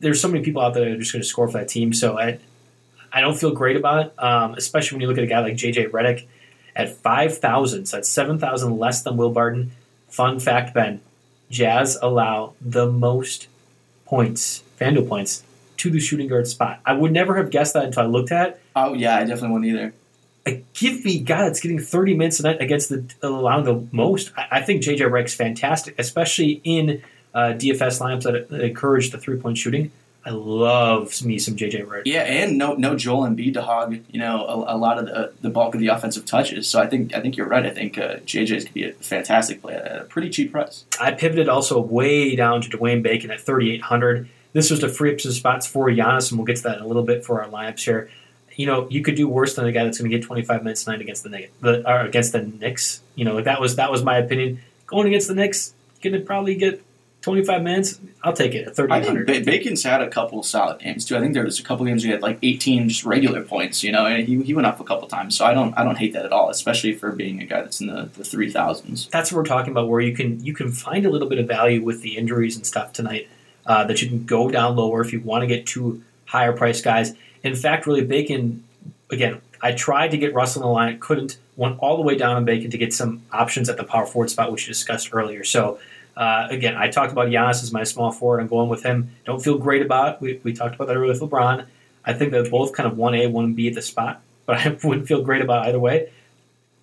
there's 0.00 0.20
so 0.20 0.28
many 0.28 0.44
people 0.44 0.62
out 0.62 0.74
there 0.74 0.84
that 0.84 0.92
are 0.92 0.98
just 0.98 1.12
going 1.12 1.22
to 1.22 1.28
score 1.28 1.48
for 1.48 1.58
that 1.58 1.68
team. 1.68 1.92
So 1.92 2.18
I, 2.18 2.38
I 3.12 3.20
don't 3.20 3.38
feel 3.38 3.52
great 3.52 3.76
about 3.76 4.06
it, 4.06 4.22
um, 4.22 4.54
especially 4.54 4.96
when 4.96 5.02
you 5.02 5.08
look 5.08 5.18
at 5.18 5.24
a 5.24 5.28
guy 5.28 5.40
like 5.40 5.54
JJ 5.54 5.90
Redick 5.90 6.26
at 6.76 6.96
five 6.96 7.38
thousand. 7.38 7.86
So 7.86 7.96
that's 7.96 8.08
seven 8.08 8.38
thousand 8.38 8.78
less 8.78 9.02
than 9.02 9.16
Will 9.16 9.30
Barton. 9.30 9.72
Fun 10.08 10.40
fact, 10.40 10.74
Ben, 10.74 11.00
Jazz 11.50 11.98
allow 12.00 12.54
the 12.60 12.90
most 12.90 13.48
points, 14.06 14.62
FanDuel 14.80 15.08
points, 15.08 15.42
to 15.78 15.90
the 15.90 16.00
shooting 16.00 16.28
guard 16.28 16.46
spot. 16.46 16.80
I 16.84 16.94
would 16.94 17.12
never 17.12 17.36
have 17.36 17.50
guessed 17.50 17.74
that 17.74 17.84
until 17.84 18.02
I 18.02 18.06
looked 18.06 18.32
at 18.32 18.48
it. 18.48 18.60
Oh 18.74 18.94
yeah, 18.94 19.16
I 19.16 19.20
definitely 19.20 19.50
won't 19.50 19.64
either. 19.66 19.94
A 20.46 20.64
give 20.72 21.04
guy 21.26 21.42
that's 21.42 21.60
getting 21.60 21.78
30 21.78 22.14
minutes 22.14 22.40
a 22.40 22.44
night 22.44 22.60
against 22.62 22.88
the 22.88 23.04
allowing 23.22 23.64
the 23.64 23.86
most. 23.92 24.32
I, 24.36 24.46
I 24.52 24.62
think 24.62 24.82
JJ 24.82 25.00
Redick's 25.00 25.34
fantastic, 25.34 25.94
especially 25.98 26.60
in 26.64 27.02
uh, 27.34 27.52
DFS 27.54 28.00
lineups 28.00 28.22
that, 28.22 28.48
that 28.48 28.60
encourage 28.62 29.10
the 29.10 29.18
three 29.18 29.38
point 29.38 29.58
shooting. 29.58 29.90
I 30.28 30.30
love 30.30 31.24
me 31.24 31.38
some 31.38 31.56
JJ 31.56 31.86
Redick. 31.86 32.02
Yeah, 32.04 32.20
and 32.20 32.58
no 32.58 32.74
no 32.74 32.96
Joel 32.96 33.26
Embiid 33.26 33.54
to 33.54 33.62
hog 33.62 33.98
you 34.10 34.20
know 34.20 34.44
a, 34.44 34.74
a 34.74 34.76
lot 34.76 34.98
of 34.98 35.06
the 35.06 35.32
the 35.40 35.48
bulk 35.48 35.74
of 35.74 35.80
the 35.80 35.88
offensive 35.88 36.26
touches. 36.26 36.68
So 36.68 36.78
I 36.78 36.86
think 36.86 37.14
I 37.14 37.20
think 37.20 37.38
you're 37.38 37.48
right. 37.48 37.64
I 37.64 37.70
think 37.70 37.96
uh, 37.96 38.16
JJ's 38.26 38.64
could 38.64 38.74
be 38.74 38.84
a 38.84 38.92
fantastic 38.92 39.62
play 39.62 39.74
at 39.74 40.02
a 40.02 40.04
pretty 40.04 40.28
cheap 40.28 40.52
price. 40.52 40.84
I 41.00 41.12
pivoted 41.12 41.48
also 41.48 41.80
way 41.80 42.36
down 42.36 42.60
to 42.60 42.68
Dwayne 42.68 43.02
Bacon 43.02 43.30
at 43.30 43.40
3,800. 43.40 44.28
this 44.52 44.70
was 44.70 44.80
to 44.80 44.90
free 44.90 45.14
up 45.14 45.20
some 45.20 45.32
spots 45.32 45.66
for 45.66 45.88
Giannis, 45.88 46.30
and 46.30 46.38
we'll 46.38 46.46
get 46.46 46.56
to 46.56 46.62
that 46.64 46.76
in 46.76 46.84
a 46.84 46.86
little 46.86 47.04
bit 47.04 47.24
for 47.24 47.42
our 47.42 47.48
lineups 47.48 47.80
here. 47.80 48.10
You 48.54 48.66
know, 48.66 48.86
you 48.90 49.02
could 49.02 49.14
do 49.14 49.28
worse 49.28 49.54
than 49.54 49.64
a 49.64 49.72
guy 49.72 49.84
that's 49.84 49.98
going 49.98 50.10
to 50.10 50.18
get 50.18 50.26
25 50.26 50.62
minutes 50.62 50.84
tonight 50.84 51.00
against 51.00 51.22
the, 51.22 51.48
the 51.62 51.90
or 51.90 52.00
against 52.00 52.32
the 52.32 52.42
Knicks. 52.42 53.00
You 53.14 53.24
know, 53.24 53.40
that 53.40 53.62
was 53.62 53.76
that 53.76 53.90
was 53.90 54.04
my 54.04 54.18
opinion. 54.18 54.60
Going 54.86 55.06
against 55.06 55.28
the 55.28 55.34
Knicks, 55.34 55.72
going 56.02 56.12
to 56.12 56.20
probably 56.20 56.54
get 56.54 56.84
25 57.28 57.62
minutes. 57.62 58.00
I'll 58.22 58.32
take 58.32 58.54
it 58.54 58.66
at 58.66 58.78
I 58.90 59.00
think 59.00 59.16
3,800. 59.18 59.26
ba- 59.26 59.44
Bacon's 59.50 59.82
had 59.84 60.02
a 60.02 60.08
couple 60.08 60.42
solid 60.42 60.80
games 60.80 61.04
too. 61.04 61.16
I 61.16 61.20
think 61.20 61.34
there 61.34 61.44
was 61.44 61.60
a 61.60 61.62
couple 61.62 61.86
games 61.86 62.02
he 62.02 62.10
had 62.10 62.22
like 62.22 62.38
18 62.42 62.88
just 62.88 63.04
regular 63.04 63.42
points. 63.42 63.84
You 63.84 63.92
know, 63.92 64.06
and 64.06 64.26
he, 64.26 64.42
he 64.42 64.54
went 64.54 64.66
up 64.66 64.80
a 64.80 64.84
couple 64.84 65.06
times. 65.08 65.36
So 65.36 65.44
I 65.44 65.54
don't 65.54 65.72
I 65.78 65.84
don't 65.84 65.96
hate 65.98 66.12
that 66.14 66.24
at 66.24 66.32
all, 66.32 66.50
especially 66.50 66.94
for 66.94 67.12
being 67.12 67.40
a 67.40 67.44
guy 67.46 67.60
that's 67.62 67.80
in 67.80 67.86
the 67.86 68.10
the 68.16 68.24
three 68.24 68.50
thousands. 68.50 69.08
that's 69.08 69.30
what 69.30 69.38
we're 69.38 69.44
talking 69.44 69.70
about 69.70 69.88
where 69.88 70.00
you 70.00 70.14
can 70.14 70.44
you 70.44 70.52
can 70.54 70.72
find 70.72 71.06
a 71.06 71.10
little 71.10 71.28
bit 71.28 71.38
of 71.38 71.46
value 71.46 71.82
with 71.82 72.02
the 72.02 72.16
injuries 72.16 72.56
and 72.56 72.66
stuff 72.66 72.92
tonight 72.92 73.28
uh, 73.66 73.84
that 73.84 74.02
you 74.02 74.08
can 74.08 74.24
go 74.24 74.50
down 74.50 74.74
lower 74.76 75.00
if 75.00 75.12
you 75.12 75.20
want 75.20 75.42
to 75.42 75.46
get 75.46 75.66
two 75.66 76.02
higher 76.26 76.52
price 76.52 76.80
guys 76.80 77.14
in 77.42 77.54
fact 77.54 77.86
really 77.86 78.04
bacon 78.04 78.64
again 79.10 79.40
i 79.62 79.72
tried 79.72 80.10
to 80.10 80.18
get 80.18 80.34
russell 80.34 80.62
in 80.62 80.66
the 80.68 80.72
line 80.72 80.98
couldn't 81.00 81.38
went 81.56 81.78
all 81.80 81.96
the 81.96 82.02
way 82.02 82.14
down 82.16 82.36
on 82.36 82.44
bacon 82.44 82.70
to 82.70 82.78
get 82.78 82.92
some 82.92 83.22
options 83.32 83.68
at 83.68 83.76
the 83.76 83.84
power 83.84 84.04
forward 84.06 84.28
spot 84.30 84.50
which 84.52 84.66
you 84.66 84.72
discussed 84.72 85.08
earlier 85.12 85.42
so 85.44 85.78
uh, 86.18 86.46
again 86.50 86.76
i 86.76 86.88
talked 86.88 87.12
about 87.12 87.28
Giannis 87.28 87.62
as 87.62 87.72
my 87.72 87.84
small 87.84 88.12
forward 88.12 88.40
i'm 88.40 88.48
going 88.48 88.68
with 88.68 88.82
him 88.82 89.10
don't 89.24 89.42
feel 89.42 89.56
great 89.56 89.80
about 89.80 90.16
it. 90.16 90.20
we, 90.20 90.40
we 90.42 90.52
talked 90.52 90.74
about 90.74 90.88
that 90.88 90.96
earlier 90.96 91.12
with 91.12 91.20
lebron 91.20 91.64
i 92.04 92.12
think 92.12 92.32
they're 92.32 92.50
both 92.50 92.72
kind 92.74 92.90
of 92.90 92.98
1a 92.98 93.30
1b 93.32 93.68
at 93.68 93.74
the 93.74 93.82
spot 93.82 94.20
but 94.46 94.58
i 94.58 94.76
wouldn't 94.84 95.08
feel 95.08 95.22
great 95.22 95.40
about 95.42 95.66
either 95.66 95.78
way 95.80 96.10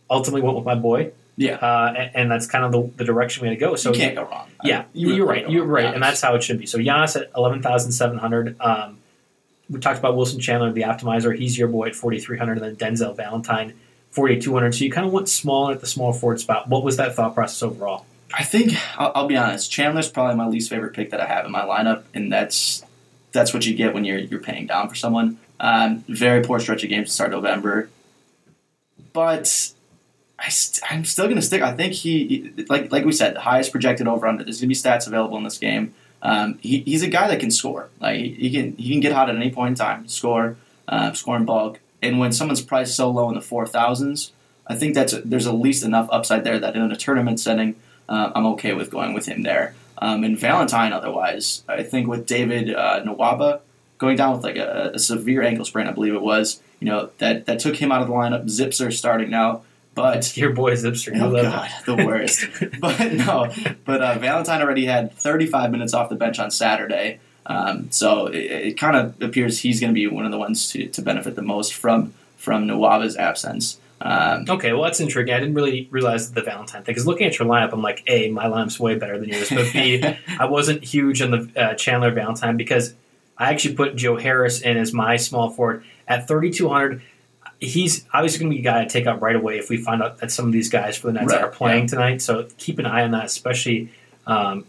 ultimately 0.10 0.42
went 0.42 0.56
with 0.56 0.66
my 0.66 0.76
boy 0.76 1.12
Yeah, 1.38 1.56
uh, 1.56 1.94
and, 1.98 2.12
and 2.16 2.32
that's 2.32 2.48
kind 2.48 2.64
of 2.64 2.72
the, 2.72 2.98
the 2.98 3.04
direction 3.04 3.42
we're 3.42 3.48
going 3.48 3.60
to 3.60 3.66
go. 3.66 3.76
So 3.76 3.92
you 3.92 4.00
can't 4.00 4.16
go 4.16 4.24
wrong. 4.24 4.48
Yeah, 4.64 4.86
You 4.94 5.14
you're 5.14 5.26
right. 5.28 5.50
You're 5.50 5.66
right, 5.66 5.94
and 5.94 6.02
that's 6.02 6.22
how 6.22 6.34
it 6.36 6.44
should 6.44 6.60
be. 6.60 6.66
So 6.66 6.78
Giannis 6.78 7.20
at 7.20 7.30
eleven 7.36 7.62
thousand 7.62 7.92
seven 7.92 8.18
hundred. 8.18 8.56
Um, 8.62 9.00
we 9.70 9.80
talked 9.82 10.00
about 10.00 10.16
Wilson 10.16 10.40
Chandler, 10.40 10.72
the 10.72 10.84
optimizer. 10.84 11.36
He's 11.38 11.58
your 11.58 11.68
boy 11.68 11.88
at 11.88 11.96
forty 11.96 12.20
three 12.22 12.38
hundred, 12.38 12.62
and 12.62 12.78
then 12.78 12.94
Denzel 12.94 13.14
Valentine 13.18 13.74
forty 14.12 14.40
two 14.40 14.54
hundred. 14.54 14.76
So 14.76 14.86
you 14.86 14.92
kind 14.92 15.06
of 15.06 15.12
went 15.12 15.28
small 15.28 15.72
at 15.72 15.82
the 15.82 15.88
small 15.88 16.14
forward 16.14 16.40
spot. 16.40 16.70
What 16.70 16.84
was 16.84 16.96
that 16.98 17.16
thought 17.16 17.34
process 17.36 17.62
overall? 17.64 18.06
I 18.34 18.44
think 18.44 18.74
I'll, 19.00 19.12
I'll 19.16 19.28
be 19.28 19.38
honest. 19.38 19.72
Chandler's 19.72 20.10
probably 20.10 20.36
my 20.36 20.48
least 20.48 20.70
favorite 20.70 20.94
pick 20.94 21.12
that 21.12 21.22
I 21.22 21.26
have 21.26 21.46
in 21.46 21.52
my 21.52 21.62
lineup, 21.62 22.04
and 22.14 22.32
that's 22.32 22.84
that's 23.32 23.54
what 23.54 23.66
you 23.66 23.76
get 23.76 23.94
when 23.94 24.06
you're 24.06 24.20
you're 24.20 24.40
paying 24.40 24.68
down 24.68 24.90
for 24.90 24.96
someone. 24.96 25.38
Um, 25.60 26.04
very 26.10 26.42
poor 26.42 26.60
stretch 26.60 26.84
of 26.84 26.90
games 26.90 27.10
to 27.10 27.14
start 27.14 27.32
November, 27.32 27.90
but 29.14 29.72
I 30.38 30.50
st- 30.50 30.92
I'm 30.92 31.06
still 31.06 31.26
going 31.26 31.38
to 31.38 31.42
stick. 31.42 31.62
I 31.62 31.74
think 31.74 31.94
he 31.94 32.54
like 32.68 32.92
like 32.92 33.06
we 33.06 33.12
said, 33.12 33.36
the 33.36 33.42
highest 33.42 33.72
projected 33.72 34.08
over 34.08 34.28
under. 34.28 34.44
There's 34.44 34.58
going 34.60 34.70
to 34.70 34.76
be 34.76 34.76
stats 34.76 35.08
available 35.08 35.38
in 35.38 35.44
this 35.44 35.58
game. 35.58 35.94
Um, 36.22 36.58
he, 36.62 36.80
he's 36.80 37.04
a 37.04 37.08
guy 37.08 37.28
that 37.28 37.40
can 37.40 37.52
score. 37.52 37.90
Like 38.00 38.20
he, 38.20 38.50
can 38.50 38.76
he 38.78 38.92
can 38.92 39.00
get 39.00 39.14
hot 39.14 39.30
at 39.30 39.36
any 39.36 39.52
point 39.52 39.70
in 39.70 39.76
time, 39.76 40.08
score, 40.08 40.58
uh, 40.88 41.14
score 41.14 41.38
in 41.38 41.46
bulk. 41.46 41.80
And 42.02 42.20
when 42.20 42.32
someone's 42.32 42.62
priced 42.62 42.96
so 42.96 43.10
low 43.10 43.30
in 43.30 43.36
the 43.36 43.42
four 43.42 43.66
thousands, 43.66 44.34
I 44.68 44.76
think 44.76 44.96
that's 44.96 45.14
there's 45.24 45.48
at 45.48 45.54
least 45.54 45.84
enough 45.84 46.10
upside 46.12 46.44
there 46.44 46.60
that 46.60 46.76
in 46.76 46.92
a 46.92 46.96
tournament 46.96 47.40
setting, 47.40 47.76
uh, 48.10 48.32
I'm 48.36 48.46
okay 48.48 48.74
with 48.74 48.92
going 48.92 49.14
with 49.14 49.26
him 49.26 49.44
there. 49.44 49.76
Um, 49.98 50.24
and 50.24 50.38
Valentine, 50.38 50.94
otherwise, 50.94 51.64
I 51.68 51.84
think 51.84 52.08
with 52.08 52.26
David 52.26 52.74
uh, 52.74 53.02
Nwaba 53.04 53.62
going 53.98 54.18
down 54.18 54.36
with 54.36 54.44
like 54.44 54.58
a, 54.58 54.92
a 54.94 55.00
severe 55.00 55.42
ankle 55.42 55.66
sprain, 55.66 55.88
I 55.88 55.92
believe 55.92 56.14
it 56.14 56.22
was. 56.22 56.62
You 56.80 56.88
know 56.88 57.10
that 57.20 57.46
that 57.46 57.60
took 57.60 57.78
him 57.78 57.92
out 57.92 58.02
of 58.02 58.08
the 58.08 58.14
lineup. 58.14 58.46
Zipser 58.46 58.92
starting 58.92 59.30
now, 59.30 59.64
but 59.94 60.36
Your 60.38 60.52
boy 60.52 60.74
Zipster. 60.74 61.16
You 61.16 61.24
Oh 61.24 61.32
god, 61.32 61.70
the 61.86 61.96
worst. 61.96 62.46
but 62.80 63.14
no, 63.14 63.52
but 63.86 64.02
uh, 64.02 64.20
Valentine 64.20 64.62
already 64.62 64.86
had 64.86 65.14
35 65.14 65.72
minutes 65.72 65.94
off 65.94 66.10
the 66.10 66.16
bench 66.16 66.40
on 66.40 66.52
Saturday, 66.52 67.20
um, 67.46 67.90
so 67.92 68.28
it, 68.28 68.38
it 68.38 68.78
kind 68.78 68.98
of 68.98 69.22
appears 69.22 69.60
he's 69.60 69.80
going 69.80 69.92
to 69.92 69.96
be 69.96 70.08
one 70.08 70.26
of 70.26 70.32
the 70.32 70.38
ones 70.38 70.70
to, 70.72 70.88
to 70.88 71.02
benefit 71.02 71.36
the 71.36 71.42
most 71.42 71.74
from 71.74 72.14
from 72.36 72.68
Nwaba's 72.68 73.16
absence. 73.16 73.80
Um, 74.02 74.46
Okay, 74.48 74.74
well 74.74 74.84
that's 74.84 75.00
intriguing. 75.00 75.34
I 75.34 75.40
didn't 75.40 75.56
really 75.56 75.88
realize 75.90 76.32
the 76.32 76.42
Valentine 76.42 76.84
thing 76.84 76.94
because 76.94 77.08
looking 77.08 77.28
at 77.28 77.40
your 77.40 77.48
lineup, 77.48 77.72
I'm 77.74 77.82
like, 77.82 78.04
a 78.08 78.30
my 78.30 78.46
lineup's 78.46 78.80
way 78.80 78.96
better 78.96 79.18
than 79.18 79.30
yours, 79.30 79.50
but 79.50 79.72
b 79.72 80.04
I 80.40 80.46
wasn't 80.46 80.84
huge 80.84 81.22
on 81.22 81.32
the 81.32 81.52
uh, 81.56 81.74
Chandler 81.76 82.12
Valentine 82.12 82.58
because 82.58 82.94
I 83.38 83.52
actually 83.52 83.76
put 83.76 83.96
Joe 83.96 84.18
Harris 84.18 84.62
in 84.62 84.78
as 84.78 84.94
my 84.94 85.18
small 85.18 85.50
forward 85.50 85.84
at 86.08 86.28
3,200. 86.28 87.02
He's 87.60 88.06
obviously 88.14 88.40
going 88.40 88.52
to 88.52 88.56
be 88.56 88.60
a 88.60 88.64
guy 88.64 88.84
to 88.84 88.90
take 88.90 89.08
out 89.08 89.22
right 89.22 89.36
away 89.36 89.58
if 89.58 89.70
we 89.70 89.78
find 89.78 90.04
out 90.04 90.20
that 90.20 90.32
some 90.32 90.46
of 90.46 90.52
these 90.52 90.70
guys 90.70 90.98
for 90.98 91.08
the 91.08 91.14
Nets 91.14 91.32
Right, 91.34 91.42
are 91.42 91.50
playing 91.50 91.84
yeah. 91.84 91.88
tonight. 91.88 92.22
So 92.22 92.48
keep 92.58 92.80
an 92.80 92.86
eye 92.86 93.04
on 93.04 93.12
that, 93.12 93.26
especially 93.26 93.92
um, 94.28 94.66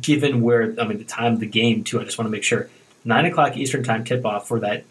given 0.00 0.42
where 0.42 0.74
I 0.80 0.86
mean 0.86 0.98
the 0.98 1.04
time 1.04 1.34
of 1.34 1.40
the 1.40 1.46
game 1.46 1.84
too. 1.84 2.00
I 2.00 2.04
just 2.04 2.18
want 2.18 2.26
to 2.26 2.32
make 2.32 2.42
sure 2.44 2.68
nine 3.04 3.24
o'clock 3.24 3.56
Eastern 3.56 3.84
time 3.84 4.04
tip 4.04 4.24
off 4.26 4.48
for 4.48 4.60
that 4.60 4.84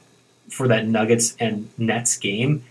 for 0.50 0.68
that 0.70 0.88
Nuggets 0.88 1.36
and 1.40 1.70
Nets 1.78 2.18
game. 2.18 2.64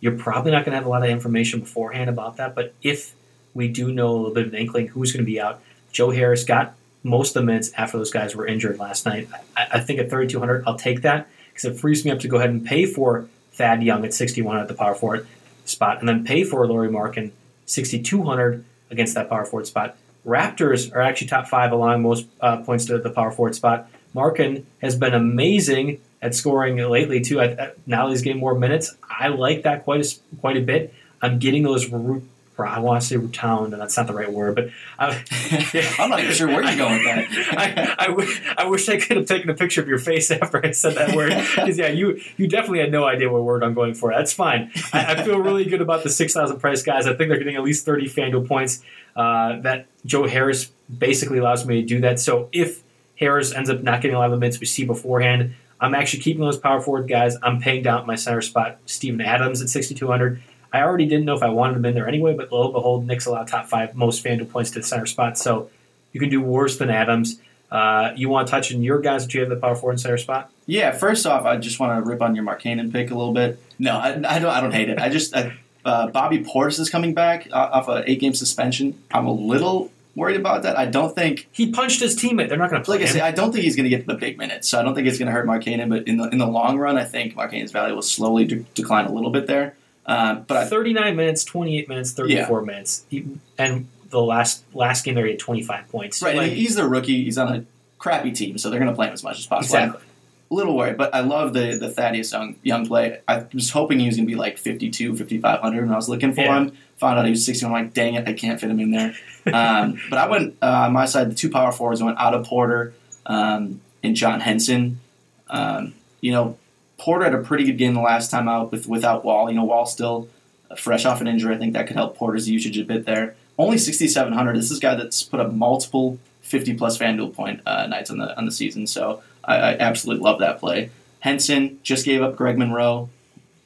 You're 0.00 0.16
probably 0.16 0.52
not 0.52 0.64
going 0.64 0.72
to 0.72 0.76
have 0.76 0.86
a 0.86 0.90
lot 0.90 1.02
of 1.02 1.10
information 1.10 1.60
beforehand 1.60 2.10
about 2.10 2.36
that, 2.36 2.54
but 2.54 2.74
if 2.82 3.14
we 3.54 3.68
do 3.68 3.92
know 3.92 4.10
a 4.10 4.16
little 4.16 4.34
bit 4.34 4.46
of 4.46 4.52
an 4.52 4.58
inkling 4.58 4.88
who's 4.88 5.12
going 5.12 5.24
to 5.24 5.30
be 5.30 5.40
out, 5.40 5.62
Joe 5.90 6.10
Harris 6.10 6.44
got 6.44 6.74
most 7.02 7.30
of 7.30 7.42
the 7.42 7.46
minutes 7.46 7.70
after 7.76 7.96
those 7.96 8.10
guys 8.10 8.34
were 8.34 8.46
injured 8.46 8.78
last 8.78 9.06
night. 9.06 9.28
I, 9.56 9.66
I 9.74 9.80
think 9.80 9.98
at 9.98 10.10
3,200, 10.10 10.64
I'll 10.66 10.76
take 10.76 11.02
that 11.02 11.28
because 11.48 11.64
it 11.64 11.80
frees 11.80 12.04
me 12.04 12.10
up 12.10 12.20
to 12.20 12.28
go 12.28 12.36
ahead 12.36 12.50
and 12.50 12.64
pay 12.64 12.84
for 12.84 13.28
Thad 13.52 13.82
Young 13.82 14.04
at 14.04 14.12
6,100 14.12 14.62
at 14.62 14.68
the 14.68 14.74
power 14.74 14.94
forward 14.94 15.26
spot, 15.64 16.00
and 16.00 16.08
then 16.08 16.24
pay 16.24 16.44
for 16.44 16.66
Lauri 16.66 16.88
Markkanen 16.88 17.32
6,200 17.66 18.64
against 18.90 19.14
that 19.14 19.28
power 19.28 19.44
forward 19.44 19.66
spot. 19.66 19.96
Raptors 20.26 20.94
are 20.94 21.00
actually 21.00 21.28
top 21.28 21.46
five 21.46 21.72
along 21.72 22.02
most 22.02 22.26
uh, 22.40 22.58
points 22.58 22.86
to 22.86 22.98
the 22.98 23.10
power 23.10 23.30
forward 23.30 23.54
spot. 23.54 23.88
Markin 24.12 24.66
has 24.82 24.96
been 24.96 25.14
amazing 25.14 26.00
at 26.22 26.34
scoring 26.34 26.76
lately 26.76 27.20
too. 27.20 27.40
I, 27.40 27.44
I, 27.44 27.72
now 27.86 28.08
he's 28.08 28.22
getting 28.22 28.40
more 28.40 28.54
minutes. 28.54 28.96
I 29.08 29.28
like 29.28 29.62
that 29.62 29.84
quite 29.84 30.04
a, 30.04 30.36
quite 30.40 30.56
a 30.56 30.62
bit. 30.62 30.94
I'm 31.22 31.38
getting 31.38 31.62
those. 31.62 31.88
Root, 31.90 32.22
I 32.58 32.80
want 32.80 33.02
to 33.02 33.06
say 33.06 33.16
rotund, 33.16 33.72
and 33.72 33.82
that's 33.82 33.96
not 33.96 34.06
the 34.06 34.14
right 34.14 34.30
word, 34.32 34.54
but 34.54 34.70
I, 34.98 35.22
I'm 35.98 36.10
not 36.10 36.20
even 36.20 36.32
sure 36.32 36.46
where 36.46 36.62
you're 36.62 36.76
going 36.76 36.94
with 36.94 37.04
that. 37.04 37.96
I 37.98 38.64
I 38.64 38.66
wish 38.66 38.88
I 38.88 38.98
could 38.98 39.16
have 39.18 39.26
taken 39.26 39.50
a 39.50 39.54
picture 39.54 39.80
of 39.80 39.88
your 39.88 39.98
face 39.98 40.30
after 40.30 40.64
I 40.64 40.70
said 40.70 40.94
that 40.94 41.14
word. 41.14 41.30
Because 41.30 41.78
yeah, 41.78 41.88
you 41.88 42.20
you 42.36 42.48
definitely 42.48 42.80
had 42.80 42.92
no 42.92 43.04
idea 43.04 43.30
what 43.30 43.42
word 43.42 43.62
I'm 43.62 43.74
going 43.74 43.94
for. 43.94 44.10
That's 44.10 44.32
fine. 44.32 44.70
I, 44.92 45.14
I 45.14 45.22
feel 45.24 45.38
really 45.38 45.64
good 45.64 45.80
about 45.80 46.02
the 46.02 46.10
six 46.10 46.32
thousand 46.32 46.60
price 46.60 46.82
guys. 46.82 47.06
I 47.06 47.14
think 47.14 47.28
they're 47.28 47.38
getting 47.38 47.56
at 47.56 47.62
least 47.62 47.84
thirty 47.84 48.06
FanDuel 48.06 48.48
points. 48.48 48.82
Uh, 49.14 49.60
that 49.60 49.86
Joe 50.04 50.26
Harris 50.26 50.70
basically 50.98 51.38
allows 51.38 51.64
me 51.64 51.80
to 51.80 51.86
do 51.86 52.00
that. 52.00 52.20
So 52.20 52.50
if 52.52 52.82
Harris 53.18 53.52
ends 53.52 53.70
up 53.70 53.82
not 53.82 54.02
getting 54.02 54.14
a 54.14 54.18
lot 54.18 54.26
of 54.26 54.32
the 54.32 54.36
minutes 54.36 54.60
we 54.60 54.66
see 54.66 54.84
beforehand, 54.84 55.54
I'm 55.80 55.94
actually 55.94 56.22
keeping 56.22 56.42
those 56.42 56.58
power 56.58 56.80
forward 56.80 57.08
guys. 57.08 57.36
I'm 57.42 57.60
paying 57.60 57.82
down 57.82 58.06
my 58.06 58.14
center 58.16 58.42
spot, 58.42 58.78
Steven 58.86 59.20
Adams 59.20 59.60
at 59.60 59.68
6,200. 59.68 60.42
I 60.72 60.82
already 60.82 61.06
didn't 61.06 61.24
know 61.24 61.34
if 61.34 61.42
I 61.42 61.48
wanted 61.48 61.76
him 61.76 61.84
in 61.84 61.94
there 61.94 62.08
anyway, 62.08 62.34
but 62.34 62.50
lo 62.52 62.64
and 62.64 62.72
behold, 62.72 63.06
Knicks 63.06 63.26
allowed 63.26 63.48
top 63.48 63.66
five 63.66 63.94
most 63.94 64.24
FanDuel 64.24 64.50
points 64.50 64.70
to 64.72 64.80
the 64.80 64.86
center 64.86 65.06
spot. 65.06 65.38
So 65.38 65.70
you 66.12 66.20
can 66.20 66.28
do 66.28 66.40
worse 66.40 66.78
than 66.78 66.90
Adams. 66.90 67.40
Uh, 67.70 68.12
you 68.16 68.28
want 68.28 68.46
to 68.46 68.50
touch 68.50 68.72
on 68.74 68.82
your 68.82 69.00
guys 69.00 69.26
that 69.26 69.34
you 69.34 69.40
have 69.40 69.48
the 69.48 69.56
power 69.56 69.74
forward 69.74 69.92
and 69.92 70.00
center 70.00 70.18
spot? 70.18 70.50
Yeah, 70.66 70.92
first 70.92 71.26
off, 71.26 71.44
I 71.44 71.56
just 71.56 71.78
want 71.78 72.02
to 72.02 72.08
rip 72.08 72.22
on 72.22 72.34
your 72.34 72.44
Markkanen 72.44 72.92
pick 72.92 73.10
a 73.10 73.14
little 73.14 73.32
bit. 73.32 73.60
No, 73.78 73.96
I, 73.96 74.10
I 74.10 74.38
don't. 74.38 74.46
I 74.46 74.60
don't 74.60 74.72
hate 74.72 74.88
it. 74.88 74.98
I 74.98 75.08
just 75.08 75.34
uh, 75.34 75.50
uh, 75.84 76.08
Bobby 76.08 76.38
Portis 76.40 76.78
is 76.80 76.90
coming 76.90 77.14
back 77.14 77.48
uh, 77.52 77.70
off 77.72 77.88
an 77.88 78.04
eight 78.06 78.20
game 78.20 78.34
suspension. 78.34 79.02
I'm 79.10 79.26
a 79.26 79.32
little 79.32 79.90
worried 80.16 80.36
about 80.36 80.64
that. 80.64 80.76
I 80.76 80.86
don't 80.86 81.14
think. 81.14 81.46
He 81.52 81.70
punched 81.70 82.00
his 82.00 82.16
teammate. 82.16 82.48
They're 82.48 82.58
not 82.58 82.70
going 82.70 82.82
to 82.82 82.84
play 82.86 82.98
Like 82.98 83.06
I 83.06 83.10
say, 83.10 83.20
I 83.20 83.30
don't 83.30 83.52
think 83.52 83.62
he's 83.64 83.76
going 83.76 83.84
to 83.88 83.90
get 83.96 84.06
the 84.06 84.14
big 84.14 84.36
minutes, 84.38 84.68
so 84.68 84.80
I 84.80 84.82
don't 84.82 84.94
think 84.96 85.06
it's 85.06 85.18
going 85.18 85.26
to 85.26 85.32
hurt 85.32 85.46
Markkanen. 85.46 85.88
But 85.88 86.08
in 86.08 86.16
the 86.16 86.28
in 86.30 86.38
the 86.38 86.46
long 86.46 86.78
run, 86.78 86.96
I 86.98 87.04
think 87.04 87.34
Markkanen's 87.36 87.70
value 87.70 87.94
will 87.94 88.02
slowly 88.02 88.44
de- 88.46 88.56
decline 88.74 89.04
a 89.06 89.12
little 89.12 89.30
bit 89.30 89.46
there. 89.46 89.76
Um, 90.06 90.42
but 90.48 90.56
I, 90.56 90.64
39 90.66 91.14
minutes, 91.16 91.44
28 91.44 91.88
minutes, 91.88 92.12
34 92.12 92.62
minutes. 92.62 93.04
He, 93.10 93.26
and 93.58 93.86
the 94.10 94.20
last 94.22 94.64
last 94.72 95.04
game 95.04 95.14
there 95.16 95.24
he 95.26 95.32
had 95.32 95.40
25 95.40 95.88
points. 95.88 96.22
right, 96.22 96.36
Like, 96.36 96.48
and 96.48 96.56
he's 96.56 96.76
the 96.76 96.88
rookie. 96.88 97.24
He's 97.24 97.38
on 97.38 97.54
a 97.54 97.64
crappy 97.98 98.30
team, 98.32 98.56
so 98.58 98.70
they're 98.70 98.78
going 98.80 98.90
to 98.90 98.94
play 98.96 99.08
him 99.08 99.12
as 99.12 99.22
much 99.24 99.38
as 99.38 99.46
possible. 99.46 99.76
exactly. 99.76 100.02
a 100.48 100.54
little 100.54 100.76
worried, 100.76 100.96
but 100.96 101.12
I 101.14 101.20
love 101.20 101.52
the 101.54 101.76
the 101.76 101.90
Thaddeus 101.90 102.30
Young 102.32 102.54
young 102.62 102.86
play. 102.86 103.18
I 103.26 103.46
was 103.52 103.70
hoping 103.70 103.98
he 103.98 104.06
was 104.06 104.16
going 104.16 104.28
to 104.28 104.32
be 104.32 104.38
like 104.38 104.58
52, 104.58 105.16
5500 105.16 105.82
when 105.82 105.92
I 105.92 105.96
was 105.96 106.08
looking 106.08 106.32
for 106.32 106.42
Yeah. 106.42 106.56
him. 106.60 106.78
Found 106.98 107.18
out 107.18 107.24
he 107.24 107.30
was 107.30 107.44
60. 107.44 107.66
I'm 107.66 107.72
like, 107.72 107.92
dang 107.92 108.14
it, 108.14 108.26
I 108.26 108.32
can't 108.32 108.58
fit 108.58 108.70
him 108.70 108.80
in 108.80 108.90
there. 108.90 109.14
Um, 109.52 110.00
but 110.10 110.18
I 110.18 110.28
went 110.28 110.56
uh, 110.62 110.84
on 110.86 110.92
my 110.92 111.04
side. 111.04 111.30
The 111.30 111.34
two 111.34 111.50
power 111.50 111.72
forwards 111.72 112.00
I 112.00 112.06
went 112.06 112.18
Otto 112.18 112.42
Porter 112.42 112.94
um, 113.26 113.80
and 114.02 114.16
John 114.16 114.40
Henson. 114.40 115.00
Um, 115.48 115.94
you 116.20 116.32
know, 116.32 116.56
Porter 116.98 117.24
had 117.24 117.34
a 117.34 117.42
pretty 117.42 117.64
good 117.64 117.76
game 117.76 117.94
the 117.94 118.00
last 118.00 118.30
time 118.30 118.48
out 118.48 118.72
with 118.72 118.86
without 118.86 119.24
Wall. 119.24 119.50
You 119.50 119.56
know, 119.56 119.64
Wall 119.64 119.86
still 119.86 120.28
fresh 120.76 121.04
off 121.04 121.20
an 121.20 121.28
injury. 121.28 121.54
I 121.54 121.58
think 121.58 121.74
that 121.74 121.86
could 121.86 121.96
help 121.96 122.16
Porter's 122.16 122.48
usage 122.48 122.78
a 122.78 122.84
bit 122.84 123.04
there. 123.04 123.36
Only 123.58 123.78
6,700. 123.78 124.56
This 124.56 124.70
is 124.70 124.78
a 124.78 124.80
guy 124.80 124.94
that's 124.96 125.22
put 125.22 125.40
up 125.40 125.52
multiple 125.52 126.18
50 126.42 126.74
plus 126.74 126.98
FanDuel 126.98 127.34
point 127.34 127.60
uh, 127.66 127.86
nights 127.86 128.10
on 128.10 128.18
the 128.18 128.36
on 128.36 128.46
the 128.46 128.52
season. 128.52 128.86
So 128.86 129.22
I, 129.44 129.56
I 129.56 129.78
absolutely 129.78 130.24
love 130.24 130.40
that 130.40 130.58
play. 130.58 130.90
Henson 131.20 131.80
just 131.82 132.04
gave 132.04 132.22
up 132.22 132.36
Greg 132.36 132.58
Monroe. 132.58 133.08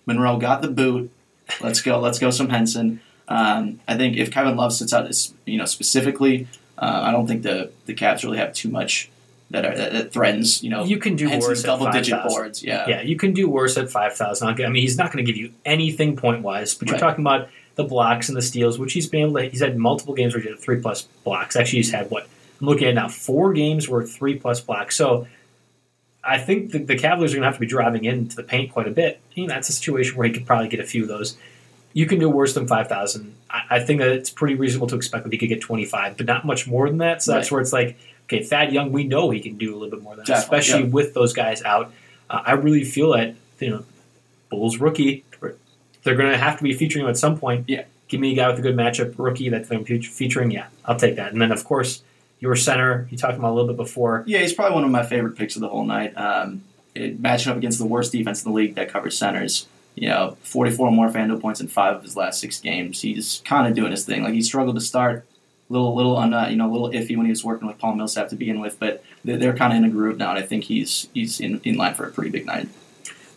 Monroe 0.06 0.38
got 0.38 0.62
the 0.62 0.68
boot. 0.68 1.10
Let's 1.60 1.80
go. 1.80 2.00
Let's 2.00 2.18
go 2.18 2.30
some 2.30 2.48
Henson. 2.48 3.00
Um, 3.30 3.80
I 3.88 3.96
think 3.96 4.16
if 4.16 4.30
Kevin 4.30 4.56
Love 4.56 4.72
sits 4.72 4.92
out, 4.92 5.08
you 5.46 5.56
know, 5.56 5.64
specifically, 5.64 6.48
uh, 6.76 7.00
I 7.04 7.12
don't 7.12 7.26
think 7.26 7.42
the 7.42 7.70
the 7.86 7.94
Cavs 7.94 8.24
really 8.24 8.38
have 8.38 8.52
too 8.52 8.68
much 8.68 9.08
that 9.50 9.64
are 9.64 9.76
that, 9.76 9.92
that 9.92 10.12
threatens 10.12 10.62
you 10.62 10.70
know 10.70 10.84
You 10.84 10.98
can 10.98 11.16
do 11.16 11.28
worse 11.30 11.46
these 11.48 11.64
at 11.64 11.66
double 11.66 11.90
digit 11.90 12.14
5,000. 12.14 12.28
boards. 12.28 12.62
Yeah, 12.62 12.88
Yeah, 12.88 13.02
you 13.02 13.16
can 13.16 13.32
do 13.32 13.48
worse 13.48 13.76
at 13.76 13.90
5,000. 13.90 14.46
I 14.48 14.54
mean, 14.68 14.82
he's 14.82 14.96
not 14.98 15.12
going 15.12 15.24
to 15.24 15.32
give 15.32 15.40
you 15.40 15.52
anything 15.64 16.16
point 16.16 16.42
wise, 16.42 16.74
but 16.74 16.88
you're 16.88 16.94
Right. 16.94 17.00
talking 17.00 17.24
about 17.24 17.48
the 17.76 17.84
blocks 17.84 18.28
and 18.28 18.36
the 18.36 18.42
steals, 18.42 18.78
which 18.78 18.92
he's 18.92 19.06
been 19.08 19.22
able 19.22 19.34
to, 19.40 19.48
he's 19.48 19.60
had 19.60 19.76
multiple 19.76 20.14
games 20.14 20.34
where 20.34 20.42
he 20.42 20.48
had 20.50 20.58
three 20.58 20.80
plus 20.80 21.02
blocks. 21.24 21.56
Actually, 21.56 21.78
he's 21.78 21.92
had 21.92 22.10
what? 22.10 22.28
I'm 22.60 22.66
looking 22.66 22.88
at 22.88 22.94
now, 22.94 23.08
four 23.08 23.52
games 23.52 23.88
where 23.88 24.02
three 24.04 24.36
plus 24.38 24.60
blocks. 24.60 24.96
So 24.96 25.26
I 26.22 26.38
think 26.38 26.72
the, 26.72 26.78
the 26.80 26.96
Cavaliers 26.98 27.32
are 27.32 27.36
going 27.36 27.42
to 27.42 27.46
have 27.46 27.54
to 27.54 27.60
be 27.60 27.66
driving 27.66 28.04
into 28.04 28.36
the 28.36 28.42
paint 28.42 28.72
quite 28.72 28.86
a 28.86 28.90
bit. 28.90 29.20
You 29.34 29.46
know, 29.46 29.54
that's 29.54 29.68
a 29.68 29.72
situation 29.72 30.16
where 30.16 30.26
he 30.28 30.32
could 30.34 30.46
probably 30.46 30.68
get 30.68 30.80
a 30.80 30.84
few 30.84 31.02
of 31.02 31.08
those. 31.08 31.36
You 31.93 32.07
can 32.07 32.18
do 32.18 32.28
worse 32.28 32.55
than 32.55 32.66
5,000. 32.66 33.34
I, 33.51 33.62
I 33.70 33.80
think 33.80 34.01
that 34.01 34.09
it's 34.09 34.30
pretty 34.30 34.55
reasonable 34.55 34.86
to 34.88 34.97
expect 34.97 35.24
that 35.24 35.32
he 35.32 35.38
could 35.38 35.49
get 35.49 35.61
25, 35.61 36.16
but 36.16 36.26
not 36.26 36.45
much 36.45 36.66
more 36.66 36.88
than 36.88 36.99
that. 36.99 37.22
So 37.22 37.32
that's 37.32 37.51
where 37.51 37.61
it's 37.61 37.72
like, 37.72 37.99
okay, 38.24 38.43
Thad 38.43 38.72
Young, 38.72 38.93
we 38.93 39.05
know 39.05 39.30
he 39.30 39.41
can 39.41 39.57
do 39.57 39.72
a 39.72 39.76
little 39.76 39.91
bit 39.91 40.03
more 40.03 40.14
than 40.14 40.24
that, 40.24 40.32
Definitely, 40.32 40.59
especially 40.59 40.84
yeah. 40.84 40.91
with 40.91 41.14
those 41.14 41.32
guys 41.32 41.62
out. 41.62 41.93
Uh, 42.28 42.43
I 42.45 42.53
really 42.53 42.84
feel 42.84 43.12
that, 43.12 43.34
you 43.59 43.70
know, 43.70 43.84
Bulls 44.51 44.78
rookie, 44.78 45.24
they're 46.03 46.16
going 46.16 46.30
to 46.30 46.38
have 46.38 46.57
to 46.59 46.62
be 46.62 46.72
featuring 46.72 47.05
him 47.05 47.11
at 47.11 47.16
some 47.16 47.38
point. 47.38 47.68
Yeah. 47.68 47.84
Give 48.09 48.20
me 48.20 48.32
a 48.32 48.34
guy 48.34 48.49
with 48.49 48.59
a 48.59 48.62
good 48.62 48.76
matchup 48.76 49.14
rookie 49.18 49.49
that 49.51 49.68
they're 49.68 49.84
featuring. 49.84 50.51
Yeah, 50.51 50.66
I'll 50.84 50.99
take 50.99 51.16
that. 51.16 51.32
And 51.32 51.41
then, 51.41 51.53
of 51.53 51.64
course, 51.64 52.03
your 52.41 52.57
center, 52.57 53.07
you 53.11 53.16
talked 53.16 53.38
about 53.38 53.51
a 53.51 53.55
little 53.55 53.68
bit 53.68 53.76
before. 53.76 54.24
Yeah, 54.26 54.41
he's 54.41 54.53
probably 54.53 54.74
one 54.74 54.84
of 54.84 54.91
my 54.91 55.05
favorite 55.05 55.36
picks 55.36 55.55
of 55.55 55.62
the 55.62 55.68
whole 55.68 55.84
night. 55.84 56.16
Um, 56.16 56.64
it, 56.95 57.20
matching 57.20 57.53
up 57.53 57.59
against 57.59 57.78
the 57.78 57.86
worst 57.86 58.11
defense 58.11 58.45
in 58.45 58.51
the 58.51 58.57
league 58.57 58.74
that 58.74 58.88
covers 58.88 59.16
centers. 59.16 59.68
You 59.95 60.09
know, 60.09 60.36
44 60.43 60.91
more 60.91 61.09
FanDuel 61.09 61.41
points 61.41 61.61
in 61.61 61.68
five 61.68 61.97
of 61.97 62.03
his 62.03 62.16
last 62.16 62.41
six 62.41 62.61
games. 62.61 63.03
He's 63.03 63.43
kind 63.45 63.66
of 63.66 63.74
doing 63.74 63.91
his 63.91 64.05
thing. 64.05 64.22
Like 64.22 64.34
he 64.34 64.43
struggled 64.43 64.76
to 64.76 64.80
start, 64.80 65.26
little 65.68 65.95
little 65.95 66.16
un, 66.16 66.34
uh, 66.34 66.49
you 66.49 66.57
know, 66.57 66.70
a 66.70 66.72
little 66.72 66.91
iffy 66.91 67.16
when 67.16 67.26
he 67.26 67.30
was 67.30 67.45
working 67.45 67.66
with 67.66 67.78
Paul 67.78 67.95
Millsap 67.95 68.28
to 68.28 68.36
begin 68.36 68.61
with, 68.61 68.78
but 68.78 69.03
they're, 69.24 69.36
they're 69.36 69.57
kind 69.57 69.72
of 69.72 69.78
in 69.78 69.84
a 69.84 69.91
groove 69.91 70.18
now, 70.18 70.30
and 70.30 70.38
I 70.38 70.43
think 70.43 70.64
he's 70.64 71.09
he's 71.14 71.41
in, 71.41 71.61
in 71.64 71.76
line 71.76 71.95
for 71.95 72.07
a 72.07 72.11
pretty 72.11 72.30
big 72.30 72.47
night. 72.47 72.68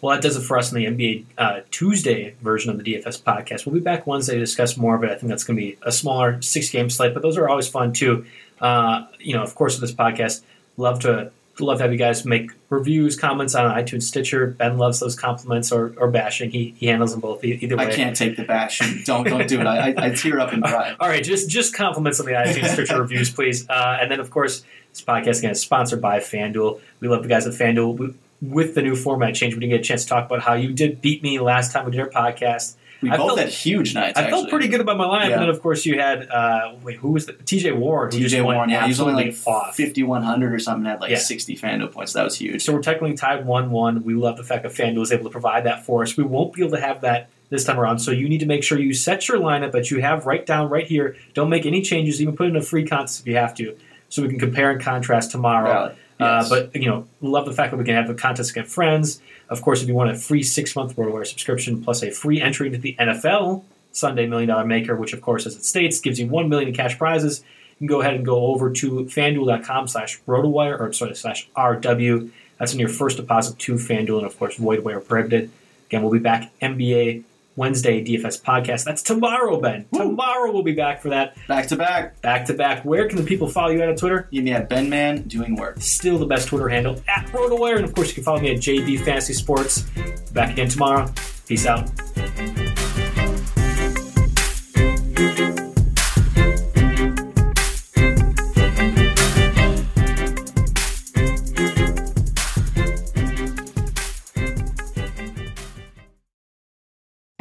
Well, 0.02 0.14
that 0.14 0.22
does 0.22 0.36
it 0.36 0.42
for 0.42 0.58
us 0.58 0.74
in 0.74 0.78
the 0.78 0.86
NBA 0.86 1.26
uh, 1.38 1.62
Tuesday 1.72 2.36
version 2.42 2.70
of 2.70 2.78
the 2.78 2.84
DFS 2.84 3.22
podcast. 3.22 3.66
We'll 3.66 3.76
be 3.76 3.80
back 3.80 4.06
Wednesday 4.06 4.34
to 4.34 4.40
discuss 4.40 4.76
more 4.76 4.96
of 4.96 5.04
it. 5.06 5.12
I 5.12 5.16
think 5.16 5.30
that's 5.30 5.46
going 5.46 5.56
to 5.56 5.62
be 5.62 5.78
a 5.82 5.94
smaller 5.94 6.42
six 6.42 6.70
game 6.70 6.90
slate, 6.90 7.14
but 7.14 7.24
those 7.24 7.38
are 7.38 7.48
always 7.48 7.70
fun 7.70 7.94
too. 7.94 8.26
Uh, 8.60 9.06
you 9.22 9.34
know, 9.34 9.44
of 9.44 9.56
course, 9.56 9.80
with 9.80 9.90
this 9.90 9.96
podcast, 9.96 10.42
love 10.76 11.00
to 11.02 11.32
love 11.60 11.78
to 11.78 11.84
have 11.84 11.92
you 11.92 11.98
guys 11.98 12.26
make 12.26 12.52
reviews, 12.70 13.16
comments 13.16 13.54
on 13.54 13.70
iTunes, 13.70 14.04
Stitcher. 14.04 14.48
Ben 14.48 14.78
loves 14.78 15.00
those 15.00 15.16
compliments 15.16 15.72
or, 15.72 15.94
or 15.98 16.10
bashing. 16.10 16.50
He, 16.50 16.74
he 16.78 16.88
handles 16.88 17.12
them 17.12 17.20
both 17.20 17.44
either 17.44 17.78
way. 17.78 17.88
I 17.88 17.92
can't 17.92 18.16
take 18.16 18.38
the 18.38 18.44
bashing. 18.44 19.04
Don't 19.06 19.28
don't 19.28 19.48
do 19.48 19.62
it. 19.62 19.68
I, 19.68 19.90
I, 19.92 19.94
I 19.98 20.10
tear 20.10 20.40
up 20.40 20.52
and 20.52 20.64
cry. 20.64 20.96
All 21.00 21.08
right, 21.08 21.24
just 21.24 21.50
just 21.50 21.76
compliments 21.76 22.20
on 22.20 22.26
the 22.26 22.32
iTunes 22.32 22.68
Stitcher 22.74 23.00
reviews, 23.00 23.30
please. 23.30 23.70
Uh, 23.70 23.98
and 24.02 24.10
then, 24.10 24.20
of 24.20 24.32
course, 24.32 24.64
this 24.90 25.02
podcast 25.02 25.40
again 25.40 25.52
is 25.52 25.62
sponsored 25.62 26.02
by 26.02 26.20
FanDuel. 26.20 26.82
We 27.00 27.08
love 27.08 27.24
the 27.24 27.30
guys 27.30 27.46
at 27.46 27.54
FanDuel. 27.54 27.98
We, 27.98 28.14
with 28.42 28.76
the 28.76 28.82
new 28.82 28.96
format 28.96 29.36
change, 29.36 29.54
we 29.54 29.62
didn't 29.62 29.72
get 29.72 29.80
a 29.80 29.84
chance 29.84 30.04
to 30.04 30.10
talk 30.10 30.26
about 30.26 30.42
how 30.42 30.54
you 30.54 30.74
did 30.74 31.02
beat 31.02 31.24
me 31.24 31.40
last 31.40 31.72
time 31.72 31.86
we 31.86 31.92
did 31.92 32.02
our 32.02 32.10
podcast. 32.10 32.76
We 33.04 33.10
I 33.12 33.18
both 33.18 33.28
felt- 33.28 33.40
had 33.40 33.50
huge 33.50 33.94
nights. 33.94 34.18
I 34.18 34.30
felt 34.30 34.50
pretty 34.50 34.68
good 34.70 34.80
about 34.82 34.98
my 34.98 35.06
lineup, 35.06 35.28
Yeah. 35.28 35.34
and 35.34 35.42
then 35.44 35.50
of 35.50 35.62
course 35.62 35.86
you 35.86 36.00
had 36.00 36.28
uh, 36.30 36.74
wait, 36.82 36.98
who 36.98 37.12
was 37.12 37.26
the 37.26 37.34
TJ 37.34 37.76
Ward? 37.76 38.12
TJ 38.12 38.44
Ward, 38.44 38.70
yeah, 38.70 38.84
he 38.84 38.90
was 38.90 39.00
only 39.02 39.14
like 39.26 39.36
off. 39.46 39.76
5100 39.76 40.54
or 40.54 40.60
something. 40.60 40.86
Had 40.86 41.02
like 41.02 41.12
Yeah. 41.12 41.18
60 41.18 41.56
FanDuel 41.58 41.92
points. 41.92 42.14
That 42.14 42.24
was 42.24 42.38
huge. 42.38 42.64
So 42.64 42.74
we're 42.74 42.82
technically 42.82 43.16
tied 43.16 43.46
one-one. 43.46 44.04
We 44.04 44.14
love 44.14 44.38
the 44.38 44.44
fact 44.44 44.64
that 44.64 44.72
FanDuel 44.72 45.04
is 45.04 45.12
able 45.12 45.26
to 45.26 45.30
provide 45.30 45.66
that 45.66 45.86
for 45.86 46.02
us. 46.04 46.16
We 46.18 46.24
won't 46.24 46.54
be 46.54 46.62
able 46.62 46.72
to 46.78 46.82
have 46.82 47.02
that 47.02 47.30
this 47.50 47.64
time 47.66 47.80
around. 47.80 48.00
So 48.00 48.12
you 48.12 48.28
need 48.30 48.40
to 48.40 48.46
make 48.48 48.64
sure 48.64 48.80
you 48.80 48.94
set 48.94 49.28
your 49.28 49.38
lineup 49.38 49.74
that 49.74 49.92
you 49.92 50.02
have 50.02 50.26
right 50.26 50.46
down 50.46 50.70
right 50.70 50.88
here. 50.88 51.16
Don't 51.34 51.50
make 51.50 51.66
any 51.66 51.82
changes. 51.82 52.22
Even 52.22 52.36
put 52.36 52.48
in 52.48 52.56
a 52.56 52.62
free 52.62 52.86
contest 52.86 53.20
if 53.22 53.28
you 53.28 53.36
have 53.36 53.54
to, 53.56 53.76
so 54.10 54.22
we 54.24 54.30
can 54.30 54.40
compare 54.40 54.72
and 54.72 54.82
contrast 54.82 55.32
tomorrow. 55.32 55.72
Valid. 55.72 55.96
Uh, 56.20 56.48
but 56.48 56.76
you 56.76 56.88
know, 56.88 57.06
love 57.22 57.46
the 57.46 57.52
fact 57.52 57.72
that 57.72 57.78
we 57.78 57.84
can 57.84 57.96
have 57.96 58.10
a 58.10 58.14
contest 58.14 58.52
against 58.52 58.72
friends. 58.74 59.22
Of 59.50 59.62
course, 59.62 59.82
if 59.82 59.88
you 59.88 59.94
want 59.94 60.12
a 60.12 60.16
free 60.16 60.44
six-month 60.44 60.96
RotoWire 60.96 61.28
subscription 61.28 61.84
plus 61.84 62.04
a 62.04 62.12
free 62.12 62.42
entry 62.42 62.68
into 62.68 62.80
the 62.80 62.96
NFL 63.00 63.64
Sunday 63.92 64.26
Million 64.26 64.50
Dollar 64.50 64.66
Maker, 64.66 64.96
which 64.96 65.14
of 65.14 65.22
course, 65.22 65.46
as 65.46 65.56
it 65.56 65.64
states, 65.64 66.00
gives 66.00 66.20
you 66.20 66.28
one 66.28 66.50
million 66.50 66.70
in 66.70 66.76
cash 66.76 66.98
prizes. 66.98 67.44
You 67.80 67.88
can 67.88 67.88
go 67.88 68.02
ahead 68.02 68.16
and 68.16 68.26
go 68.26 68.48
over 68.48 68.72
to 68.72 69.06
FanDuel.com 69.06 69.88
slash 69.88 70.22
RotoWire 70.28 70.80
or 70.80 70.94
sorry 70.94 71.16
slash 71.16 71.50
RW. 71.56 72.30
That's 72.58 72.74
in 72.74 72.80
your 72.80 72.90
first 72.90 73.18
deposit 73.18 73.60
to 73.60 73.74
FanDuel, 73.76 74.20
and 74.20 74.26
of 74.26 74.38
course, 74.38 74.56
void 74.56 74.84
where 74.84 75.00
prohibited. 75.00 75.52
Again, 75.88 76.02
we'll 76.02 76.12
be 76.12 76.20
back 76.20 76.52
NBA 76.62 77.24
Wednesday 77.56 78.04
DFS 78.04 78.42
podcast. 78.42 78.84
That's 78.84 79.02
tomorrow, 79.02 79.60
Ben. 79.60 79.86
Tomorrow 79.94 80.52
we'll 80.52 80.64
be 80.64 80.74
back 80.74 81.02
for 81.02 81.10
that 81.10 81.36
back 81.48 81.68
to 81.68 81.76
back. 81.76 82.20
back 82.22 82.46
to 82.46 82.54
back. 82.54 82.84
Where 82.84 83.08
can 83.08 83.18
the 83.18 83.24
people 83.24 83.48
follow 83.48 83.70
you 83.72 83.82
at 83.82 83.90
on 83.90 83.96
Twitter? 83.96 84.28
You 84.32 84.44
can 84.44 84.54
at 84.54 84.70
Ben 84.70 84.90
Man 84.90 85.24
doing 85.24 85.56
work. 85.56 85.82
still 85.82 86.18
the 86.18 86.26
best 86.26 86.48
Twitter 86.48 86.70
handle 86.70 87.02
at 87.08 87.26
RotoWire. 87.28 87.78
And 87.78 87.86
of 87.86 87.94
course, 87.94 88.10
you 88.10 88.16
can 88.16 88.24
follow 88.24 88.40
me 88.40 88.52
at 88.52 88.58
JB 88.58 89.04
Fantasy 89.06 89.34
Sports. 89.34 89.84
Back 90.32 90.54
again 90.54 90.70
tomorrow. 90.70 91.12
Peace 91.48 91.66
out. 91.66 91.90